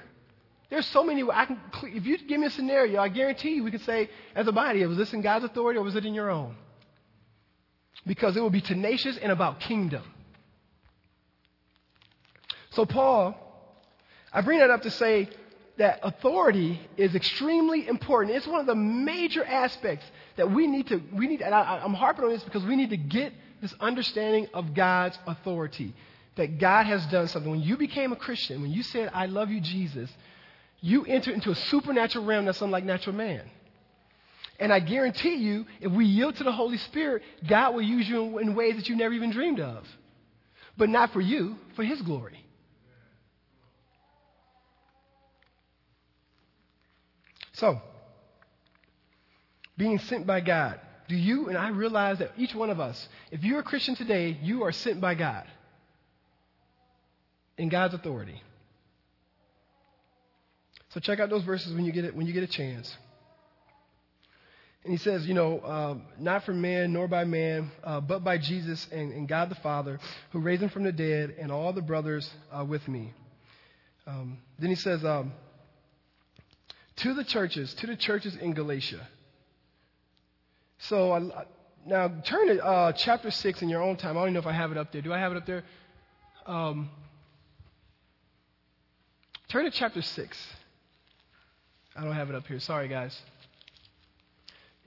There's 0.69 0.87
so 0.87 1.05
many. 1.05 1.23
I 1.23 1.45
can, 1.45 1.61
if 1.85 2.05
you 2.05 2.19
give 2.19 2.41
me 2.41 2.47
a 2.47 2.51
scenario, 2.51 3.01
I 3.01 3.09
guarantee 3.09 3.51
you 3.51 3.65
we 3.65 3.71
can 3.71 3.81
say, 3.81 4.11
as 4.35 4.49
a 4.49 4.53
body, 4.53 4.85
was 4.87 4.97
this 4.97 5.13
in 5.13 5.21
God's 5.21 5.45
authority 5.45 5.79
or 5.79 5.83
was 5.83 5.95
it 5.95 6.05
in 6.05 6.15
your 6.15 6.31
own? 6.31 6.57
Because 8.07 8.37
it 8.37 8.41
will 8.41 8.51
be 8.51 8.61
tenacious 8.61 9.17
and 9.17 9.31
about 9.31 9.61
kingdom. 9.61 10.03
So, 12.71 12.85
Paul, 12.85 13.44
I 14.35 14.41
bring 14.41 14.59
that 14.59 14.71
up 14.71 14.83
to 14.83 14.91
say 14.91 15.31
that 15.79 16.01
authority 16.03 16.81
is 16.97 17.15
extremely 17.15 17.87
important. 17.87 18.37
It's 18.37 18.47
one 18.47 18.61
of 18.61 18.67
the 18.67 18.75
major 18.75 19.45
aspects 19.45 20.05
that 20.37 20.51
we 20.51 20.67
need 20.67 20.89
to, 20.89 21.01
we 21.13 21.29
need, 21.29 21.41
and 21.41 21.55
I, 21.55 21.81
I'm 21.83 21.95
harping 21.95 22.25
on 22.25 22.31
this 22.31 22.43
because 22.43 22.65
we 22.65 22.77
need 22.77 22.91
to 22.91 22.97
get 22.97 23.33
this 23.63 23.75
understanding 23.81 24.49
of 24.53 24.75
God's 24.75 25.19
authority. 25.27 25.95
That 26.37 26.59
God 26.59 26.87
has 26.87 27.07
done 27.07 27.29
something. 27.29 27.49
When 27.49 27.63
you 27.63 27.77
became 27.77 28.13
a 28.13 28.17
Christian, 28.17 28.61
when 28.61 28.73
you 28.73 28.83
said, 28.83 29.09
I 29.15 29.27
love 29.27 29.51
you, 29.51 29.61
Jesus, 29.61 30.11
you 30.81 31.05
entered 31.05 31.35
into 31.35 31.53
a 31.53 31.55
supernatural 31.55 32.25
realm 32.25 32.45
that's 32.45 32.61
unlike 32.61 32.83
natural 32.83 33.15
man. 33.15 33.49
And 34.59 34.73
I 34.73 34.81
guarantee 34.81 35.37
you, 35.37 35.65
if 35.81 35.93
we 35.93 36.07
yield 36.07 36.37
to 36.37 36.45
the 36.45 36.53
Holy 36.53 36.77
Spirit, 36.79 37.23
God 37.47 37.75
will 37.75 37.83
use 37.83 38.09
you 38.09 38.39
in, 38.39 38.49
in 38.49 38.55
ways 38.55 38.77
that 38.77 38.89
you 38.89 38.97
never 38.97 39.15
even 39.15 39.31
dreamed 39.31 39.61
of. 39.61 39.87
But 40.77 40.89
not 40.89 41.13
for 41.13 41.21
you, 41.21 41.57
for 41.77 41.85
His 41.85 42.03
glory. 42.03 42.44
So, 47.55 47.81
being 49.77 49.99
sent 49.99 50.27
by 50.27 50.41
God. 50.41 50.81
Do 51.09 51.17
you 51.17 51.49
and 51.49 51.59
I 51.59 51.69
realize 51.69 52.19
that 52.19 52.33
each 52.37 52.55
one 52.55 52.71
of 52.71 52.81
us, 52.81 53.09
if 53.31 53.45
you're 53.45 53.61
a 53.61 53.65
Christian 53.65 53.95
today, 53.95 54.39
you 54.43 54.63
are 54.65 54.73
sent 54.73 55.01
by 55.01 55.15
God 55.15 55.45
in 57.59 57.69
God's 57.69 57.95
authority. 57.95 58.41
So 60.91 61.01
check 61.01 61.21
out 61.21 61.29
those 61.29 61.43
verses 61.43 61.75
when 61.75 61.85
you 61.85 61.93
get 61.93 62.05
it 62.05 62.15
when 62.15 62.27
you 62.27 62.33
get 62.33 62.43
a 62.43 62.49
chance. 62.49 62.97
And 64.85 64.93
he 64.93 64.99
says, 64.99 65.27
you 65.27 65.35
know, 65.35 65.59
uh, 65.61 65.95
not 66.19 66.45
from 66.45 66.61
man 66.61 66.93
nor 66.93 67.09
by 67.09 67.25
man, 67.25 67.73
uh, 67.83 68.01
but 68.01 68.23
by 68.23 68.37
Jesus 68.37 68.87
and, 68.93 69.13
and, 69.13 69.27
God 69.27 69.49
the 69.49 69.55
Father, 69.57 69.99
who 70.31 70.41
raised 70.41 70.63
him 70.63 70.69
from 70.69 70.85
the 70.85 70.93
dead, 70.93 71.37
and 71.41 71.51
all 71.51 71.73
the 71.73 71.81
brothers 71.81 72.31
uh, 72.53 72.67
with 72.67 72.87
me. 72.87 73.15
Um, 74.07 74.37
then 74.59 74.69
he 74.69 74.77
says, 74.77 75.03
um, 75.03 75.33
to 76.97 77.15
the 77.15 77.25
churches, 77.25 77.75
to 77.75 77.87
the 77.87 77.97
churches 77.97 78.37
in 78.37 78.55
Galatia. 78.55 79.07
So 80.79 81.13
uh, 81.13 81.45
now 81.87 82.09
turn 82.25 82.49
to 82.49 82.65
uh, 82.65 82.93
chapter 82.93 83.31
6 83.31 83.63
in 83.63 83.69
your 83.69 83.83
own 83.83 83.97
time. 83.97 84.17
I 84.17 84.25
don't 84.25 84.33
know 84.33 84.39
if 84.39 84.47
I 84.47 84.53
have 84.53 84.73
it 84.73 84.79
up 84.79 84.93
there. 84.93 85.03
Do 85.03 85.13
I 85.13 85.19
have 85.19 85.33
it 85.33 85.39
up 85.39 85.47
there? 85.47 85.65
Um, 86.47 86.91
turn 89.49 89.65
to 89.65 89.71
chapter 89.71 90.03
6. 90.03 90.47
I 91.97 92.05
don't 92.05 92.13
have 92.13 92.29
it 92.29 92.35
up 92.35 92.47
here. 92.47 92.59
Sorry, 92.61 92.89
guys. 92.89 93.17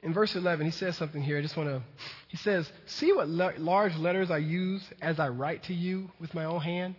In 0.04 0.14
verse 0.14 0.36
11, 0.36 0.66
he 0.66 0.72
says 0.72 0.96
something 0.96 1.22
here. 1.22 1.40
I 1.40 1.42
just 1.42 1.58
want 1.58 1.70
to. 1.70 1.82
He 2.28 2.38
says, 2.38 2.72
See 2.86 3.12
what 3.12 3.28
large 3.30 3.96
letters 3.96 4.30
I 4.30 4.38
use 4.38 4.84
as 5.02 5.20
I 5.20 5.30
write 5.30 5.64
to 5.64 5.74
you 5.74 6.12
with 6.20 6.34
my 6.34 6.46
own 6.46 6.62
hand? 6.62 6.96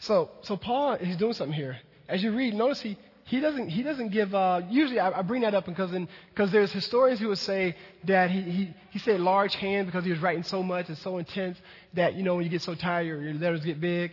So, 0.00 0.30
so 0.42 0.56
Paul, 0.56 0.96
he's 0.96 1.16
doing 1.16 1.34
something 1.34 1.54
here. 1.54 1.78
As 2.08 2.22
you 2.22 2.32
read, 2.32 2.54
notice 2.54 2.80
he, 2.80 2.96
he 3.28 3.40
doesn't, 3.40 3.68
he 3.68 3.82
doesn't 3.82 4.08
give, 4.08 4.34
uh, 4.34 4.62
usually 4.70 4.98
I, 4.98 5.18
I, 5.18 5.22
bring 5.22 5.42
that 5.42 5.54
up 5.54 5.66
because 5.66 5.90
because 6.30 6.50
there's 6.50 6.72
historians 6.72 7.20
who 7.20 7.28
would 7.28 7.38
say 7.38 7.76
that 8.04 8.30
he, 8.30 8.40
he, 8.40 8.74
he 8.90 8.98
said 8.98 9.20
large 9.20 9.54
hand 9.54 9.86
because 9.86 10.02
he 10.02 10.10
was 10.10 10.20
writing 10.20 10.42
so 10.42 10.62
much 10.62 10.88
and 10.88 10.96
so 10.96 11.18
intense 11.18 11.58
that, 11.92 12.14
you 12.14 12.22
know, 12.22 12.36
when 12.36 12.44
you 12.44 12.50
get 12.50 12.62
so 12.62 12.74
tired, 12.74 13.06
your, 13.06 13.20
your 13.20 13.34
letters 13.34 13.62
get 13.62 13.82
big. 13.82 14.12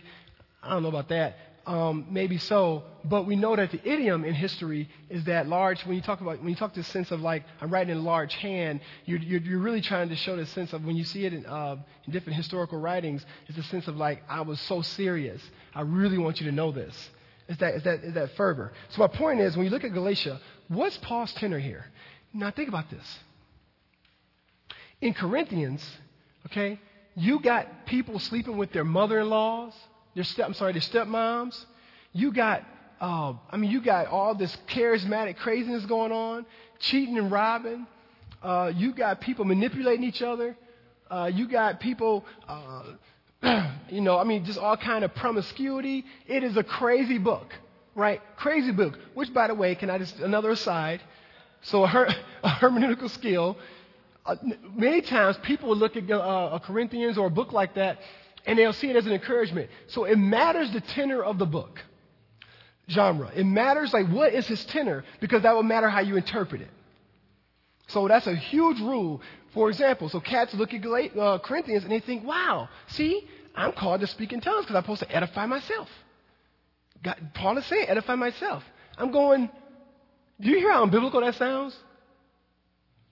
I 0.62 0.68
don't 0.68 0.82
know 0.82 0.90
about 0.90 1.08
that. 1.08 1.36
Um, 1.64 2.08
maybe 2.10 2.36
so, 2.36 2.84
but 3.04 3.26
we 3.26 3.36
know 3.36 3.56
that 3.56 3.70
the 3.70 3.80
idiom 3.90 4.22
in 4.24 4.34
history 4.34 4.88
is 5.08 5.24
that 5.24 5.48
large. 5.48 5.84
When 5.86 5.96
you 5.96 6.02
talk 6.02 6.20
about 6.20 6.38
when 6.40 6.50
you 6.50 6.54
talk 6.54 6.74
to 6.74 6.80
the 6.80 6.84
sense 6.84 7.10
of 7.10 7.22
like 7.22 7.42
I'm 7.62 7.70
writing 7.70 7.96
in 7.96 8.04
large 8.04 8.34
hand, 8.34 8.80
you're, 9.06 9.18
you're, 9.18 9.40
you're 9.40 9.58
really 9.60 9.80
trying 9.80 10.10
to 10.10 10.16
show 10.16 10.36
the 10.36 10.46
sense 10.46 10.74
of 10.74 10.84
when 10.84 10.94
you 10.94 11.04
see 11.04 11.24
it 11.24 11.32
in, 11.32 11.46
uh, 11.46 11.76
in 12.06 12.12
different 12.12 12.36
historical 12.36 12.78
writings, 12.78 13.24
it's 13.48 13.56
a 13.56 13.62
sense 13.64 13.88
of 13.88 13.96
like 13.96 14.22
I 14.28 14.42
was 14.42 14.60
so 14.60 14.82
serious. 14.82 15.42
I 15.74 15.80
really 15.80 16.18
want 16.18 16.38
you 16.38 16.46
to 16.46 16.52
know 16.52 16.70
this. 16.70 17.10
Is 17.48 17.58
that, 17.58 17.74
is 17.74 17.82
that, 17.84 18.04
is 18.04 18.14
that 18.14 18.32
fervor. 18.36 18.72
So 18.90 19.00
my 19.00 19.06
point 19.08 19.40
is, 19.40 19.56
when 19.56 19.64
you 19.64 19.70
look 19.70 19.84
at 19.84 19.92
Galatia, 19.92 20.40
what's 20.68 20.96
Paul's 20.98 21.32
tenor 21.34 21.58
here? 21.58 21.86
Now 22.32 22.50
think 22.50 22.68
about 22.68 22.90
this. 22.90 23.18
In 25.00 25.14
Corinthians, 25.14 25.88
okay, 26.46 26.80
you 27.14 27.38
got 27.40 27.86
people 27.86 28.18
sleeping 28.18 28.56
with 28.56 28.72
their 28.72 28.84
mother-in-laws, 28.84 29.74
their 30.14 30.24
step, 30.24 30.46
I'm 30.46 30.54
sorry, 30.54 30.72
their 30.72 30.82
stepmoms. 30.82 31.56
You 32.12 32.32
got, 32.32 32.64
uh, 33.00 33.34
I 33.50 33.56
mean, 33.56 33.70
you 33.70 33.80
got 33.80 34.06
all 34.08 34.34
this 34.34 34.56
charismatic 34.68 35.36
craziness 35.36 35.86
going 35.86 36.12
on, 36.12 36.46
cheating 36.80 37.16
and 37.16 37.30
robbing. 37.30 37.86
Uh, 38.42 38.72
you 38.74 38.92
got 38.92 39.20
people 39.20 39.44
manipulating 39.44 40.04
each 40.04 40.22
other. 40.22 40.56
Uh, 41.10 41.30
you 41.32 41.46
got 41.46 41.78
people 41.78 42.24
uh, 42.48 42.82
you 43.90 44.00
know, 44.00 44.18
I 44.18 44.24
mean, 44.24 44.44
just 44.44 44.58
all 44.58 44.76
kind 44.76 45.04
of 45.04 45.14
promiscuity. 45.14 46.04
It 46.26 46.42
is 46.42 46.56
a 46.56 46.64
crazy 46.64 47.18
book, 47.18 47.54
right? 47.94 48.20
Crazy 48.36 48.72
book. 48.72 48.98
Which, 49.14 49.32
by 49.32 49.48
the 49.48 49.54
way, 49.54 49.74
can 49.74 49.90
I 49.90 49.98
just 49.98 50.18
another 50.18 50.50
aside? 50.50 51.00
So 51.62 51.84
a, 51.84 51.88
her, 51.88 52.06
a 52.42 52.48
hermeneutical 52.48 53.10
skill. 53.10 53.56
Uh, 54.24 54.36
many 54.74 55.02
times 55.02 55.36
people 55.42 55.68
will 55.68 55.76
look 55.76 55.96
at 55.96 56.10
uh, 56.10 56.50
a 56.52 56.60
Corinthians 56.60 57.16
or 57.16 57.28
a 57.28 57.30
book 57.30 57.52
like 57.52 57.74
that, 57.74 57.98
and 58.44 58.58
they'll 58.58 58.72
see 58.72 58.90
it 58.90 58.96
as 58.96 59.06
an 59.06 59.12
encouragement. 59.12 59.70
So 59.86 60.04
it 60.04 60.16
matters 60.16 60.72
the 60.72 60.80
tenor 60.80 61.22
of 61.22 61.38
the 61.38 61.46
book, 61.46 61.80
genre. 62.90 63.30
It 63.34 63.44
matters 63.44 63.92
like 63.92 64.08
what 64.08 64.34
is 64.34 64.46
his 64.46 64.64
tenor 64.64 65.04
because 65.20 65.42
that 65.42 65.54
will 65.54 65.62
matter 65.62 65.88
how 65.88 66.00
you 66.00 66.16
interpret 66.16 66.62
it. 66.62 66.70
So 67.88 68.08
that's 68.08 68.26
a 68.26 68.34
huge 68.34 68.80
rule. 68.80 69.22
For 69.54 69.70
example, 69.70 70.08
so 70.08 70.20
cats 70.20 70.52
look 70.54 70.74
at 70.74 70.84
uh, 70.84 71.38
Corinthians 71.38 71.84
and 71.84 71.92
they 71.92 72.00
think, 72.00 72.24
wow, 72.24 72.68
see, 72.88 73.26
I'm 73.56 73.72
called 73.72 74.00
to 74.02 74.06
speak 74.06 74.32
in 74.32 74.40
tongues 74.40 74.64
because 74.64 74.76
I'm 74.76 74.82
supposed 74.82 75.02
to 75.02 75.16
edify 75.16 75.46
myself. 75.46 75.88
God, 77.02 77.16
Paul 77.34 77.58
is 77.58 77.66
saying, 77.66 77.88
edify 77.88 78.14
myself. 78.14 78.62
I'm 78.98 79.10
going, 79.10 79.50
do 80.40 80.50
you 80.50 80.58
hear 80.58 80.72
how 80.72 80.86
unbiblical 80.86 81.24
that 81.24 81.34
sounds? 81.36 81.76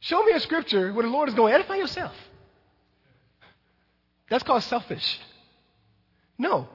Show 0.00 0.22
me 0.24 0.32
a 0.32 0.40
scripture 0.40 0.92
where 0.92 1.02
the 1.02 1.10
Lord 1.10 1.28
is 1.28 1.34
going, 1.34 1.54
edify 1.54 1.76
yourself. 1.76 2.14
That's 4.28 4.42
called 4.42 4.62
selfish. 4.64 5.18
No. 6.36 6.68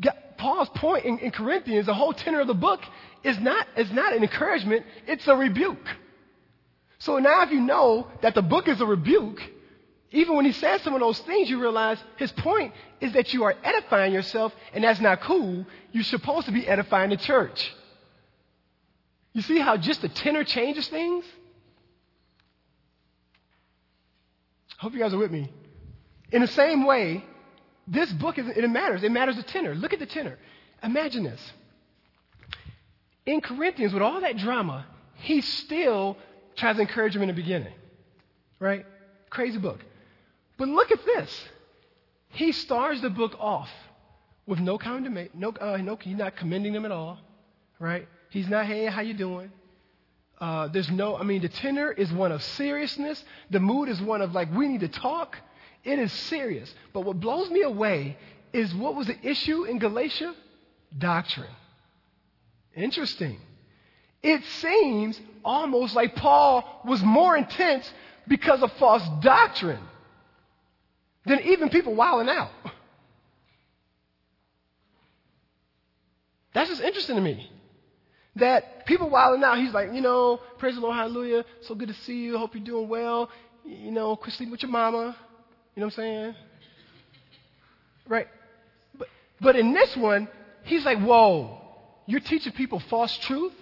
God, 0.00 0.14
Paul's 0.38 0.68
point 0.70 1.04
in, 1.04 1.18
in 1.18 1.30
Corinthians, 1.30 1.86
the 1.86 1.94
whole 1.94 2.12
tenor 2.12 2.40
of 2.40 2.46
the 2.46 2.54
book, 2.54 2.80
is 3.22 3.38
not, 3.38 3.66
is 3.76 3.90
not 3.92 4.14
an 4.14 4.22
encouragement, 4.22 4.86
it's 5.06 5.26
a 5.28 5.36
rebuke. 5.36 5.86
So 6.98 7.18
now, 7.18 7.42
if 7.42 7.50
you 7.50 7.60
know 7.60 8.08
that 8.22 8.34
the 8.34 8.42
book 8.42 8.68
is 8.68 8.80
a 8.80 8.86
rebuke, 8.86 9.40
even 10.12 10.34
when 10.34 10.44
he 10.44 10.52
says 10.52 10.82
some 10.82 10.94
of 10.94 11.00
those 11.00 11.18
things, 11.20 11.48
you 11.48 11.60
realize 11.60 11.98
his 12.16 12.32
point 12.32 12.72
is 13.00 13.12
that 13.12 13.32
you 13.32 13.44
are 13.44 13.54
edifying 13.62 14.12
yourself, 14.12 14.52
and 14.72 14.82
that's 14.82 15.00
not 15.00 15.20
cool. 15.20 15.64
You're 15.92 16.02
supposed 16.02 16.46
to 16.46 16.52
be 16.52 16.66
edifying 16.66 17.10
the 17.10 17.16
church. 17.16 17.72
You 19.32 19.42
see 19.42 19.60
how 19.60 19.76
just 19.76 20.02
the 20.02 20.08
tenor 20.08 20.42
changes 20.42 20.88
things? 20.88 21.24
I 24.78 24.82
Hope 24.82 24.94
you 24.94 24.98
guys 24.98 25.14
are 25.14 25.18
with 25.18 25.30
me. 25.30 25.48
In 26.32 26.42
the 26.42 26.48
same 26.48 26.84
way, 26.86 27.24
this 27.86 28.12
book 28.12 28.38
is, 28.38 28.48
it 28.48 28.68
matters. 28.68 29.04
It 29.04 29.12
matters 29.12 29.36
the 29.36 29.44
tenor. 29.44 29.76
Look 29.76 29.92
at 29.92 30.00
the 30.00 30.06
tenor. 30.06 30.38
Imagine 30.82 31.22
this. 31.22 31.52
In 33.26 33.40
Corinthians, 33.40 33.92
with 33.92 34.02
all 34.02 34.20
that 34.22 34.38
drama, 34.38 34.86
he 35.16 35.40
still 35.40 36.16
tries 36.56 36.76
to 36.76 36.82
encourage 36.82 37.14
him 37.14 37.22
in 37.22 37.28
the 37.28 37.34
beginning. 37.34 37.74
Right? 38.58 38.84
Crazy 39.28 39.58
book. 39.58 39.80
But 40.60 40.68
look 40.68 40.92
at 40.92 41.02
this. 41.06 41.44
He 42.28 42.52
starts 42.52 43.00
the 43.00 43.08
book 43.08 43.34
off 43.40 43.70
with 44.46 44.58
no 44.58 44.76
condemnation. 44.76 45.32
No, 45.32 45.54
uh, 45.58 45.78
no, 45.78 45.96
he's 45.96 46.18
not 46.18 46.36
commending 46.36 46.74
them 46.74 46.84
at 46.84 46.92
all. 46.92 47.18
Right? 47.78 48.06
He's 48.28 48.46
not, 48.46 48.66
hey, 48.66 48.84
how 48.84 49.00
you 49.00 49.14
doing? 49.14 49.50
Uh, 50.38 50.68
there's 50.68 50.90
no, 50.90 51.16
I 51.16 51.22
mean, 51.22 51.40
the 51.40 51.48
tenor 51.48 51.90
is 51.90 52.12
one 52.12 52.30
of 52.30 52.42
seriousness. 52.42 53.24
The 53.48 53.58
mood 53.58 53.88
is 53.88 54.02
one 54.02 54.20
of 54.20 54.34
like, 54.34 54.54
we 54.54 54.68
need 54.68 54.80
to 54.80 54.88
talk. 54.88 55.34
It 55.82 55.98
is 55.98 56.12
serious. 56.12 56.70
But 56.92 57.06
what 57.06 57.20
blows 57.20 57.48
me 57.48 57.62
away 57.62 58.18
is 58.52 58.74
what 58.74 58.94
was 58.94 59.06
the 59.06 59.16
issue 59.26 59.64
in 59.64 59.78
Galatia? 59.78 60.34
Doctrine. 60.98 61.56
Interesting. 62.76 63.38
It 64.22 64.44
seems 64.60 65.18
almost 65.42 65.94
like 65.94 66.16
Paul 66.16 66.82
was 66.84 67.02
more 67.02 67.34
intense 67.34 67.90
because 68.28 68.62
of 68.62 68.70
false 68.72 69.08
doctrine 69.22 69.80
than 71.26 71.40
even 71.40 71.68
people 71.68 71.94
wilding 71.94 72.28
out. 72.28 72.50
That's 76.52 76.68
just 76.68 76.82
interesting 76.82 77.16
to 77.16 77.22
me. 77.22 77.50
That 78.36 78.86
people 78.86 79.08
wilding 79.10 79.44
out, 79.44 79.58
he's 79.58 79.72
like, 79.72 79.92
you 79.92 80.00
know, 80.00 80.40
praise 80.58 80.74
the 80.74 80.80
Lord, 80.80 80.96
hallelujah, 80.96 81.44
so 81.62 81.74
good 81.74 81.88
to 81.88 81.94
see 81.94 82.22
you, 82.22 82.38
hope 82.38 82.54
you're 82.54 82.64
doing 82.64 82.88
well. 82.88 83.28
You 83.64 83.90
know, 83.90 84.16
quit 84.16 84.34
sleeping 84.34 84.50
with 84.52 84.62
your 84.62 84.70
mama. 84.70 85.16
You 85.74 85.80
know 85.80 85.86
what 85.86 85.92
I'm 85.94 85.96
saying? 85.96 86.34
Right. 88.08 88.26
But, 88.98 89.08
but 89.40 89.56
in 89.56 89.72
this 89.72 89.96
one, 89.96 90.28
he's 90.64 90.84
like, 90.84 90.98
whoa, 90.98 91.60
you're 92.06 92.20
teaching 92.20 92.52
people 92.52 92.80
false 92.80 93.16
truth? 93.18 93.52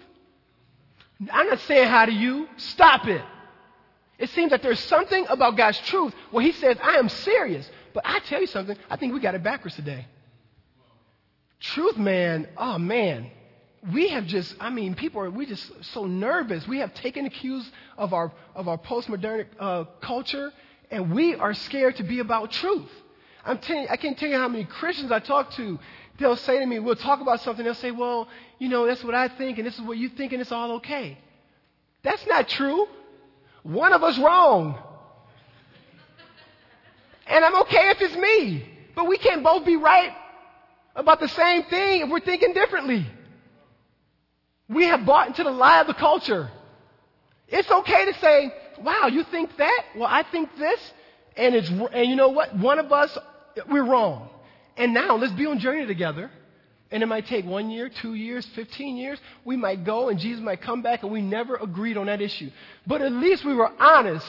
I'm 1.32 1.48
not 1.48 1.60
saying 1.60 1.88
hi 1.88 2.06
to 2.06 2.12
you. 2.12 2.48
Stop 2.56 3.06
it. 3.06 3.22
It 4.18 4.30
seems 4.30 4.50
that 4.50 4.62
there's 4.62 4.80
something 4.80 5.26
about 5.28 5.56
God's 5.56 5.78
truth 5.80 6.12
where 6.30 6.44
He 6.44 6.52
says, 6.52 6.76
I 6.82 6.96
am 6.96 7.08
serious. 7.08 7.70
But 7.94 8.04
I 8.06 8.18
tell 8.20 8.40
you 8.40 8.46
something, 8.46 8.76
I 8.90 8.96
think 8.96 9.14
we 9.14 9.20
got 9.20 9.34
it 9.34 9.42
backwards 9.42 9.76
today. 9.76 10.06
Truth, 11.60 11.96
man, 11.96 12.48
oh 12.56 12.78
man, 12.78 13.30
we 13.92 14.08
have 14.08 14.26
just, 14.26 14.54
I 14.60 14.70
mean, 14.70 14.94
people 14.94 15.22
are, 15.22 15.30
we 15.30 15.46
just 15.46 15.84
so 15.92 16.04
nervous. 16.04 16.66
We 16.66 16.78
have 16.78 16.94
taken 16.94 17.24
the 17.24 17.30
cues 17.30 17.68
of 17.96 18.12
our, 18.12 18.32
of 18.54 18.68
our 18.68 18.78
postmodern 18.78 19.46
uh, 19.58 19.84
culture, 20.00 20.52
and 20.90 21.12
we 21.12 21.34
are 21.34 21.54
scared 21.54 21.96
to 21.96 22.02
be 22.02 22.18
about 22.20 22.52
truth. 22.52 22.90
I'm 23.44 23.58
telling 23.58 23.84
you, 23.84 23.88
I 23.88 23.96
can't 23.96 24.18
tell 24.18 24.28
you 24.28 24.36
how 24.36 24.48
many 24.48 24.64
Christians 24.64 25.10
I 25.10 25.20
talk 25.20 25.52
to. 25.52 25.78
They'll 26.18 26.36
say 26.36 26.58
to 26.58 26.66
me, 26.66 26.80
we'll 26.80 26.96
talk 26.96 27.20
about 27.20 27.40
something. 27.40 27.64
They'll 27.64 27.74
say, 27.74 27.92
well, 27.92 28.28
you 28.58 28.68
know, 28.68 28.86
that's 28.86 29.02
what 29.04 29.14
I 29.14 29.28
think, 29.28 29.58
and 29.58 29.66
this 29.66 29.74
is 29.74 29.80
what 29.80 29.96
you 29.96 30.08
think, 30.08 30.32
and 30.32 30.40
it's 30.40 30.52
all 30.52 30.72
okay. 30.72 31.18
That's 32.02 32.26
not 32.26 32.48
true. 32.48 32.86
One 33.62 33.92
of 33.92 34.02
us 34.02 34.18
wrong. 34.18 34.78
And 37.26 37.44
I'm 37.44 37.56
okay 37.62 37.90
if 37.90 38.00
it's 38.00 38.16
me. 38.16 38.64
But 38.94 39.06
we 39.06 39.18
can't 39.18 39.44
both 39.44 39.64
be 39.64 39.76
right 39.76 40.10
about 40.96 41.20
the 41.20 41.28
same 41.28 41.64
thing 41.64 42.02
if 42.02 42.10
we're 42.10 42.20
thinking 42.20 42.52
differently. 42.52 43.06
We 44.68 44.84
have 44.84 45.06
bought 45.06 45.28
into 45.28 45.44
the 45.44 45.50
lie 45.50 45.80
of 45.80 45.86
the 45.86 45.94
culture. 45.94 46.50
It's 47.46 47.70
okay 47.70 48.04
to 48.06 48.14
say, 48.18 48.52
wow, 48.82 49.06
you 49.06 49.22
think 49.24 49.56
that? 49.56 49.84
Well, 49.96 50.08
I 50.10 50.24
think 50.24 50.50
this. 50.58 50.92
And 51.36 51.54
it's, 51.54 51.68
and 51.68 52.10
you 52.10 52.16
know 52.16 52.30
what? 52.30 52.56
One 52.56 52.78
of 52.78 52.92
us, 52.92 53.16
we're 53.70 53.84
wrong. 53.84 54.28
And 54.76 54.92
now 54.92 55.16
let's 55.16 55.32
be 55.32 55.46
on 55.46 55.58
journey 55.58 55.86
together. 55.86 56.30
And 56.90 57.02
it 57.02 57.06
might 57.06 57.26
take 57.26 57.44
one 57.44 57.70
year, 57.70 57.88
two 57.88 58.14
years, 58.14 58.46
15 58.54 58.96
years. 58.96 59.18
We 59.44 59.56
might 59.56 59.84
go 59.84 60.08
and 60.08 60.18
Jesus 60.18 60.42
might 60.42 60.62
come 60.62 60.80
back 60.80 61.02
and 61.02 61.12
we 61.12 61.20
never 61.20 61.56
agreed 61.56 61.96
on 61.96 62.06
that 62.06 62.22
issue. 62.22 62.50
But 62.86 63.02
at 63.02 63.12
least 63.12 63.44
we 63.44 63.54
were 63.54 63.70
honest 63.78 64.26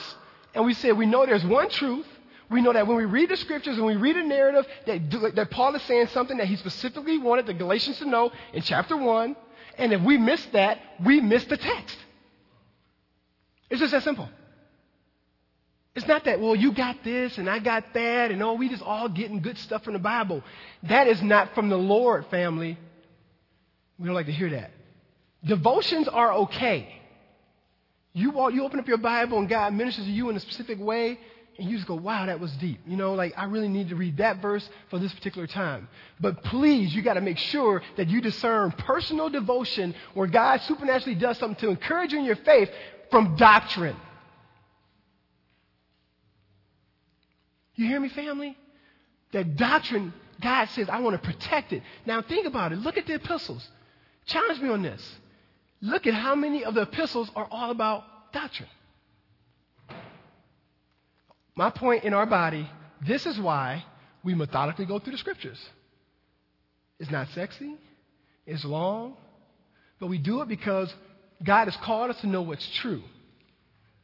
and 0.54 0.66
we 0.66 0.74
said 0.74 0.96
we 0.96 1.06
know 1.06 1.24
there's 1.24 1.44
one 1.44 1.70
truth. 1.70 2.06
We 2.50 2.60
know 2.60 2.72
that 2.72 2.86
when 2.86 2.96
we 2.96 3.04
read 3.04 3.30
the 3.30 3.36
scriptures 3.36 3.76
and 3.78 3.86
we 3.86 3.96
read 3.96 4.16
a 4.16 4.24
narrative 4.24 4.66
that, 4.86 5.34
that 5.36 5.50
Paul 5.50 5.74
is 5.76 5.82
saying 5.82 6.08
something 6.08 6.36
that 6.36 6.48
he 6.48 6.56
specifically 6.56 7.16
wanted 7.16 7.46
the 7.46 7.54
Galatians 7.54 7.98
to 7.98 8.06
know 8.06 8.30
in 8.52 8.62
chapter 8.62 8.96
1. 8.96 9.36
And 9.78 9.92
if 9.92 10.02
we 10.02 10.18
miss 10.18 10.44
that, 10.46 10.78
we 11.04 11.20
miss 11.20 11.44
the 11.44 11.56
text. 11.56 11.96
It's 13.70 13.80
just 13.80 13.92
that 13.92 14.02
simple. 14.02 14.28
It's 15.96 16.06
not 16.06 16.24
that, 16.24 16.40
well, 16.40 16.54
you 16.54 16.72
got 16.72 17.02
this 17.02 17.36
and 17.38 17.50
I 17.50 17.58
got 17.58 17.94
that, 17.94 18.30
and 18.30 18.42
oh, 18.42 18.54
we 18.54 18.68
just 18.68 18.82
all 18.82 19.08
getting 19.08 19.40
good 19.40 19.58
stuff 19.58 19.82
from 19.82 19.94
the 19.94 19.98
Bible. 19.98 20.42
That 20.84 21.08
is 21.08 21.20
not 21.20 21.54
from 21.54 21.68
the 21.68 21.76
Lord, 21.76 22.26
family. 22.26 22.78
We 23.98 24.06
don't 24.06 24.14
like 24.14 24.26
to 24.26 24.32
hear 24.32 24.50
that. 24.50 24.70
Devotions 25.44 26.06
are 26.06 26.32
okay. 26.32 26.94
You, 28.12 28.50
you 28.50 28.64
open 28.64 28.78
up 28.78 28.86
your 28.86 28.98
Bible 28.98 29.38
and 29.38 29.48
God 29.48 29.72
ministers 29.74 30.04
to 30.04 30.10
you 30.10 30.30
in 30.30 30.36
a 30.36 30.40
specific 30.40 30.78
way, 30.78 31.18
and 31.58 31.68
you 31.68 31.76
just 31.76 31.88
go, 31.88 31.96
wow, 31.96 32.24
that 32.26 32.40
was 32.40 32.52
deep. 32.52 32.80
You 32.86 32.96
know, 32.96 33.14
like 33.14 33.34
I 33.36 33.44
really 33.44 33.68
need 33.68 33.88
to 33.90 33.96
read 33.96 34.18
that 34.18 34.40
verse 34.40 34.68
for 34.90 34.98
this 34.98 35.12
particular 35.12 35.46
time. 35.46 35.88
But 36.20 36.42
please, 36.44 36.94
you 36.94 37.02
got 37.02 37.14
to 37.14 37.20
make 37.20 37.38
sure 37.38 37.82
that 37.96 38.08
you 38.08 38.20
discern 38.20 38.70
personal 38.72 39.28
devotion 39.28 39.94
where 40.14 40.28
God 40.28 40.60
supernaturally 40.62 41.16
does 41.16 41.36
something 41.38 41.60
to 41.60 41.68
encourage 41.68 42.12
you 42.12 42.18
in 42.18 42.24
your 42.24 42.36
faith 42.36 42.70
from 43.10 43.36
doctrine. 43.36 43.96
You 47.80 47.86
hear 47.86 47.98
me, 47.98 48.10
family? 48.10 48.58
That 49.32 49.56
doctrine, 49.56 50.12
God 50.42 50.66
says, 50.66 50.90
I 50.90 51.00
want 51.00 51.20
to 51.20 51.26
protect 51.26 51.72
it. 51.72 51.82
Now 52.04 52.20
think 52.20 52.46
about 52.46 52.72
it. 52.72 52.78
Look 52.78 52.98
at 52.98 53.06
the 53.06 53.14
epistles. 53.14 53.66
Challenge 54.26 54.60
me 54.60 54.68
on 54.68 54.82
this. 54.82 55.16
Look 55.80 56.06
at 56.06 56.12
how 56.12 56.34
many 56.34 56.62
of 56.62 56.74
the 56.74 56.82
epistles 56.82 57.30
are 57.34 57.48
all 57.50 57.70
about 57.70 58.04
doctrine. 58.34 58.68
My 61.56 61.70
point 61.70 62.04
in 62.04 62.12
our 62.12 62.26
body, 62.26 62.68
this 63.06 63.24
is 63.24 63.38
why 63.38 63.82
we 64.22 64.34
methodically 64.34 64.84
go 64.84 64.98
through 64.98 65.12
the 65.12 65.18
scriptures. 65.18 65.58
It's 66.98 67.10
not 67.10 67.28
sexy, 67.28 67.76
it's 68.44 68.62
long, 68.62 69.16
but 69.98 70.08
we 70.08 70.18
do 70.18 70.42
it 70.42 70.48
because 70.48 70.94
God 71.42 71.64
has 71.64 71.76
called 71.76 72.10
us 72.10 72.20
to 72.20 72.26
know 72.26 72.42
what's 72.42 72.68
true. 72.76 73.02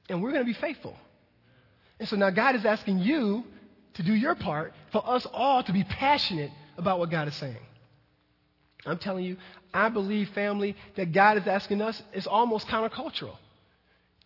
And 0.08 0.22
we're 0.22 0.32
going 0.32 0.46
to 0.46 0.50
be 0.50 0.58
faithful. 0.58 0.96
And 2.00 2.08
so 2.08 2.16
now 2.16 2.30
God 2.30 2.54
is 2.54 2.64
asking 2.64 3.00
you 3.00 3.44
to 3.96 4.02
do 4.02 4.14
your 4.14 4.34
part 4.34 4.72
for 4.92 5.06
us 5.08 5.26
all 5.32 5.62
to 5.62 5.72
be 5.72 5.84
passionate 5.84 6.50
about 6.78 6.98
what 6.98 7.10
God 7.10 7.28
is 7.28 7.34
saying. 7.34 7.56
I'm 8.84 8.98
telling 8.98 9.24
you, 9.24 9.36
I 9.74 9.88
believe, 9.88 10.28
family, 10.30 10.76
that 10.96 11.12
God 11.12 11.38
is 11.38 11.46
asking 11.46 11.82
us, 11.82 12.00
it's 12.12 12.26
almost 12.26 12.66
countercultural. 12.68 13.36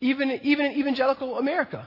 Even, 0.01 0.31
even 0.43 0.67
in 0.67 0.73
evangelical 0.73 1.39
America, 1.39 1.87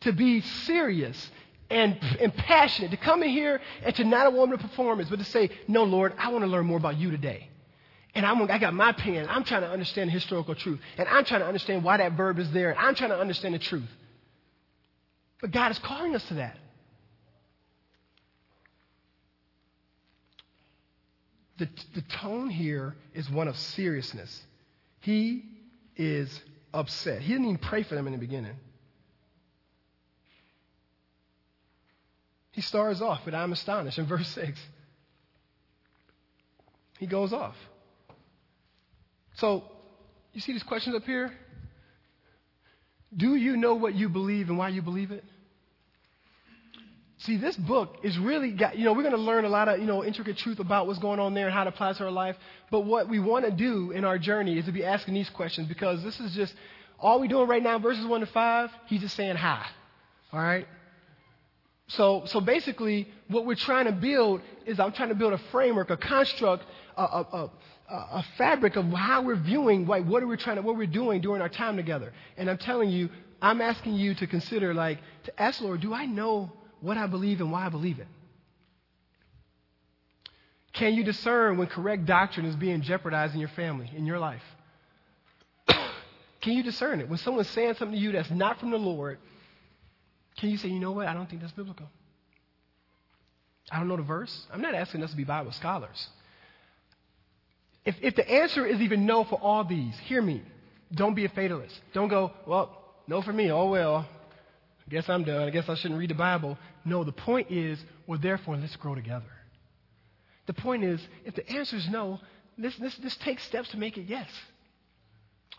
to 0.00 0.12
be 0.12 0.40
serious 0.40 1.30
and, 1.70 1.98
and 2.20 2.34
passionate, 2.34 2.90
to 2.90 2.96
come 2.96 3.22
in 3.22 3.30
here 3.30 3.60
and 3.82 3.94
to 3.96 4.04
not 4.04 4.26
a 4.26 4.30
woman 4.30 4.54
of 4.54 4.60
performance, 4.60 5.08
but 5.08 5.18
to 5.18 5.24
say, 5.24 5.50
No, 5.66 5.84
Lord, 5.84 6.12
I 6.18 6.30
want 6.30 6.44
to 6.44 6.50
learn 6.50 6.66
more 6.66 6.78
about 6.78 6.98
you 6.98 7.10
today. 7.10 7.48
And 8.14 8.24
I'm, 8.24 8.42
I 8.50 8.58
got 8.58 8.74
my 8.74 8.92
pen. 8.92 9.26
I'm 9.28 9.44
trying 9.44 9.62
to 9.62 9.70
understand 9.70 10.10
historical 10.10 10.54
truth. 10.54 10.78
And 10.98 11.08
I'm 11.08 11.24
trying 11.24 11.40
to 11.40 11.46
understand 11.46 11.82
why 11.82 11.96
that 11.96 12.12
verb 12.12 12.38
is 12.38 12.50
there. 12.52 12.70
And 12.70 12.78
I'm 12.78 12.94
trying 12.94 13.10
to 13.10 13.18
understand 13.18 13.54
the 13.54 13.58
truth. 13.58 13.88
But 15.40 15.50
God 15.50 15.72
is 15.72 15.78
calling 15.80 16.14
us 16.14 16.24
to 16.28 16.34
that. 16.34 16.56
The, 21.58 21.68
the 21.94 22.02
tone 22.02 22.50
here 22.50 22.96
is 23.14 23.30
one 23.30 23.48
of 23.48 23.56
seriousness. 23.56 24.42
He 25.00 25.44
is 25.96 26.40
upset. 26.72 27.22
He 27.22 27.32
didn't 27.32 27.46
even 27.46 27.58
pray 27.58 27.82
for 27.82 27.94
them 27.94 28.06
in 28.06 28.12
the 28.12 28.18
beginning. 28.18 28.56
He 32.50 32.60
starts 32.60 33.00
off 33.00 33.24
with, 33.24 33.34
I'm 33.34 33.52
astonished 33.52 33.98
in 33.98 34.06
verse 34.06 34.28
6. 34.28 34.58
He 36.98 37.06
goes 37.06 37.32
off. 37.32 37.56
So, 39.34 39.64
you 40.32 40.40
see 40.40 40.52
these 40.52 40.62
questions 40.62 40.94
up 40.94 41.04
here? 41.04 41.32
Do 43.16 43.34
you 43.34 43.56
know 43.56 43.74
what 43.74 43.94
you 43.94 44.08
believe 44.08 44.48
and 44.48 44.58
why 44.58 44.68
you 44.68 44.82
believe 44.82 45.10
it? 45.10 45.24
See, 47.24 47.38
this 47.38 47.56
book 47.56 47.96
is 48.02 48.18
really 48.18 48.50
got, 48.50 48.76
you 48.76 48.84
know, 48.84 48.92
we're 48.92 49.02
going 49.02 49.14
to 49.14 49.20
learn 49.20 49.46
a 49.46 49.48
lot 49.48 49.66
of, 49.66 49.78
you 49.78 49.86
know, 49.86 50.04
intricate 50.04 50.36
truth 50.36 50.60
about 50.60 50.86
what's 50.86 50.98
going 50.98 51.18
on 51.18 51.32
there 51.32 51.46
and 51.46 51.54
how 51.54 51.62
it 51.62 51.68
applies 51.68 51.96
to 51.96 52.04
our 52.04 52.10
life. 52.10 52.36
But 52.70 52.80
what 52.80 53.08
we 53.08 53.18
want 53.18 53.46
to 53.46 53.50
do 53.50 53.92
in 53.92 54.04
our 54.04 54.18
journey 54.18 54.58
is 54.58 54.66
to 54.66 54.72
be 54.72 54.84
asking 54.84 55.14
these 55.14 55.30
questions 55.30 55.66
because 55.66 56.02
this 56.02 56.20
is 56.20 56.34
just, 56.34 56.54
all 57.00 57.18
we're 57.20 57.28
doing 57.28 57.48
right 57.48 57.62
now, 57.62 57.78
verses 57.78 58.04
1 58.04 58.20
to 58.20 58.26
5, 58.26 58.70
he's 58.88 59.00
just 59.00 59.16
saying 59.16 59.36
hi. 59.36 59.66
All 60.34 60.40
right? 60.40 60.68
So, 61.86 62.24
so 62.26 62.42
basically, 62.42 63.08
what 63.28 63.46
we're 63.46 63.54
trying 63.54 63.86
to 63.86 63.92
build 63.92 64.42
is 64.66 64.78
I'm 64.78 64.92
trying 64.92 65.08
to 65.08 65.14
build 65.14 65.32
a 65.32 65.38
framework, 65.50 65.88
a 65.88 65.96
construct, 65.96 66.64
a, 66.98 67.02
a, 67.02 67.26
a, 67.32 67.50
a 67.94 68.24
fabric 68.36 68.76
of 68.76 68.84
how 68.92 69.22
we're 69.22 69.36
viewing, 69.36 69.86
like, 69.86 70.04
what 70.04 70.22
are 70.22 70.26
we 70.26 70.36
trying 70.36 70.56
to, 70.56 70.62
what 70.62 70.76
we're 70.76 70.86
doing 70.86 71.22
during 71.22 71.40
our 71.40 71.48
time 71.48 71.76
together. 71.76 72.12
And 72.36 72.50
I'm 72.50 72.58
telling 72.58 72.90
you, 72.90 73.08
I'm 73.40 73.62
asking 73.62 73.94
you 73.94 74.14
to 74.16 74.26
consider, 74.26 74.74
like, 74.74 74.98
to 75.24 75.40
ask 75.40 75.62
Lord, 75.62 75.80
do 75.80 75.94
I 75.94 76.04
know 76.04 76.52
what 76.84 76.98
I 76.98 77.06
believe 77.06 77.40
and 77.40 77.50
why 77.50 77.64
I 77.64 77.70
believe 77.70 77.98
it? 77.98 78.06
Can 80.74 80.92
you 80.92 81.02
discern 81.02 81.56
when 81.56 81.66
correct 81.66 82.04
doctrine 82.04 82.44
is 82.44 82.54
being 82.56 82.82
jeopardized 82.82 83.32
in 83.32 83.40
your 83.40 83.48
family, 83.50 83.90
in 83.96 84.04
your 84.04 84.18
life? 84.18 84.42
can 86.42 86.52
you 86.52 86.62
discern 86.62 87.00
it? 87.00 87.08
When 87.08 87.18
someone's 87.18 87.48
saying 87.48 87.76
something 87.78 87.96
to 87.96 88.02
you 88.02 88.12
that's 88.12 88.30
not 88.30 88.60
from 88.60 88.70
the 88.70 88.76
Lord, 88.76 89.18
can 90.36 90.50
you 90.50 90.58
say, 90.58 90.68
you 90.68 90.78
know 90.78 90.92
what? 90.92 91.06
I 91.06 91.14
don't 91.14 91.30
think 91.30 91.40
that's 91.40 91.52
biblical. 91.52 91.86
I 93.70 93.78
don't 93.78 93.88
know 93.88 93.96
the 93.96 94.02
verse. 94.02 94.46
I'm 94.52 94.60
not 94.60 94.74
asking 94.74 95.02
us 95.02 95.10
to 95.10 95.16
be 95.16 95.24
Bible 95.24 95.52
scholars. 95.52 96.08
If, 97.86 97.96
if 98.02 98.14
the 98.14 98.30
answer 98.30 98.66
is 98.66 98.80
even 98.80 99.06
no 99.06 99.24
for 99.24 99.36
all 99.36 99.64
these, 99.64 99.94
hear 100.04 100.20
me. 100.20 100.42
Don't 100.92 101.14
be 101.14 101.24
a 101.24 101.30
fatalist. 101.30 101.80
Don't 101.94 102.08
go, 102.08 102.32
well, 102.46 102.78
no 103.06 103.22
for 103.22 103.32
me. 103.32 103.50
Oh, 103.50 103.68
well, 103.68 104.06
I 104.86 104.90
guess 104.90 105.08
I'm 105.08 105.24
done. 105.24 105.42
I 105.42 105.50
guess 105.50 105.68
I 105.68 105.74
shouldn't 105.74 105.98
read 105.98 106.10
the 106.10 106.14
Bible. 106.14 106.58
No, 106.84 107.04
the 107.04 107.12
point 107.12 107.50
is, 107.50 107.82
well, 108.06 108.18
therefore, 108.18 108.56
let's 108.56 108.76
grow 108.76 108.94
together. 108.94 109.24
The 110.46 110.54
point 110.54 110.84
is, 110.84 111.00
if 111.24 111.34
the 111.34 111.48
answer 111.48 111.76
is 111.76 111.88
no, 111.88 112.20
let's, 112.58 112.78
let's, 112.78 112.98
let's 113.02 113.16
take 113.16 113.40
steps 113.40 113.70
to 113.70 113.78
make 113.78 113.96
it 113.96 114.04
yes. 114.08 114.28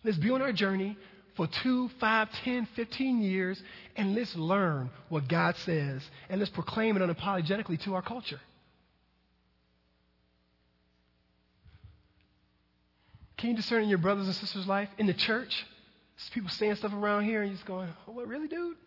Let's 0.04 0.18
be 0.18 0.30
on 0.30 0.44
our 0.44 0.54
journey 0.54 0.96
for 1.36 1.48
two, 1.48 1.90
five, 2.00 2.32
ten, 2.44 2.68
fifteen 2.76 3.22
years, 3.22 3.62
and 3.96 4.14
let's 4.14 4.36
learn 4.36 4.92
what 5.10 5.28
God 5.28 5.56
says, 5.58 6.04
and 6.30 6.40
let's 6.40 6.52
proclaim 6.52 6.96
it 6.96 7.02
unapologetically 7.02 7.82
to 7.84 7.96
our 7.96 8.04
culture. 8.04 8.40
Can 13.38 13.50
you 13.50 13.56
discern 13.56 13.84
in 13.84 13.90
your 13.90 13.98
brothers 13.98 14.28
and 14.28 14.36
sisters' 14.36 14.68
life, 14.68 14.90
in 14.98 15.08
the 15.08 15.14
church? 15.14 15.66
people 16.34 16.50
saying 16.50 16.76
stuff 16.76 16.94
around 16.94 17.26
here, 17.26 17.42
and 17.42 17.50
you're 17.50 17.58
just 17.58 17.68
going, 17.68 17.90
oh, 18.08 18.12
what, 18.12 18.28
really, 18.28 18.48
dude? 18.48 18.78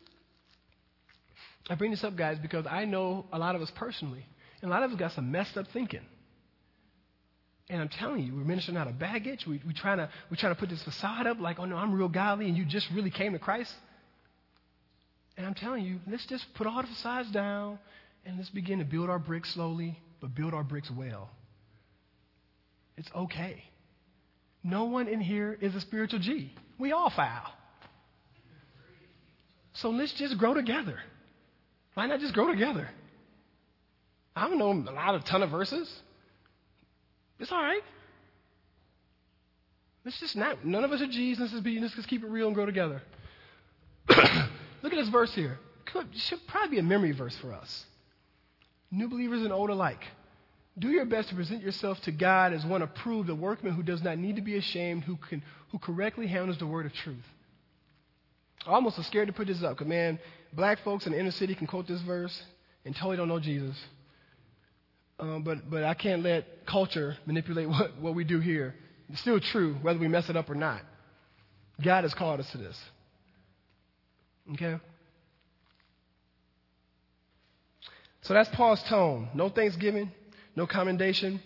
I 1.71 1.75
bring 1.75 1.91
this 1.91 2.05
up, 2.05 2.17
guys, 2.17 2.39
because 2.39 2.67
I 2.67 2.85
know 2.85 3.27
a 3.33 3.39
lot 3.39 3.55
of 3.55 3.63
us 3.63 3.71
personally, 3.75 4.25
and 4.63 4.71
a 4.71 4.75
lot 4.75 4.83
of 4.83 4.91
us 4.91 4.97
got 4.97 5.13
some 5.13 5.31
messed 5.31 5.57
up 5.57 5.67
thinking. 5.73 6.05
And 7.71 7.81
I'm 7.83 7.89
telling 7.89 8.25
you, 8.25 8.35
we're 8.35 8.45
ministering 8.45 8.79
out 8.79 8.89
of 8.89 8.99
baggage. 8.99 9.47
We, 9.47 9.61
we 9.67 9.75
trying 9.75 9.99
to, 9.99 10.09
we're 10.31 10.39
trying 10.39 10.55
to 10.55 10.59
put 10.59 10.71
this 10.71 10.83
facade 10.83 11.27
up 11.27 11.39
like, 11.39 11.59
oh 11.59 11.67
no, 11.67 11.77
I'm 11.77 11.93
real 11.93 12.09
godly 12.09 12.47
and 12.47 12.57
you 12.57 12.65
just 12.65 12.89
really 12.95 13.11
came 13.11 13.33
to 13.35 13.39
Christ. 13.39 13.75
And 15.37 15.47
I'm 15.47 15.55
telling 15.55 15.85
you, 15.85 16.01
let's 16.11 16.25
just 16.27 16.47
put 16.55 16.67
all 16.67 16.81
the 16.81 16.89
facades 16.89 17.31
down 17.31 17.79
and 18.25 18.39
let's 18.39 18.49
begin 18.49 18.79
to 18.79 18.87
build 18.87 19.11
our 19.11 19.19
bricks 19.19 19.53
slowly, 19.53 20.01
but 20.21 20.35
build 20.35 20.55
our 20.55 20.65
bricks 20.65 20.91
well. 20.91 21.29
It's 22.97 23.11
okay. 23.15 23.63
No 24.65 24.87
one 24.87 25.07
in 25.07 25.21
here 25.21 25.57
is 25.61 25.75
a 25.75 25.81
spiritual 25.81 26.21
G. 26.21 26.53
We 26.79 26.93
all 26.93 27.11
foul. 27.11 27.53
So 29.75 29.91
let's 29.91 30.13
just 30.15 30.39
grow 30.39 30.55
together. 30.55 30.99
Why 31.99 32.07
not 32.07 32.21
just 32.21 32.33
grow 32.33 32.47
together? 32.47 32.89
I 34.37 34.49
don't 34.49 34.59
know 34.59 34.71
a 34.71 34.95
lot 34.95 35.17
of 35.17 35.25
ton 35.25 35.43
of 35.43 35.51
verses. 35.51 35.93
It's 37.41 37.51
all 37.51 37.61
right. 37.61 37.83
Let's 40.05 40.21
just 40.21 40.37
not. 40.37 40.65
None 40.65 40.85
of 40.85 40.93
us 40.93 41.03
are 41.03 41.09
Jesus. 41.09 41.53
Let's 41.53 41.97
just 41.97 42.07
keep 42.07 42.23
it 42.23 42.31
real 42.31 42.47
and 42.47 42.55
grow 42.55 42.67
together. 42.67 43.03
Look 44.09 44.93
at 44.93 44.97
this 44.97 45.09
verse 45.09 45.35
here. 45.35 45.59
Could, 45.87 46.07
should 46.15 46.39
probably 46.47 46.77
be 46.77 46.79
a 46.79 46.85
memory 46.85 47.11
verse 47.11 47.37
for 47.39 47.53
us. 47.53 47.85
New 48.93 49.09
believers 49.09 49.43
and 49.43 49.53
old 49.53 49.71
alike. 49.71 50.05
Do 50.79 50.91
your 50.91 51.05
best 51.05 51.31
to 51.31 51.35
present 51.35 51.63
yourself 51.63 52.01
to 52.03 52.13
God 52.13 52.53
as 52.53 52.65
one 52.65 52.83
approved, 52.83 53.29
a 53.29 53.35
workman 53.35 53.73
who 53.73 53.83
does 53.83 54.05
not 54.05 54.19
need 54.19 54.37
to 54.37 54.43
be 54.43 54.57
ashamed, 54.57 55.03
who, 55.03 55.17
can, 55.17 55.43
who 55.73 55.81
correctly 55.81 56.29
handles 56.29 56.59
the 56.59 56.67
word 56.69 56.87
of 56.87 56.93
truth. 56.93 57.27
I 58.69 58.73
almost 58.73 58.99
was 58.99 59.07
scared 59.07 59.29
to 59.29 59.33
put 59.33 59.47
this 59.47 59.63
up 59.63 59.71
because, 59.71 59.87
man, 59.87 60.19
black 60.53 60.81
folks 60.85 61.07
in 61.07 61.13
the 61.13 61.19
inner 61.19 61.31
city 61.31 61.55
can 61.55 61.67
quote 61.67 61.89
this 61.89 62.03
verse 62.03 62.43
and 62.85 62.95
totally 62.95 63.17
don't 63.17 63.29
know 63.29 63.41
Jesus. 63.41 63.75
Um, 65.19 65.43
but, 65.43 65.71
but 65.71 65.85
I 65.85 65.95
can't 65.95 66.23
let 66.23 66.67
culture 66.67 67.17
manipulate 67.25 67.69
what, 67.69 67.99
what 67.99 68.15
we 68.15 68.25
do 68.25 68.41
here. 68.41 68.75
It's 69.09 69.21
still 69.23 69.41
true, 69.41 69.77
whether 69.81 69.99
we 69.99 70.07
mess 70.07 70.29
it 70.29 70.37
up 70.37 70.51
or 70.51 70.55
not. 70.55 70.83
God 71.83 72.05
has 72.05 72.13
called 72.13 72.41
us 72.41 72.51
to 72.51 72.59
this. 72.59 72.79
Okay? 74.53 74.77
So 78.21 78.35
that's 78.35 78.51
Paul's 78.51 78.83
tone. 78.83 79.31
No 79.33 79.49
thanksgiving, 79.49 80.13
no 80.55 80.67
commendation, 80.67 81.41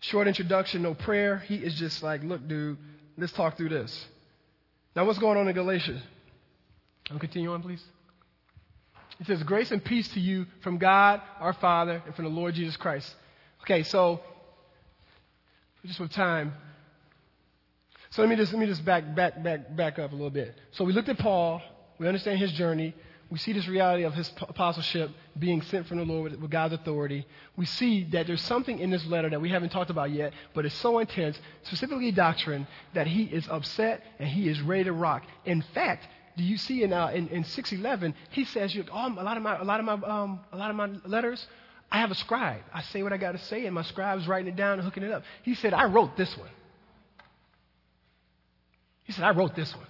short 0.00 0.28
introduction, 0.28 0.82
no 0.82 0.92
prayer. 0.92 1.38
He 1.38 1.54
is 1.54 1.74
just 1.74 2.02
like, 2.02 2.22
look, 2.22 2.46
dude, 2.46 2.76
let's 3.16 3.32
talk 3.32 3.56
through 3.56 3.70
this. 3.70 4.06
Now, 4.94 5.04
what's 5.04 5.18
going 5.18 5.36
on 5.36 5.48
in 5.48 5.54
Galatians? 5.54 6.00
I'll 7.10 7.18
continue 7.18 7.52
on, 7.52 7.62
please. 7.62 7.82
It 9.20 9.26
says, 9.26 9.42
Grace 9.42 9.70
and 9.70 9.84
peace 9.84 10.08
to 10.14 10.20
you 10.20 10.46
from 10.62 10.78
God 10.78 11.20
our 11.40 11.52
Father 11.54 12.02
and 12.06 12.14
from 12.14 12.24
the 12.24 12.30
Lord 12.30 12.54
Jesus 12.54 12.76
Christ. 12.76 13.12
Okay, 13.62 13.82
so 13.82 14.20
just 15.84 16.00
with 16.00 16.12
time. 16.12 16.52
So 18.10 18.22
let 18.22 18.28
me 18.28 18.36
just 18.36 18.52
let 18.52 18.60
me 18.60 18.66
just 18.66 18.84
back 18.84 19.14
back 19.14 19.42
back 19.42 19.76
back 19.76 19.98
up 19.98 20.12
a 20.12 20.14
little 20.14 20.30
bit. 20.30 20.54
So 20.72 20.84
we 20.84 20.92
looked 20.92 21.08
at 21.08 21.18
Paul, 21.18 21.60
we 21.98 22.06
understand 22.06 22.38
his 22.38 22.52
journey, 22.52 22.94
we 23.34 23.38
see 23.38 23.52
this 23.52 23.66
reality 23.66 24.04
of 24.04 24.14
his 24.14 24.30
apostleship 24.42 25.10
being 25.36 25.60
sent 25.62 25.88
from 25.88 25.98
the 25.98 26.04
Lord 26.04 26.40
with, 26.40 26.50
God's 26.50 26.72
authority. 26.72 27.26
We 27.56 27.66
see 27.66 28.04
that 28.12 28.28
there's 28.28 28.40
something 28.40 28.78
in 28.78 28.90
this 28.90 29.04
letter 29.06 29.28
that 29.28 29.40
we 29.40 29.48
haven't 29.48 29.70
talked 29.70 29.90
about 29.90 30.12
yet, 30.12 30.32
but 30.54 30.64
it's 30.64 30.76
so 30.76 31.00
intense, 31.00 31.36
specifically 31.64 32.12
doctrine, 32.12 32.68
that 32.92 33.08
he 33.08 33.24
is 33.24 33.48
upset 33.48 34.04
and 34.20 34.28
he 34.28 34.48
is 34.48 34.60
ready 34.60 34.84
to 34.84 34.92
rock. 34.92 35.24
In 35.46 35.62
fact, 35.74 36.06
do 36.36 36.44
you 36.44 36.56
see 36.56 36.84
in, 36.84 36.92
uh, 36.92 37.08
in, 37.08 37.26
in 37.26 37.42
611, 37.42 38.14
he 38.30 38.44
says, 38.44 38.72
oh, 38.92 39.14
a, 39.18 39.24
lot 39.24 39.36
of 39.36 39.42
my, 39.42 39.58
a, 39.58 39.64
lot 39.64 39.80
of 39.80 39.86
my, 39.86 39.94
um, 39.94 40.38
a 40.52 40.56
lot 40.56 40.70
of 40.70 40.76
my 40.76 40.90
letters, 41.04 41.44
I 41.90 41.98
have 41.98 42.12
a 42.12 42.14
scribe. 42.14 42.62
I 42.72 42.82
say 42.82 43.02
what 43.02 43.12
I 43.12 43.16
got 43.16 43.32
to 43.32 43.38
say, 43.38 43.66
and 43.66 43.74
my 43.74 43.82
scribe's 43.82 44.28
writing 44.28 44.46
it 44.46 44.54
down 44.54 44.74
and 44.74 44.82
hooking 44.82 45.02
it 45.02 45.10
up. 45.10 45.24
He 45.42 45.56
said, 45.56 45.74
I 45.74 45.86
wrote 45.86 46.16
this 46.16 46.38
one. 46.38 46.50
He 49.02 49.12
said, 49.12 49.24
I 49.24 49.32
wrote 49.32 49.56
this 49.56 49.74
one. 49.74 49.88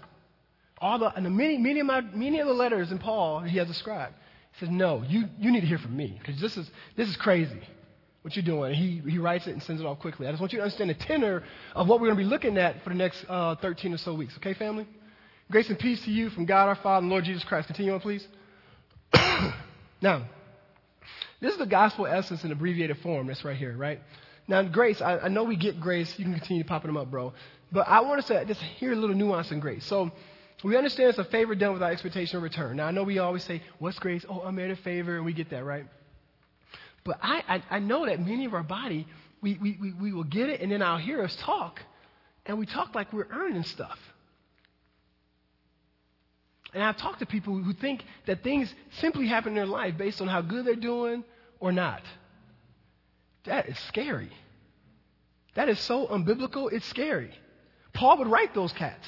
All 0.79 0.99
the, 0.99 1.15
and 1.15 1.25
the 1.25 1.31
many, 1.31 1.57
many, 1.59 1.81
of 1.81 1.87
my, 1.87 2.01
many 2.01 2.41
of 2.41 2.47
the 2.47 2.55
letters 2.55 2.91
in 2.91 2.99
Paul, 2.99 3.41
he 3.41 3.59
has 3.59 3.71
a 3.71 3.75
scribe. 3.75 4.13
He 4.53 4.61
says, 4.61 4.71
no, 4.71 5.03
you, 5.07 5.25
you 5.39 5.51
need 5.51 5.61
to 5.61 5.67
hear 5.67 5.79
from 5.79 5.97
me, 5.97 6.19
because 6.19 6.41
this 6.41 6.57
is, 6.57 6.71
this 6.97 7.09
is 7.09 7.17
crazy 7.17 7.61
what 8.25 8.35
you're 8.35 8.45
doing. 8.45 8.73
He, 8.73 9.03
he 9.07 9.19
writes 9.19 9.47
it 9.47 9.51
and 9.51 9.63
sends 9.63 9.83
it 9.83 9.85
off 9.85 9.99
quickly. 9.99 10.27
I 10.27 10.31
just 10.31 10.41
want 10.41 10.53
you 10.53 10.59
to 10.59 10.63
understand 10.65 10.89
the 10.89 10.95
tenor 10.95 11.43
of 11.75 11.87
what 11.89 12.01
we're 12.01 12.07
going 12.07 12.19
to 12.19 12.25
be 12.25 12.29
looking 12.29 12.57
at 12.57 12.83
for 12.83 12.89
the 12.89 12.97
next 12.97 13.23
uh, 13.29 13.57
13 13.57 13.93
or 13.93 13.99
so 13.99 14.15
weeks. 14.15 14.35
Okay, 14.39 14.55
family? 14.55 14.87
Grace 15.51 15.69
and 15.69 15.79
peace 15.79 16.03
to 16.05 16.11
you 16.11 16.31
from 16.31 16.47
God 16.47 16.69
our 16.69 16.75
Father 16.77 17.03
and 17.03 17.11
Lord 17.11 17.25
Jesus 17.25 17.45
Christ. 17.45 17.67
Continue 17.67 17.93
on, 17.93 18.01
please. 18.01 18.27
now, 20.01 20.25
this 21.41 21.53
is 21.53 21.59
the 21.59 21.67
gospel 21.67 22.07
essence 22.07 22.45
in 22.45 22.51
abbreviated 22.51 22.97
form. 22.99 23.27
That's 23.27 23.45
right 23.45 23.57
here, 23.57 23.77
right? 23.77 24.01
Now, 24.49 24.63
grace, 24.63 25.03
I, 25.03 25.19
I 25.19 25.29
know 25.29 25.45
we 25.45 25.57
get 25.57 25.79
grace. 25.79 26.19
You 26.19 26.25
can 26.25 26.33
continue 26.33 26.65
popping 26.65 26.89
them 26.89 26.97
up, 26.97 27.11
bro. 27.11 27.35
But 27.71 27.89
I 27.89 28.01
want 28.01 28.21
us 28.21 28.29
to 28.29 28.43
just 28.47 28.61
hear 28.63 28.93
a 28.93 28.97
little 28.97 29.17
nuance 29.17 29.51
in 29.51 29.61
grace. 29.61 29.85
So, 29.85 30.11
we 30.63 30.77
understand 30.77 31.11
it's 31.11 31.19
a 31.19 31.25
favor 31.25 31.55
done 31.55 31.73
without 31.73 31.93
expectation 31.93 32.37
of 32.37 32.43
return. 32.43 32.77
Now, 32.77 32.87
I 32.87 32.91
know 32.91 33.03
we 33.03 33.19
always 33.19 33.45
say, 33.45 33.63
What's 33.79 33.99
grace? 33.99 34.25
Oh, 34.29 34.43
I 34.43 34.51
made 34.51 34.71
a 34.71 34.77
favor, 34.77 35.17
and 35.17 35.25
we 35.25 35.33
get 35.33 35.51
that, 35.51 35.65
right? 35.65 35.87
But 37.05 37.19
I, 37.23 37.43
I, 37.49 37.77
I 37.77 37.79
know 37.81 38.07
that 38.07 38.19
many 38.19 38.47
of 38.47 38.55
our 38.55 38.63
body, 38.63 39.07
we, 39.43 39.59
we, 39.61 39.77
we, 39.81 39.93
we 39.93 40.13
will 40.13 40.25
get 40.25 40.49
it, 40.49 40.61
and 40.61 40.73
then 40.73 40.81
I'll 40.81 40.99
hear 40.99 41.23
us 41.23 41.37
talk, 41.37 41.81
and 42.47 42.59
we 42.59 42.67
talk 42.67 42.95
like 42.95 43.13
we're 43.13 43.29
earning 43.31 43.65
stuff. 43.65 43.99
And 46.73 46.83
I've 46.83 46.97
talked 46.97 47.21
to 47.21 47.27
people 47.27 47.57
who 47.57 47.73
think 47.73 48.03
that 48.27 48.43
things 48.43 48.73
simply 48.99 49.29
happen 49.29 49.51
in 49.51 49.55
their 49.55 49.67
life 49.67 49.97
based 49.97 50.21
on 50.21 50.29
how 50.29 50.41
good 50.41 50.65
they're 50.65 50.75
doing 50.75 51.23
or 51.61 51.71
not. 51.71 52.03
That 53.45 53.69
is 53.69 53.79
scary. 53.81 54.31
That 55.55 55.69
is 55.69 55.79
so 55.79 56.07
unbiblical, 56.09 56.73
it's 56.73 56.87
scary. 56.87 57.31
Paul 57.93 58.19
would 58.19 58.29
write 58.29 58.55
those 58.55 58.73
cats. 58.73 59.07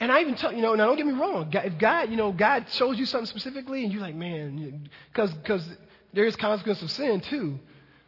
And 0.00 0.10
I 0.10 0.22
even 0.22 0.34
tell 0.34 0.52
you 0.52 0.62
know, 0.62 0.74
now 0.74 0.86
don't 0.86 0.96
get 0.96 1.06
me 1.06 1.12
wrong. 1.12 1.50
If 1.52 1.78
God, 1.78 2.10
you 2.10 2.16
know, 2.16 2.32
God 2.32 2.66
shows 2.70 2.98
you 2.98 3.04
something 3.04 3.26
specifically, 3.26 3.84
and 3.84 3.92
you're 3.92 4.00
like, 4.00 4.14
man, 4.14 4.88
because 5.12 5.32
because 5.34 5.68
there 6.14 6.24
is 6.24 6.34
consequence 6.36 6.80
of 6.82 6.90
sin 6.90 7.20
too. 7.20 7.60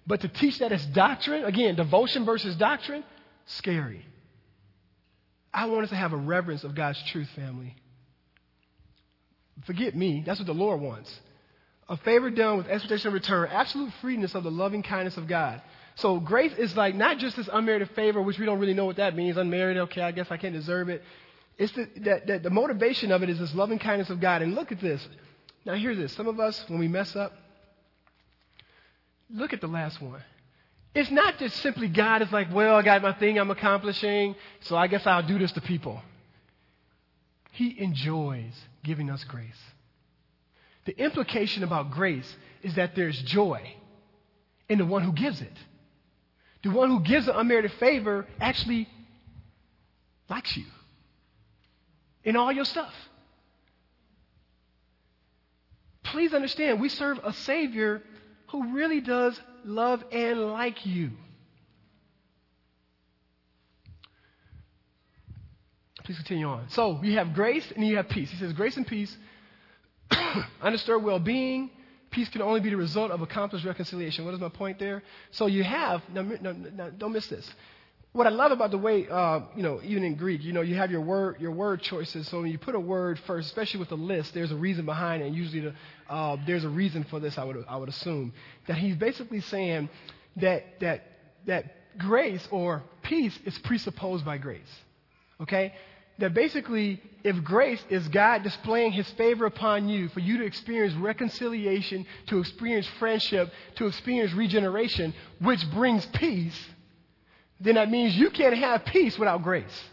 But 0.07 0.23
to 0.23 0.29
teach 0.29 0.59
that 0.59 0.73
as 0.73 0.85
doctrine, 0.87 1.45
again, 1.45 1.77
devotion 1.77 2.25
versus 2.25 2.57
doctrine, 2.57 3.05
scary. 3.47 4.05
I 5.55 5.67
want 5.67 5.85
us 5.85 5.91
to 5.91 5.97
have 5.97 6.13
a 6.13 6.17
reverence 6.17 6.65
of 6.65 6.75
God's 6.75 7.01
truth, 7.05 7.29
family. 7.37 7.77
Forget 9.65 9.95
me. 9.95 10.23
That's 10.25 10.41
what 10.41 10.47
the 10.47 10.55
Lord 10.55 10.81
wants. 10.81 11.15
A 11.89 11.97
favor 11.99 12.31
done 12.31 12.57
with 12.57 12.69
expectation 12.69 13.09
of 13.09 13.15
return, 13.15 13.49
absolute 13.53 13.93
freeness 14.01 14.35
of 14.35 14.45
the 14.45 14.51
loving 14.51 14.83
kindness 14.83 15.19
of 15.19 15.29
God. 15.29 15.61
So 15.97 16.19
grace 16.19 16.55
is 16.55 16.75
like 16.75 16.95
not 16.95 17.19
just 17.19 17.37
this 17.37 17.51
unmerited 17.53 17.91
favor, 17.91 18.23
which 18.23 18.39
we 18.39 18.47
don't 18.47 18.59
really 18.59 18.73
know 18.73 18.87
what 18.87 18.97
that 18.97 19.15
means. 19.15 19.37
Unmerited, 19.37 19.83
okay, 19.83 20.01
I 20.01 20.11
guess 20.11 20.29
I 20.31 20.39
can't 20.39 20.55
deserve 20.55 20.89
it. 20.89 21.03
It's 21.63 21.73
the, 21.75 21.89
that, 22.01 22.27
that 22.27 22.43
the 22.43 22.51
motivation 22.51 23.13
of 23.13 23.23
it 23.23 23.31
is 23.31 23.39
this 23.39 23.55
loving 23.55 23.79
kindness 23.79 24.11
of 24.11 24.19
God. 24.19 24.43
And 24.43 24.53
look 24.53 24.73
at 24.73 24.81
this. 24.81 25.07
Now, 25.65 25.75
hear 25.75 25.95
this. 25.95 26.13
Some 26.15 26.27
of 26.27 26.41
us, 26.41 26.65
when 26.69 26.81
we 26.81 26.89
mess 26.89 27.15
up, 27.15 27.33
look 29.31 29.53
at 29.53 29.61
the 29.61 29.69
last 29.69 30.03
one. 30.03 30.25
It's 30.93 31.13
not 31.13 31.39
just 31.39 31.57
simply 31.59 31.87
God 31.87 32.21
is 32.21 32.33
like, 32.33 32.53
well, 32.53 32.75
I 32.75 32.83
got 32.83 33.01
my 33.01 33.13
thing 33.13 33.39
I'm 33.39 33.53
accomplishing, 33.53 34.35
so 34.63 34.77
I 34.77 34.89
guess 34.89 35.07
I'll 35.07 35.23
do 35.23 35.39
this 35.39 35.53
to 35.53 35.61
people. 35.61 36.03
He 37.53 37.81
enjoys 37.81 38.53
giving 38.83 39.09
us 39.09 39.23
grace. 39.23 39.47
The 40.85 40.99
implication 40.99 41.63
about 41.63 41.93
grace 41.93 42.37
is 42.65 42.75
that 42.75 42.97
there's 42.97 43.23
joy 43.23 43.63
in 44.69 44.79
the 44.79 44.85
one 44.85 45.03
who 45.05 45.13
gives 45.13 45.41
it. 45.41 45.57
The 46.65 46.71
one 46.71 46.89
who 46.89 47.01
gives 47.03 47.27
the 47.27 47.39
unmerited 47.39 47.73
favor 47.75 48.27
actually 48.41 48.89
likes 50.29 50.57
you 50.57 50.65
in 52.25 52.37
all 52.37 52.53
your 52.53 52.65
stuff. 52.65 52.93
Please 56.05 56.35
understand, 56.35 56.81
we 56.81 56.89
serve 56.89 57.19
a 57.25 57.33
Savior 57.33 58.03
who 58.49 58.75
really 58.75 59.01
does 59.01 59.41
love 59.65 60.05
and 60.13 60.53
like 60.53 60.85
you. 60.85 61.11
Please 66.05 66.17
continue 66.17 66.49
on. 66.49 66.69
So 66.71 67.01
you 67.03 67.17
have 67.17 67.33
grace 67.33 67.71
and 67.75 67.87
you 67.87 67.97
have 67.97 68.09
peace. 68.09 68.31
He 68.31 68.37
says, 68.37 68.53
Grace 68.53 68.77
and 68.77 68.87
peace, 68.87 69.17
undisturbed 70.63 71.05
well 71.05 71.21
being. 71.21 71.71
Peace 72.11 72.29
can 72.29 72.43
only 72.43 72.61
be 72.61 72.69
the 72.69 72.77
result 72.77 73.11
of 73.11 73.23
accomplished 73.23 73.65
reconciliation. 73.65 74.25
What 74.27 74.35
is 74.35 74.41
my 74.41 74.51
point 74.51 74.79
there? 74.79 75.03
So 75.31 75.47
you 75.47 75.65
have, 75.65 76.03
now, 76.13 76.23
now, 76.23 76.53
now 76.53 76.91
don't 76.91 77.13
miss 77.13 77.27
this. 77.29 77.49
What 78.15 78.27
I 78.27 78.31
love 78.31 78.53
about 78.53 78.71
the 78.71 78.79
way, 78.79 79.09
uh, 79.09 79.41
you 79.57 79.63
know, 79.63 79.81
even 79.83 80.05
in 80.05 80.17
Greek, 80.17 80.43
you 80.45 80.53
know, 80.53 80.61
you 80.61 80.75
have 80.75 80.91
your 80.91 81.01
word, 81.01 81.41
your 81.41 81.53
word 81.53 81.81
choices. 81.81 82.29
So 82.29 82.43
when 82.43 82.51
you 82.51 82.59
put 82.59 82.75
a 82.75 82.81
word 82.81 83.19
first, 83.21 83.47
especially 83.47 83.81
with 83.81 83.91
a 83.91 83.97
list, 83.97 84.35
there's 84.35 84.53
a 84.53 84.57
reason 84.57 84.85
behind 84.85 85.23
it. 85.23 85.29
And 85.29 85.35
usually, 85.35 85.61
the, 85.61 85.75
uh, 86.11 86.37
there's 86.47 86.65
a 86.65 86.69
reason 86.69 87.05
for 87.05 87.21
this. 87.21 87.39
I 87.39 87.45
would, 87.45 87.65
I 87.67 87.77
would 87.77 87.89
assume 87.89 88.35
that 88.67 88.77
he's 88.77 88.97
basically 88.97 89.41
saying 89.41 89.89
that 90.37 90.81
that 90.81 91.05
that 91.47 91.99
grace 91.99 92.47
or 92.51 92.83
peace 93.03 93.39
is 93.47 93.59
presupposed 93.61 94.27
by 94.27 94.37
grace. 94.37 94.61
Okay, 95.41 95.73
that 96.19 96.35
basically, 96.35 97.01
if 97.25 97.43
grace 97.43 97.83
is 97.89 98.07
God 98.09 98.43
displaying 98.43 98.93
his 98.93 99.09
favor 99.13 99.47
upon 99.47 99.89
you, 99.89 100.09
for 100.11 100.21
you 100.21 100.37
to 100.37 100.45
experience 100.45 100.95
reconciliation, 100.97 102.05
to 102.27 102.41
experience 102.41 102.87
friendship, 102.99 103.51
to 103.77 103.87
experience 103.87 104.35
regeneration, 104.35 105.15
which 105.41 105.69
brings 105.71 106.05
peace, 106.07 106.59
then 107.63 107.77
that 107.77 107.91
means 107.91 108.17
you 108.17 108.31
can't 108.31 108.57
have 108.57 108.85
peace 108.85 109.19
without 109.19 109.43
grace. 109.43 109.85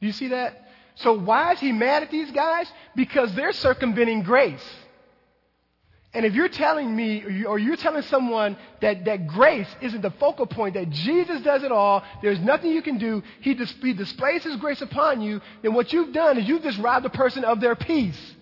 Do 0.00 0.06
you 0.06 0.12
see 0.12 0.28
that? 0.28 0.60
So 0.96 1.18
why 1.18 1.52
is 1.52 1.60
he 1.60 1.72
mad 1.72 2.02
at 2.02 2.10
these 2.10 2.30
guys? 2.30 2.70
Because 2.94 3.34
they're 3.34 3.52
circumventing 3.52 4.22
grace. 4.22 4.64
And 6.12 6.24
if 6.24 6.34
you're 6.34 6.48
telling 6.48 6.94
me, 6.94 7.44
or 7.44 7.58
you're 7.58 7.76
telling 7.76 8.02
someone 8.02 8.56
that, 8.80 9.04
that 9.06 9.26
grace 9.26 9.66
isn't 9.80 10.00
the 10.00 10.12
focal 10.12 10.46
point, 10.46 10.74
that 10.74 10.88
Jesus 10.90 11.40
does 11.40 11.64
it 11.64 11.72
all, 11.72 12.04
there's 12.22 12.38
nothing 12.38 12.70
you 12.70 12.82
can 12.82 12.98
do, 12.98 13.20
he, 13.40 13.54
dis- 13.54 13.74
he 13.82 13.92
displays 13.94 14.44
his 14.44 14.54
grace 14.56 14.80
upon 14.80 15.22
you, 15.22 15.40
then 15.62 15.74
what 15.74 15.92
you've 15.92 16.12
done 16.12 16.38
is 16.38 16.46
you've 16.46 16.62
just 16.62 16.78
robbed 16.78 17.04
the 17.04 17.10
person 17.10 17.42
of 17.42 17.60
their 17.60 17.74
peace. 17.74 18.34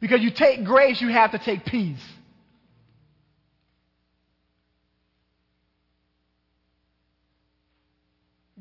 Because 0.00 0.20
you 0.20 0.30
take 0.30 0.64
grace, 0.64 1.00
you 1.00 1.08
have 1.08 1.30
to 1.30 1.38
take 1.38 1.64
peace. 1.64 2.02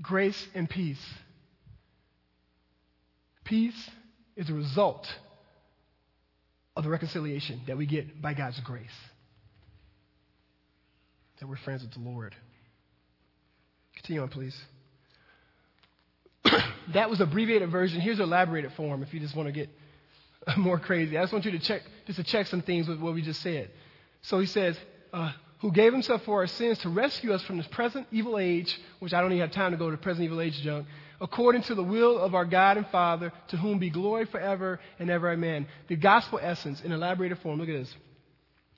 Grace 0.01 0.47
and 0.53 0.69
peace. 0.69 1.03
Peace 3.43 3.89
is 4.35 4.49
a 4.49 4.53
result 4.53 5.07
of 6.75 6.83
the 6.83 6.89
reconciliation 6.89 7.61
that 7.67 7.77
we 7.77 7.85
get 7.85 8.21
by 8.21 8.33
God's 8.33 8.59
grace. 8.61 8.89
That 11.39 11.47
we're 11.47 11.57
friends 11.57 11.81
with 11.81 11.91
the 11.91 11.99
Lord. 11.99 12.35
Continue 13.95 14.21
on, 14.21 14.29
please. 14.29 14.57
that 16.93 17.09
was 17.09 17.19
abbreviated 17.19 17.69
version. 17.69 17.99
Here's 17.99 18.19
elaborated 18.19 18.71
form 18.73 19.03
if 19.03 19.13
you 19.13 19.19
just 19.19 19.35
want 19.35 19.47
to 19.47 19.53
get 19.53 19.69
more 20.57 20.79
crazy. 20.79 21.17
I 21.17 21.21
just 21.21 21.33
want 21.33 21.45
you 21.45 21.51
to 21.51 21.59
check, 21.59 21.81
just 22.07 22.17
to 22.17 22.23
check 22.23 22.47
some 22.47 22.61
things 22.61 22.87
with 22.87 22.99
what 22.99 23.13
we 23.13 23.21
just 23.21 23.41
said. 23.41 23.69
So 24.23 24.39
he 24.39 24.45
says, 24.45 24.77
uh, 25.13 25.31
who 25.62 25.72
gave 25.72 25.93
himself 25.93 26.24
for 26.24 26.39
our 26.39 26.47
sins 26.47 26.80
to 26.80 26.89
rescue 26.89 27.34
us 27.34 27.43
from 27.43 27.57
this 27.57 27.68
present 27.68 28.07
evil 28.12 28.38
age, 28.39 28.80
which 28.99 29.14
I 29.14 29.22
don't 29.22 29.32
even 29.32 29.41
have 29.41 29.51
time 29.51 29.72
to 29.72 29.78
go 29.78 29.91
to 29.91 29.97
present 29.97 30.26
evil 30.26 30.41
age 30.41 30.59
junk, 30.62 30.88
according 31.20 31.62
to 31.64 31.76
the 31.76 31.84
will 31.84 32.18
of 32.18 32.34
our 32.34 32.45
God 32.45 32.78
and 32.78 32.88
Father, 32.88 33.32
to 33.49 33.57
whom 33.57 33.78
be 33.78 33.91
glory 33.91 34.26
forever 34.26 34.80
and 34.99 35.09
ever. 35.09 35.32
Amen. 35.32 35.68
The 35.88 35.95
gospel 35.95 36.39
essence 36.41 36.82
in 36.82 36.91
elaborated 36.91 37.38
form. 37.39 37.59
Look 37.59 37.70
at 37.70 37.76
this. 37.76 37.95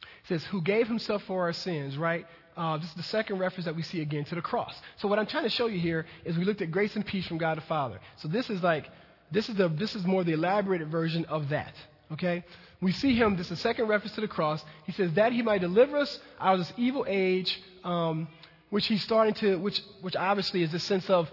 It 0.02 0.28
says, 0.28 0.44
who 0.46 0.62
gave 0.62 0.88
himself 0.88 1.24
for 1.24 1.44
our 1.44 1.54
sins, 1.54 1.98
right? 1.98 2.26
Uh, 2.56 2.78
this 2.78 2.90
is 2.90 2.96
the 2.96 3.04
second 3.04 3.40
reference 3.40 3.66
that 3.66 3.76
we 3.76 3.82
see 3.82 4.02
again 4.02 4.26
to 4.26 4.36
the 4.36 4.42
cross. 4.42 4.76
So 4.98 5.08
what 5.08 5.20
I'm 5.20 5.26
trying 5.26 5.44
to 5.44 5.50
show 5.50 5.68
you 5.68 5.80
here 5.80 6.06
is 6.26 6.38
we 6.38 6.46
looked 6.46 6.62
at 6.62 6.70
grace 6.70 6.96
and 6.96 7.06
peace 7.06 7.26
from 7.26 7.38
God 7.38 7.58
the 7.58 7.62
Father. 7.62 8.00
So 8.18 8.28
this 8.28 8.50
is 8.50 8.62
like, 8.62 8.90
this 9.32 9.50
is, 9.50 9.56
the, 9.56 9.70
this 9.70 9.96
is 9.96 10.06
more 10.06 10.24
the 10.24 10.34
elaborated 10.34 10.90
version 10.92 11.26
of 11.26 11.50
that. 11.50 11.74
Okay? 12.12 12.44
We 12.82 12.92
see 12.92 13.16
him, 13.16 13.38
this 13.38 13.48
is 13.48 13.52
the 13.52 13.56
second 13.58 13.88
reference 13.88 14.14
to 14.16 14.22
the 14.22 14.28
cross. 14.28 14.64
He 14.86 14.92
says, 14.92 15.14
that 15.14 15.32
he 15.32 15.42
might 15.42 15.62
deliver 15.62 15.98
us 15.98 16.20
out 16.40 16.54
of 16.54 16.60
this 16.60 16.74
evil 16.78 17.06
age, 17.08 17.62
um, 17.84 18.28
which 18.70 18.88
he's 18.88 19.02
starting 19.02 19.34
to, 19.36 19.56
which, 19.58 19.82
which 20.02 20.16
obviously 20.16 20.64
is 20.64 20.72
the 20.72 20.80
sense 20.80 21.10
of 21.10 21.32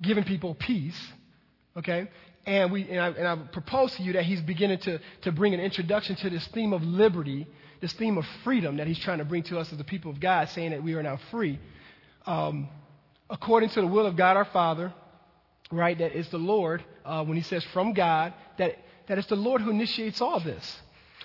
giving 0.00 0.24
people 0.24 0.54
peace, 0.54 1.00
okay? 1.76 2.08
And, 2.44 2.72
we, 2.72 2.88
and, 2.88 3.00
I, 3.00 3.08
and 3.08 3.28
I 3.28 3.36
propose 3.36 3.94
to 3.96 4.02
you 4.02 4.14
that 4.14 4.24
he's 4.24 4.40
beginning 4.40 4.78
to, 4.78 5.00
to 5.22 5.32
bring 5.32 5.54
an 5.54 5.60
introduction 5.60 6.16
to 6.16 6.30
this 6.30 6.46
theme 6.48 6.72
of 6.72 6.82
liberty, 6.82 7.46
this 7.80 7.92
theme 7.92 8.18
of 8.18 8.26
freedom 8.42 8.76
that 8.76 8.86
he's 8.86 8.98
trying 8.98 9.18
to 9.18 9.24
bring 9.24 9.42
to 9.44 9.58
us 9.58 9.70
as 9.72 9.78
the 9.78 9.84
people 9.84 10.10
of 10.10 10.20
God, 10.20 10.48
saying 10.50 10.70
that 10.70 10.82
we 10.82 10.94
are 10.94 11.02
now 11.02 11.18
free. 11.30 11.58
Um, 12.26 12.68
according 13.30 13.70
to 13.70 13.80
the 13.80 13.86
will 13.86 14.06
of 14.06 14.16
God 14.16 14.36
our 14.36 14.44
Father, 14.46 14.92
right, 15.70 15.96
that 15.98 16.12
is 16.12 16.28
the 16.28 16.38
Lord, 16.38 16.84
uh, 17.04 17.24
when 17.24 17.36
he 17.36 17.42
says 17.42 17.64
from 17.72 17.92
God, 17.92 18.34
that, 18.58 18.76
that 19.06 19.18
it's 19.18 19.28
the 19.28 19.36
Lord 19.36 19.60
who 19.60 19.70
initiates 19.70 20.20
all 20.20 20.40
this. 20.40 20.80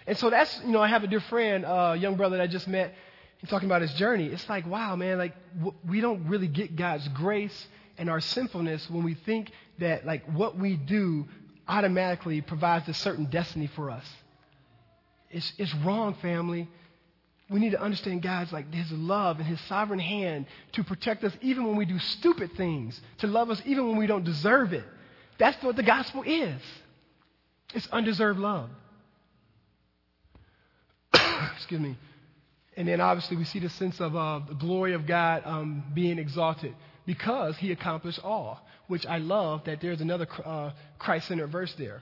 And 0.05 0.17
so 0.17 0.29
that's, 0.29 0.61
you 0.65 0.71
know, 0.71 0.81
I 0.81 0.87
have 0.87 1.03
a 1.03 1.07
dear 1.07 1.19
friend, 1.19 1.65
a 1.65 1.75
uh, 1.75 1.93
young 1.93 2.15
brother 2.15 2.37
that 2.37 2.43
I 2.43 2.47
just 2.47 2.67
met, 2.67 2.93
he's 3.39 3.49
talking 3.49 3.67
about 3.67 3.81
his 3.81 3.93
journey. 3.93 4.27
It's 4.27 4.47
like, 4.47 4.65
wow, 4.65 4.95
man, 4.95 5.17
like, 5.17 5.35
w- 5.57 5.75
we 5.87 5.99
don't 5.99 6.27
really 6.27 6.47
get 6.47 6.75
God's 6.75 7.07
grace 7.09 7.67
and 7.97 8.09
our 8.09 8.21
sinfulness 8.21 8.89
when 8.89 9.03
we 9.03 9.15
think 9.15 9.51
that 9.79 10.05
like 10.05 10.25
what 10.31 10.57
we 10.57 10.75
do 10.75 11.27
automatically 11.67 12.41
provides 12.41 12.87
a 12.87 12.93
certain 12.93 13.25
destiny 13.25 13.67
for 13.67 13.89
us. 13.89 14.05
It's, 15.29 15.51
it's 15.57 15.73
wrong, 15.75 16.15
family. 16.21 16.69
We 17.49 17.59
need 17.59 17.71
to 17.71 17.81
understand 17.81 18.21
God's 18.21 18.51
like 18.51 18.73
His 18.73 18.91
love 18.91 19.39
and 19.39 19.47
His 19.47 19.59
sovereign 19.61 19.99
hand 19.99 20.45
to 20.73 20.83
protect 20.83 21.23
us 21.23 21.33
even 21.41 21.65
when 21.65 21.75
we 21.75 21.85
do 21.85 21.99
stupid 21.99 22.53
things, 22.55 22.99
to 23.19 23.27
love 23.27 23.49
us 23.49 23.61
even 23.65 23.87
when 23.87 23.97
we 23.97 24.07
don't 24.07 24.23
deserve 24.23 24.73
it. 24.73 24.85
That's 25.37 25.61
what 25.63 25.75
the 25.75 25.83
gospel 25.83 26.23
is. 26.23 26.61
It's 27.73 27.87
undeserved 27.91 28.39
love. 28.39 28.69
Excuse 31.55 31.81
me. 31.81 31.97
And 32.75 32.87
then 32.87 33.01
obviously 33.01 33.37
we 33.37 33.43
see 33.43 33.59
the 33.59 33.69
sense 33.69 33.99
of 33.99 34.15
uh, 34.15 34.41
the 34.47 34.53
glory 34.55 34.93
of 34.93 35.07
God 35.07 35.41
um, 35.45 35.83
being 35.93 36.19
exalted 36.19 36.75
because 37.05 37.57
he 37.57 37.71
accomplished 37.71 38.19
all, 38.23 38.61
which 38.87 39.05
I 39.05 39.17
love 39.17 39.63
that 39.65 39.81
there's 39.81 40.01
another 40.01 40.27
uh, 40.45 40.71
Christ 40.99 41.27
centered 41.27 41.47
verse 41.47 41.73
there. 41.77 42.01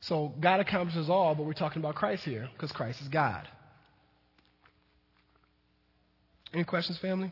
So 0.00 0.32
God 0.40 0.60
accomplishes 0.60 1.08
all, 1.08 1.34
but 1.34 1.44
we're 1.44 1.52
talking 1.52 1.80
about 1.80 1.94
Christ 1.94 2.24
here 2.24 2.48
because 2.52 2.72
Christ 2.72 3.00
is 3.00 3.08
God. 3.08 3.48
Any 6.52 6.64
questions, 6.64 6.98
family? 6.98 7.30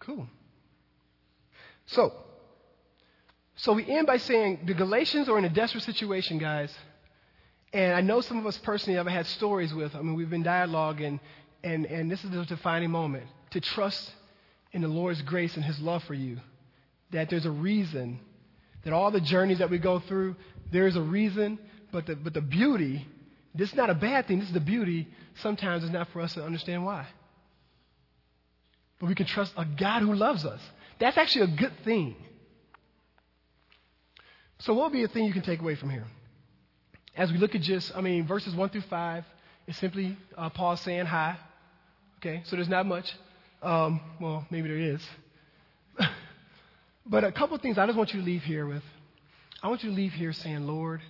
Cool. 0.00 0.26
So, 1.86 2.12
so 3.62 3.74
we 3.74 3.84
end 3.90 4.06
by 4.06 4.16
saying 4.16 4.60
the 4.64 4.72
Galatians 4.72 5.28
are 5.28 5.36
in 5.36 5.44
a 5.44 5.50
desperate 5.50 5.84
situation, 5.84 6.38
guys. 6.38 6.74
And 7.74 7.92
I 7.92 8.00
know 8.00 8.22
some 8.22 8.38
of 8.38 8.46
us 8.46 8.56
personally 8.56 8.96
have 8.96 9.06
had 9.06 9.26
stories 9.26 9.74
with. 9.74 9.94
I 9.94 10.00
mean, 10.00 10.14
we've 10.14 10.30
been 10.30 10.42
dialoguing, 10.42 11.20
and, 11.62 11.84
and 11.84 12.10
this 12.10 12.24
is 12.24 12.30
the 12.30 12.42
defining 12.46 12.90
moment 12.90 13.24
to 13.50 13.60
trust 13.60 14.12
in 14.72 14.80
the 14.80 14.88
Lord's 14.88 15.20
grace 15.22 15.56
and 15.56 15.64
His 15.64 15.78
love 15.78 16.02
for 16.04 16.14
you. 16.14 16.38
That 17.10 17.28
there's 17.28 17.44
a 17.44 17.50
reason, 17.50 18.20
that 18.84 18.94
all 18.94 19.10
the 19.10 19.20
journeys 19.20 19.58
that 19.58 19.68
we 19.68 19.76
go 19.76 19.98
through, 19.98 20.36
there's 20.72 20.96
a 20.96 21.02
reason, 21.02 21.58
but 21.92 22.06
the, 22.06 22.16
but 22.16 22.32
the 22.32 22.40
beauty, 22.40 23.06
this 23.54 23.68
is 23.68 23.74
not 23.74 23.90
a 23.90 23.94
bad 23.94 24.26
thing, 24.26 24.38
this 24.38 24.48
is 24.48 24.54
the 24.54 24.60
beauty, 24.60 25.06
sometimes 25.42 25.84
it's 25.84 25.92
not 25.92 26.08
for 26.14 26.22
us 26.22 26.32
to 26.32 26.42
understand 26.42 26.86
why. 26.86 27.06
But 28.98 29.10
we 29.10 29.14
can 29.14 29.26
trust 29.26 29.52
a 29.58 29.66
God 29.66 30.00
who 30.00 30.14
loves 30.14 30.46
us. 30.46 30.60
That's 30.98 31.18
actually 31.18 31.52
a 31.52 31.56
good 31.56 31.72
thing. 31.84 32.16
So, 34.60 34.74
what 34.74 34.90
would 34.90 34.92
be 34.92 35.04
a 35.04 35.08
thing 35.08 35.24
you 35.24 35.32
can 35.32 35.42
take 35.42 35.60
away 35.60 35.74
from 35.74 35.88
here? 35.88 36.06
As 37.16 37.32
we 37.32 37.38
look 37.38 37.54
at 37.54 37.62
just, 37.62 37.92
I 37.96 38.02
mean, 38.02 38.26
verses 38.26 38.54
1 38.54 38.68
through 38.68 38.82
5, 38.82 39.24
it's 39.66 39.78
simply 39.78 40.16
uh, 40.36 40.50
Paul 40.50 40.76
saying 40.76 41.06
hi. 41.06 41.36
Okay, 42.18 42.42
so 42.44 42.56
there's 42.56 42.68
not 42.68 42.84
much. 42.84 43.10
Um, 43.62 44.00
well, 44.20 44.46
maybe 44.50 44.68
there 44.68 44.78
is. 44.78 45.00
but 47.06 47.24
a 47.24 47.32
couple 47.32 47.56
of 47.56 47.62
things 47.62 47.78
I 47.78 47.86
just 47.86 47.96
want 47.96 48.12
you 48.12 48.20
to 48.20 48.26
leave 48.26 48.42
here 48.42 48.66
with. 48.66 48.82
I 49.62 49.68
want 49.68 49.82
you 49.82 49.90
to 49.90 49.96
leave 49.96 50.12
here 50.12 50.32
saying, 50.32 50.66
Lord, 50.66 51.00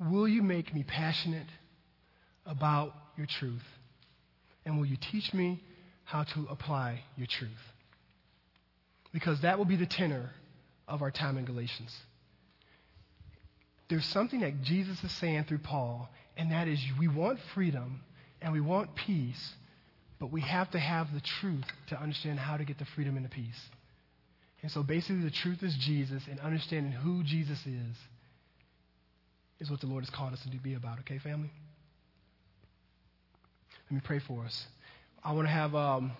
will 0.00 0.26
you 0.26 0.42
make 0.42 0.74
me 0.74 0.82
passionate 0.82 1.48
about 2.44 2.92
your 3.16 3.26
truth? 3.26 3.62
And 4.64 4.78
will 4.78 4.86
you 4.86 4.96
teach 5.12 5.32
me 5.32 5.62
how 6.04 6.24
to 6.24 6.46
apply 6.50 7.02
your 7.16 7.28
truth? 7.28 7.50
Because 9.12 9.40
that 9.42 9.58
will 9.58 9.64
be 9.64 9.76
the 9.76 9.86
tenor 9.86 10.30
of 10.88 11.02
our 11.02 11.12
time 11.12 11.38
in 11.38 11.44
Galatians. 11.44 11.96
There's 13.88 14.04
something 14.06 14.40
that 14.40 14.62
Jesus 14.62 15.02
is 15.04 15.12
saying 15.12 15.44
through 15.44 15.58
Paul, 15.58 16.08
and 16.36 16.50
that 16.50 16.68
is 16.68 16.80
we 16.98 17.08
want 17.08 17.38
freedom 17.54 18.02
and 18.42 18.52
we 18.52 18.60
want 18.60 18.94
peace, 18.94 19.54
but 20.18 20.32
we 20.32 20.40
have 20.40 20.70
to 20.72 20.78
have 20.78 21.12
the 21.14 21.20
truth 21.20 21.64
to 21.88 22.00
understand 22.00 22.38
how 22.38 22.56
to 22.56 22.64
get 22.64 22.78
the 22.78 22.84
freedom 22.84 23.16
and 23.16 23.24
the 23.24 23.30
peace. 23.30 23.60
And 24.62 24.70
so 24.70 24.82
basically, 24.82 25.22
the 25.22 25.30
truth 25.30 25.62
is 25.62 25.74
Jesus, 25.76 26.22
and 26.28 26.40
understanding 26.40 26.92
who 26.92 27.22
Jesus 27.22 27.58
is 27.66 27.96
is 29.60 29.70
what 29.70 29.80
the 29.80 29.86
Lord 29.86 30.04
has 30.04 30.10
called 30.10 30.32
us 30.32 30.42
to 30.42 30.58
be 30.58 30.74
about, 30.74 30.98
okay, 31.00 31.18
family? 31.18 31.50
Let 33.88 33.94
me 33.94 34.00
pray 34.04 34.18
for 34.18 34.44
us. 34.44 34.66
I 35.22 35.32
want 35.32 35.46
to 35.46 35.52
have, 35.52 35.74
um, 35.74 36.12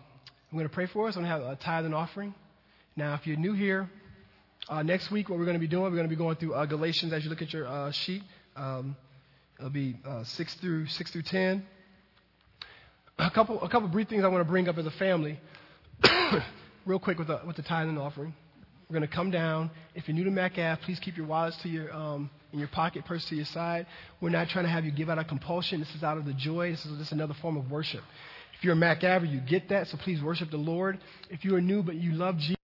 I'm 0.51 0.59
going 0.59 0.69
to 0.69 0.75
pray 0.75 0.87
for 0.87 1.09
us. 1.09 1.17
I'm 1.17 1.25
going 1.25 1.41
to 1.41 1.45
have 1.45 1.53
a 1.53 1.57
tithe 1.57 1.85
and 1.85 1.95
offering. 1.95 2.35
Now, 2.95 3.15
if 3.15 3.27
you're 3.27 3.37
new 3.37 3.53
here, 3.53 3.91
uh, 4.69 4.83
next 4.83 5.11
week, 5.11 5.29
what 5.29 5.39
we're 5.39 5.45
going 5.45 5.57
to 5.57 5.61
be 5.61 5.69
doing, 5.69 5.85
we're 5.85 5.91
going 5.91 6.09
to 6.09 6.09
be 6.09 6.17
going 6.17 6.37
through 6.37 6.55
uh, 6.55 6.67
Galatians 6.67 7.13
as 7.13 7.25
you 7.25 7.31
look 7.31 7.43
at 7.43 7.53
your 7.53 7.67
uh, 7.67 7.91
sheet. 7.93 8.23
Um, 8.57 8.97
it'll 9.59 9.71
be 9.71 9.97
uh, 10.07 10.25
6 10.25 10.55
through 10.55 10.87
6 10.87 11.11
through 11.11 11.23
10 11.23 11.67
a 13.19 13.31
couple, 13.31 13.61
a 13.63 13.69
couple 13.69 13.89
brief 13.89 14.09
things 14.09 14.25
I 14.25 14.29
want 14.29 14.41
to 14.41 14.51
bring 14.51 14.69
up 14.69 14.77
as 14.79 14.87
a 14.87 14.91
family, 14.93 15.39
real 16.87 16.99
quick 16.99 17.19
with 17.19 17.29
the, 17.29 17.41
with 17.47 17.57
the 17.57 17.63
tithe 17.63 17.89
and 17.89 17.99
offering. 17.99 18.35
We're 18.89 18.99
going 18.99 19.09
to 19.09 19.15
come 19.15 19.31
down. 19.31 19.71
If 19.95 20.07
you're 20.07 20.15
new 20.15 20.25
to 20.25 20.31
MacAF, 20.31 20.83
please 20.83 21.01
keep 21.01 21.17
your 21.17 21.27
wallets 21.27 21.57
to 21.63 21.69
your, 21.69 21.93
um, 21.93 22.31
in 22.53 22.59
your 22.59 22.69
pocket, 22.69 23.05
purse 23.05 23.25
to 23.27 23.35
your 23.35 23.47
side. 23.47 23.87
We're 24.21 24.31
not 24.31 24.49
trying 24.49 24.65
to 24.65 24.71
have 24.71 24.85
you 24.85 24.93
give 24.93 25.11
out 25.11 25.19
a 25.19 25.25
compulsion. 25.25 25.81
This 25.81 25.93
is 25.95 26.05
out 26.05 26.19
of 26.19 26.25
the 26.25 26.35
joy. 26.35 26.71
This 26.71 26.87
is 26.87 26.97
just 26.99 27.13
another 27.13 27.35
form 27.43 27.57
of 27.57 27.71
worship. 27.71 28.03
If 28.57 28.65
you're 28.65 28.75
a 28.75 28.77
Mac 28.77 29.03
Aver, 29.03 29.25
you 29.25 29.41
get 29.41 29.71
that, 29.71 29.89
so 29.89 29.99
please 29.99 30.23
worship 30.23 30.51
the 30.51 30.57
Lord. 30.57 30.99
If 31.31 31.45
you 31.45 31.57
are 31.57 31.61
new 31.61 31.83
but 31.83 31.97
you 31.97 32.13
love 32.13 32.39
Jesus, 32.39 32.55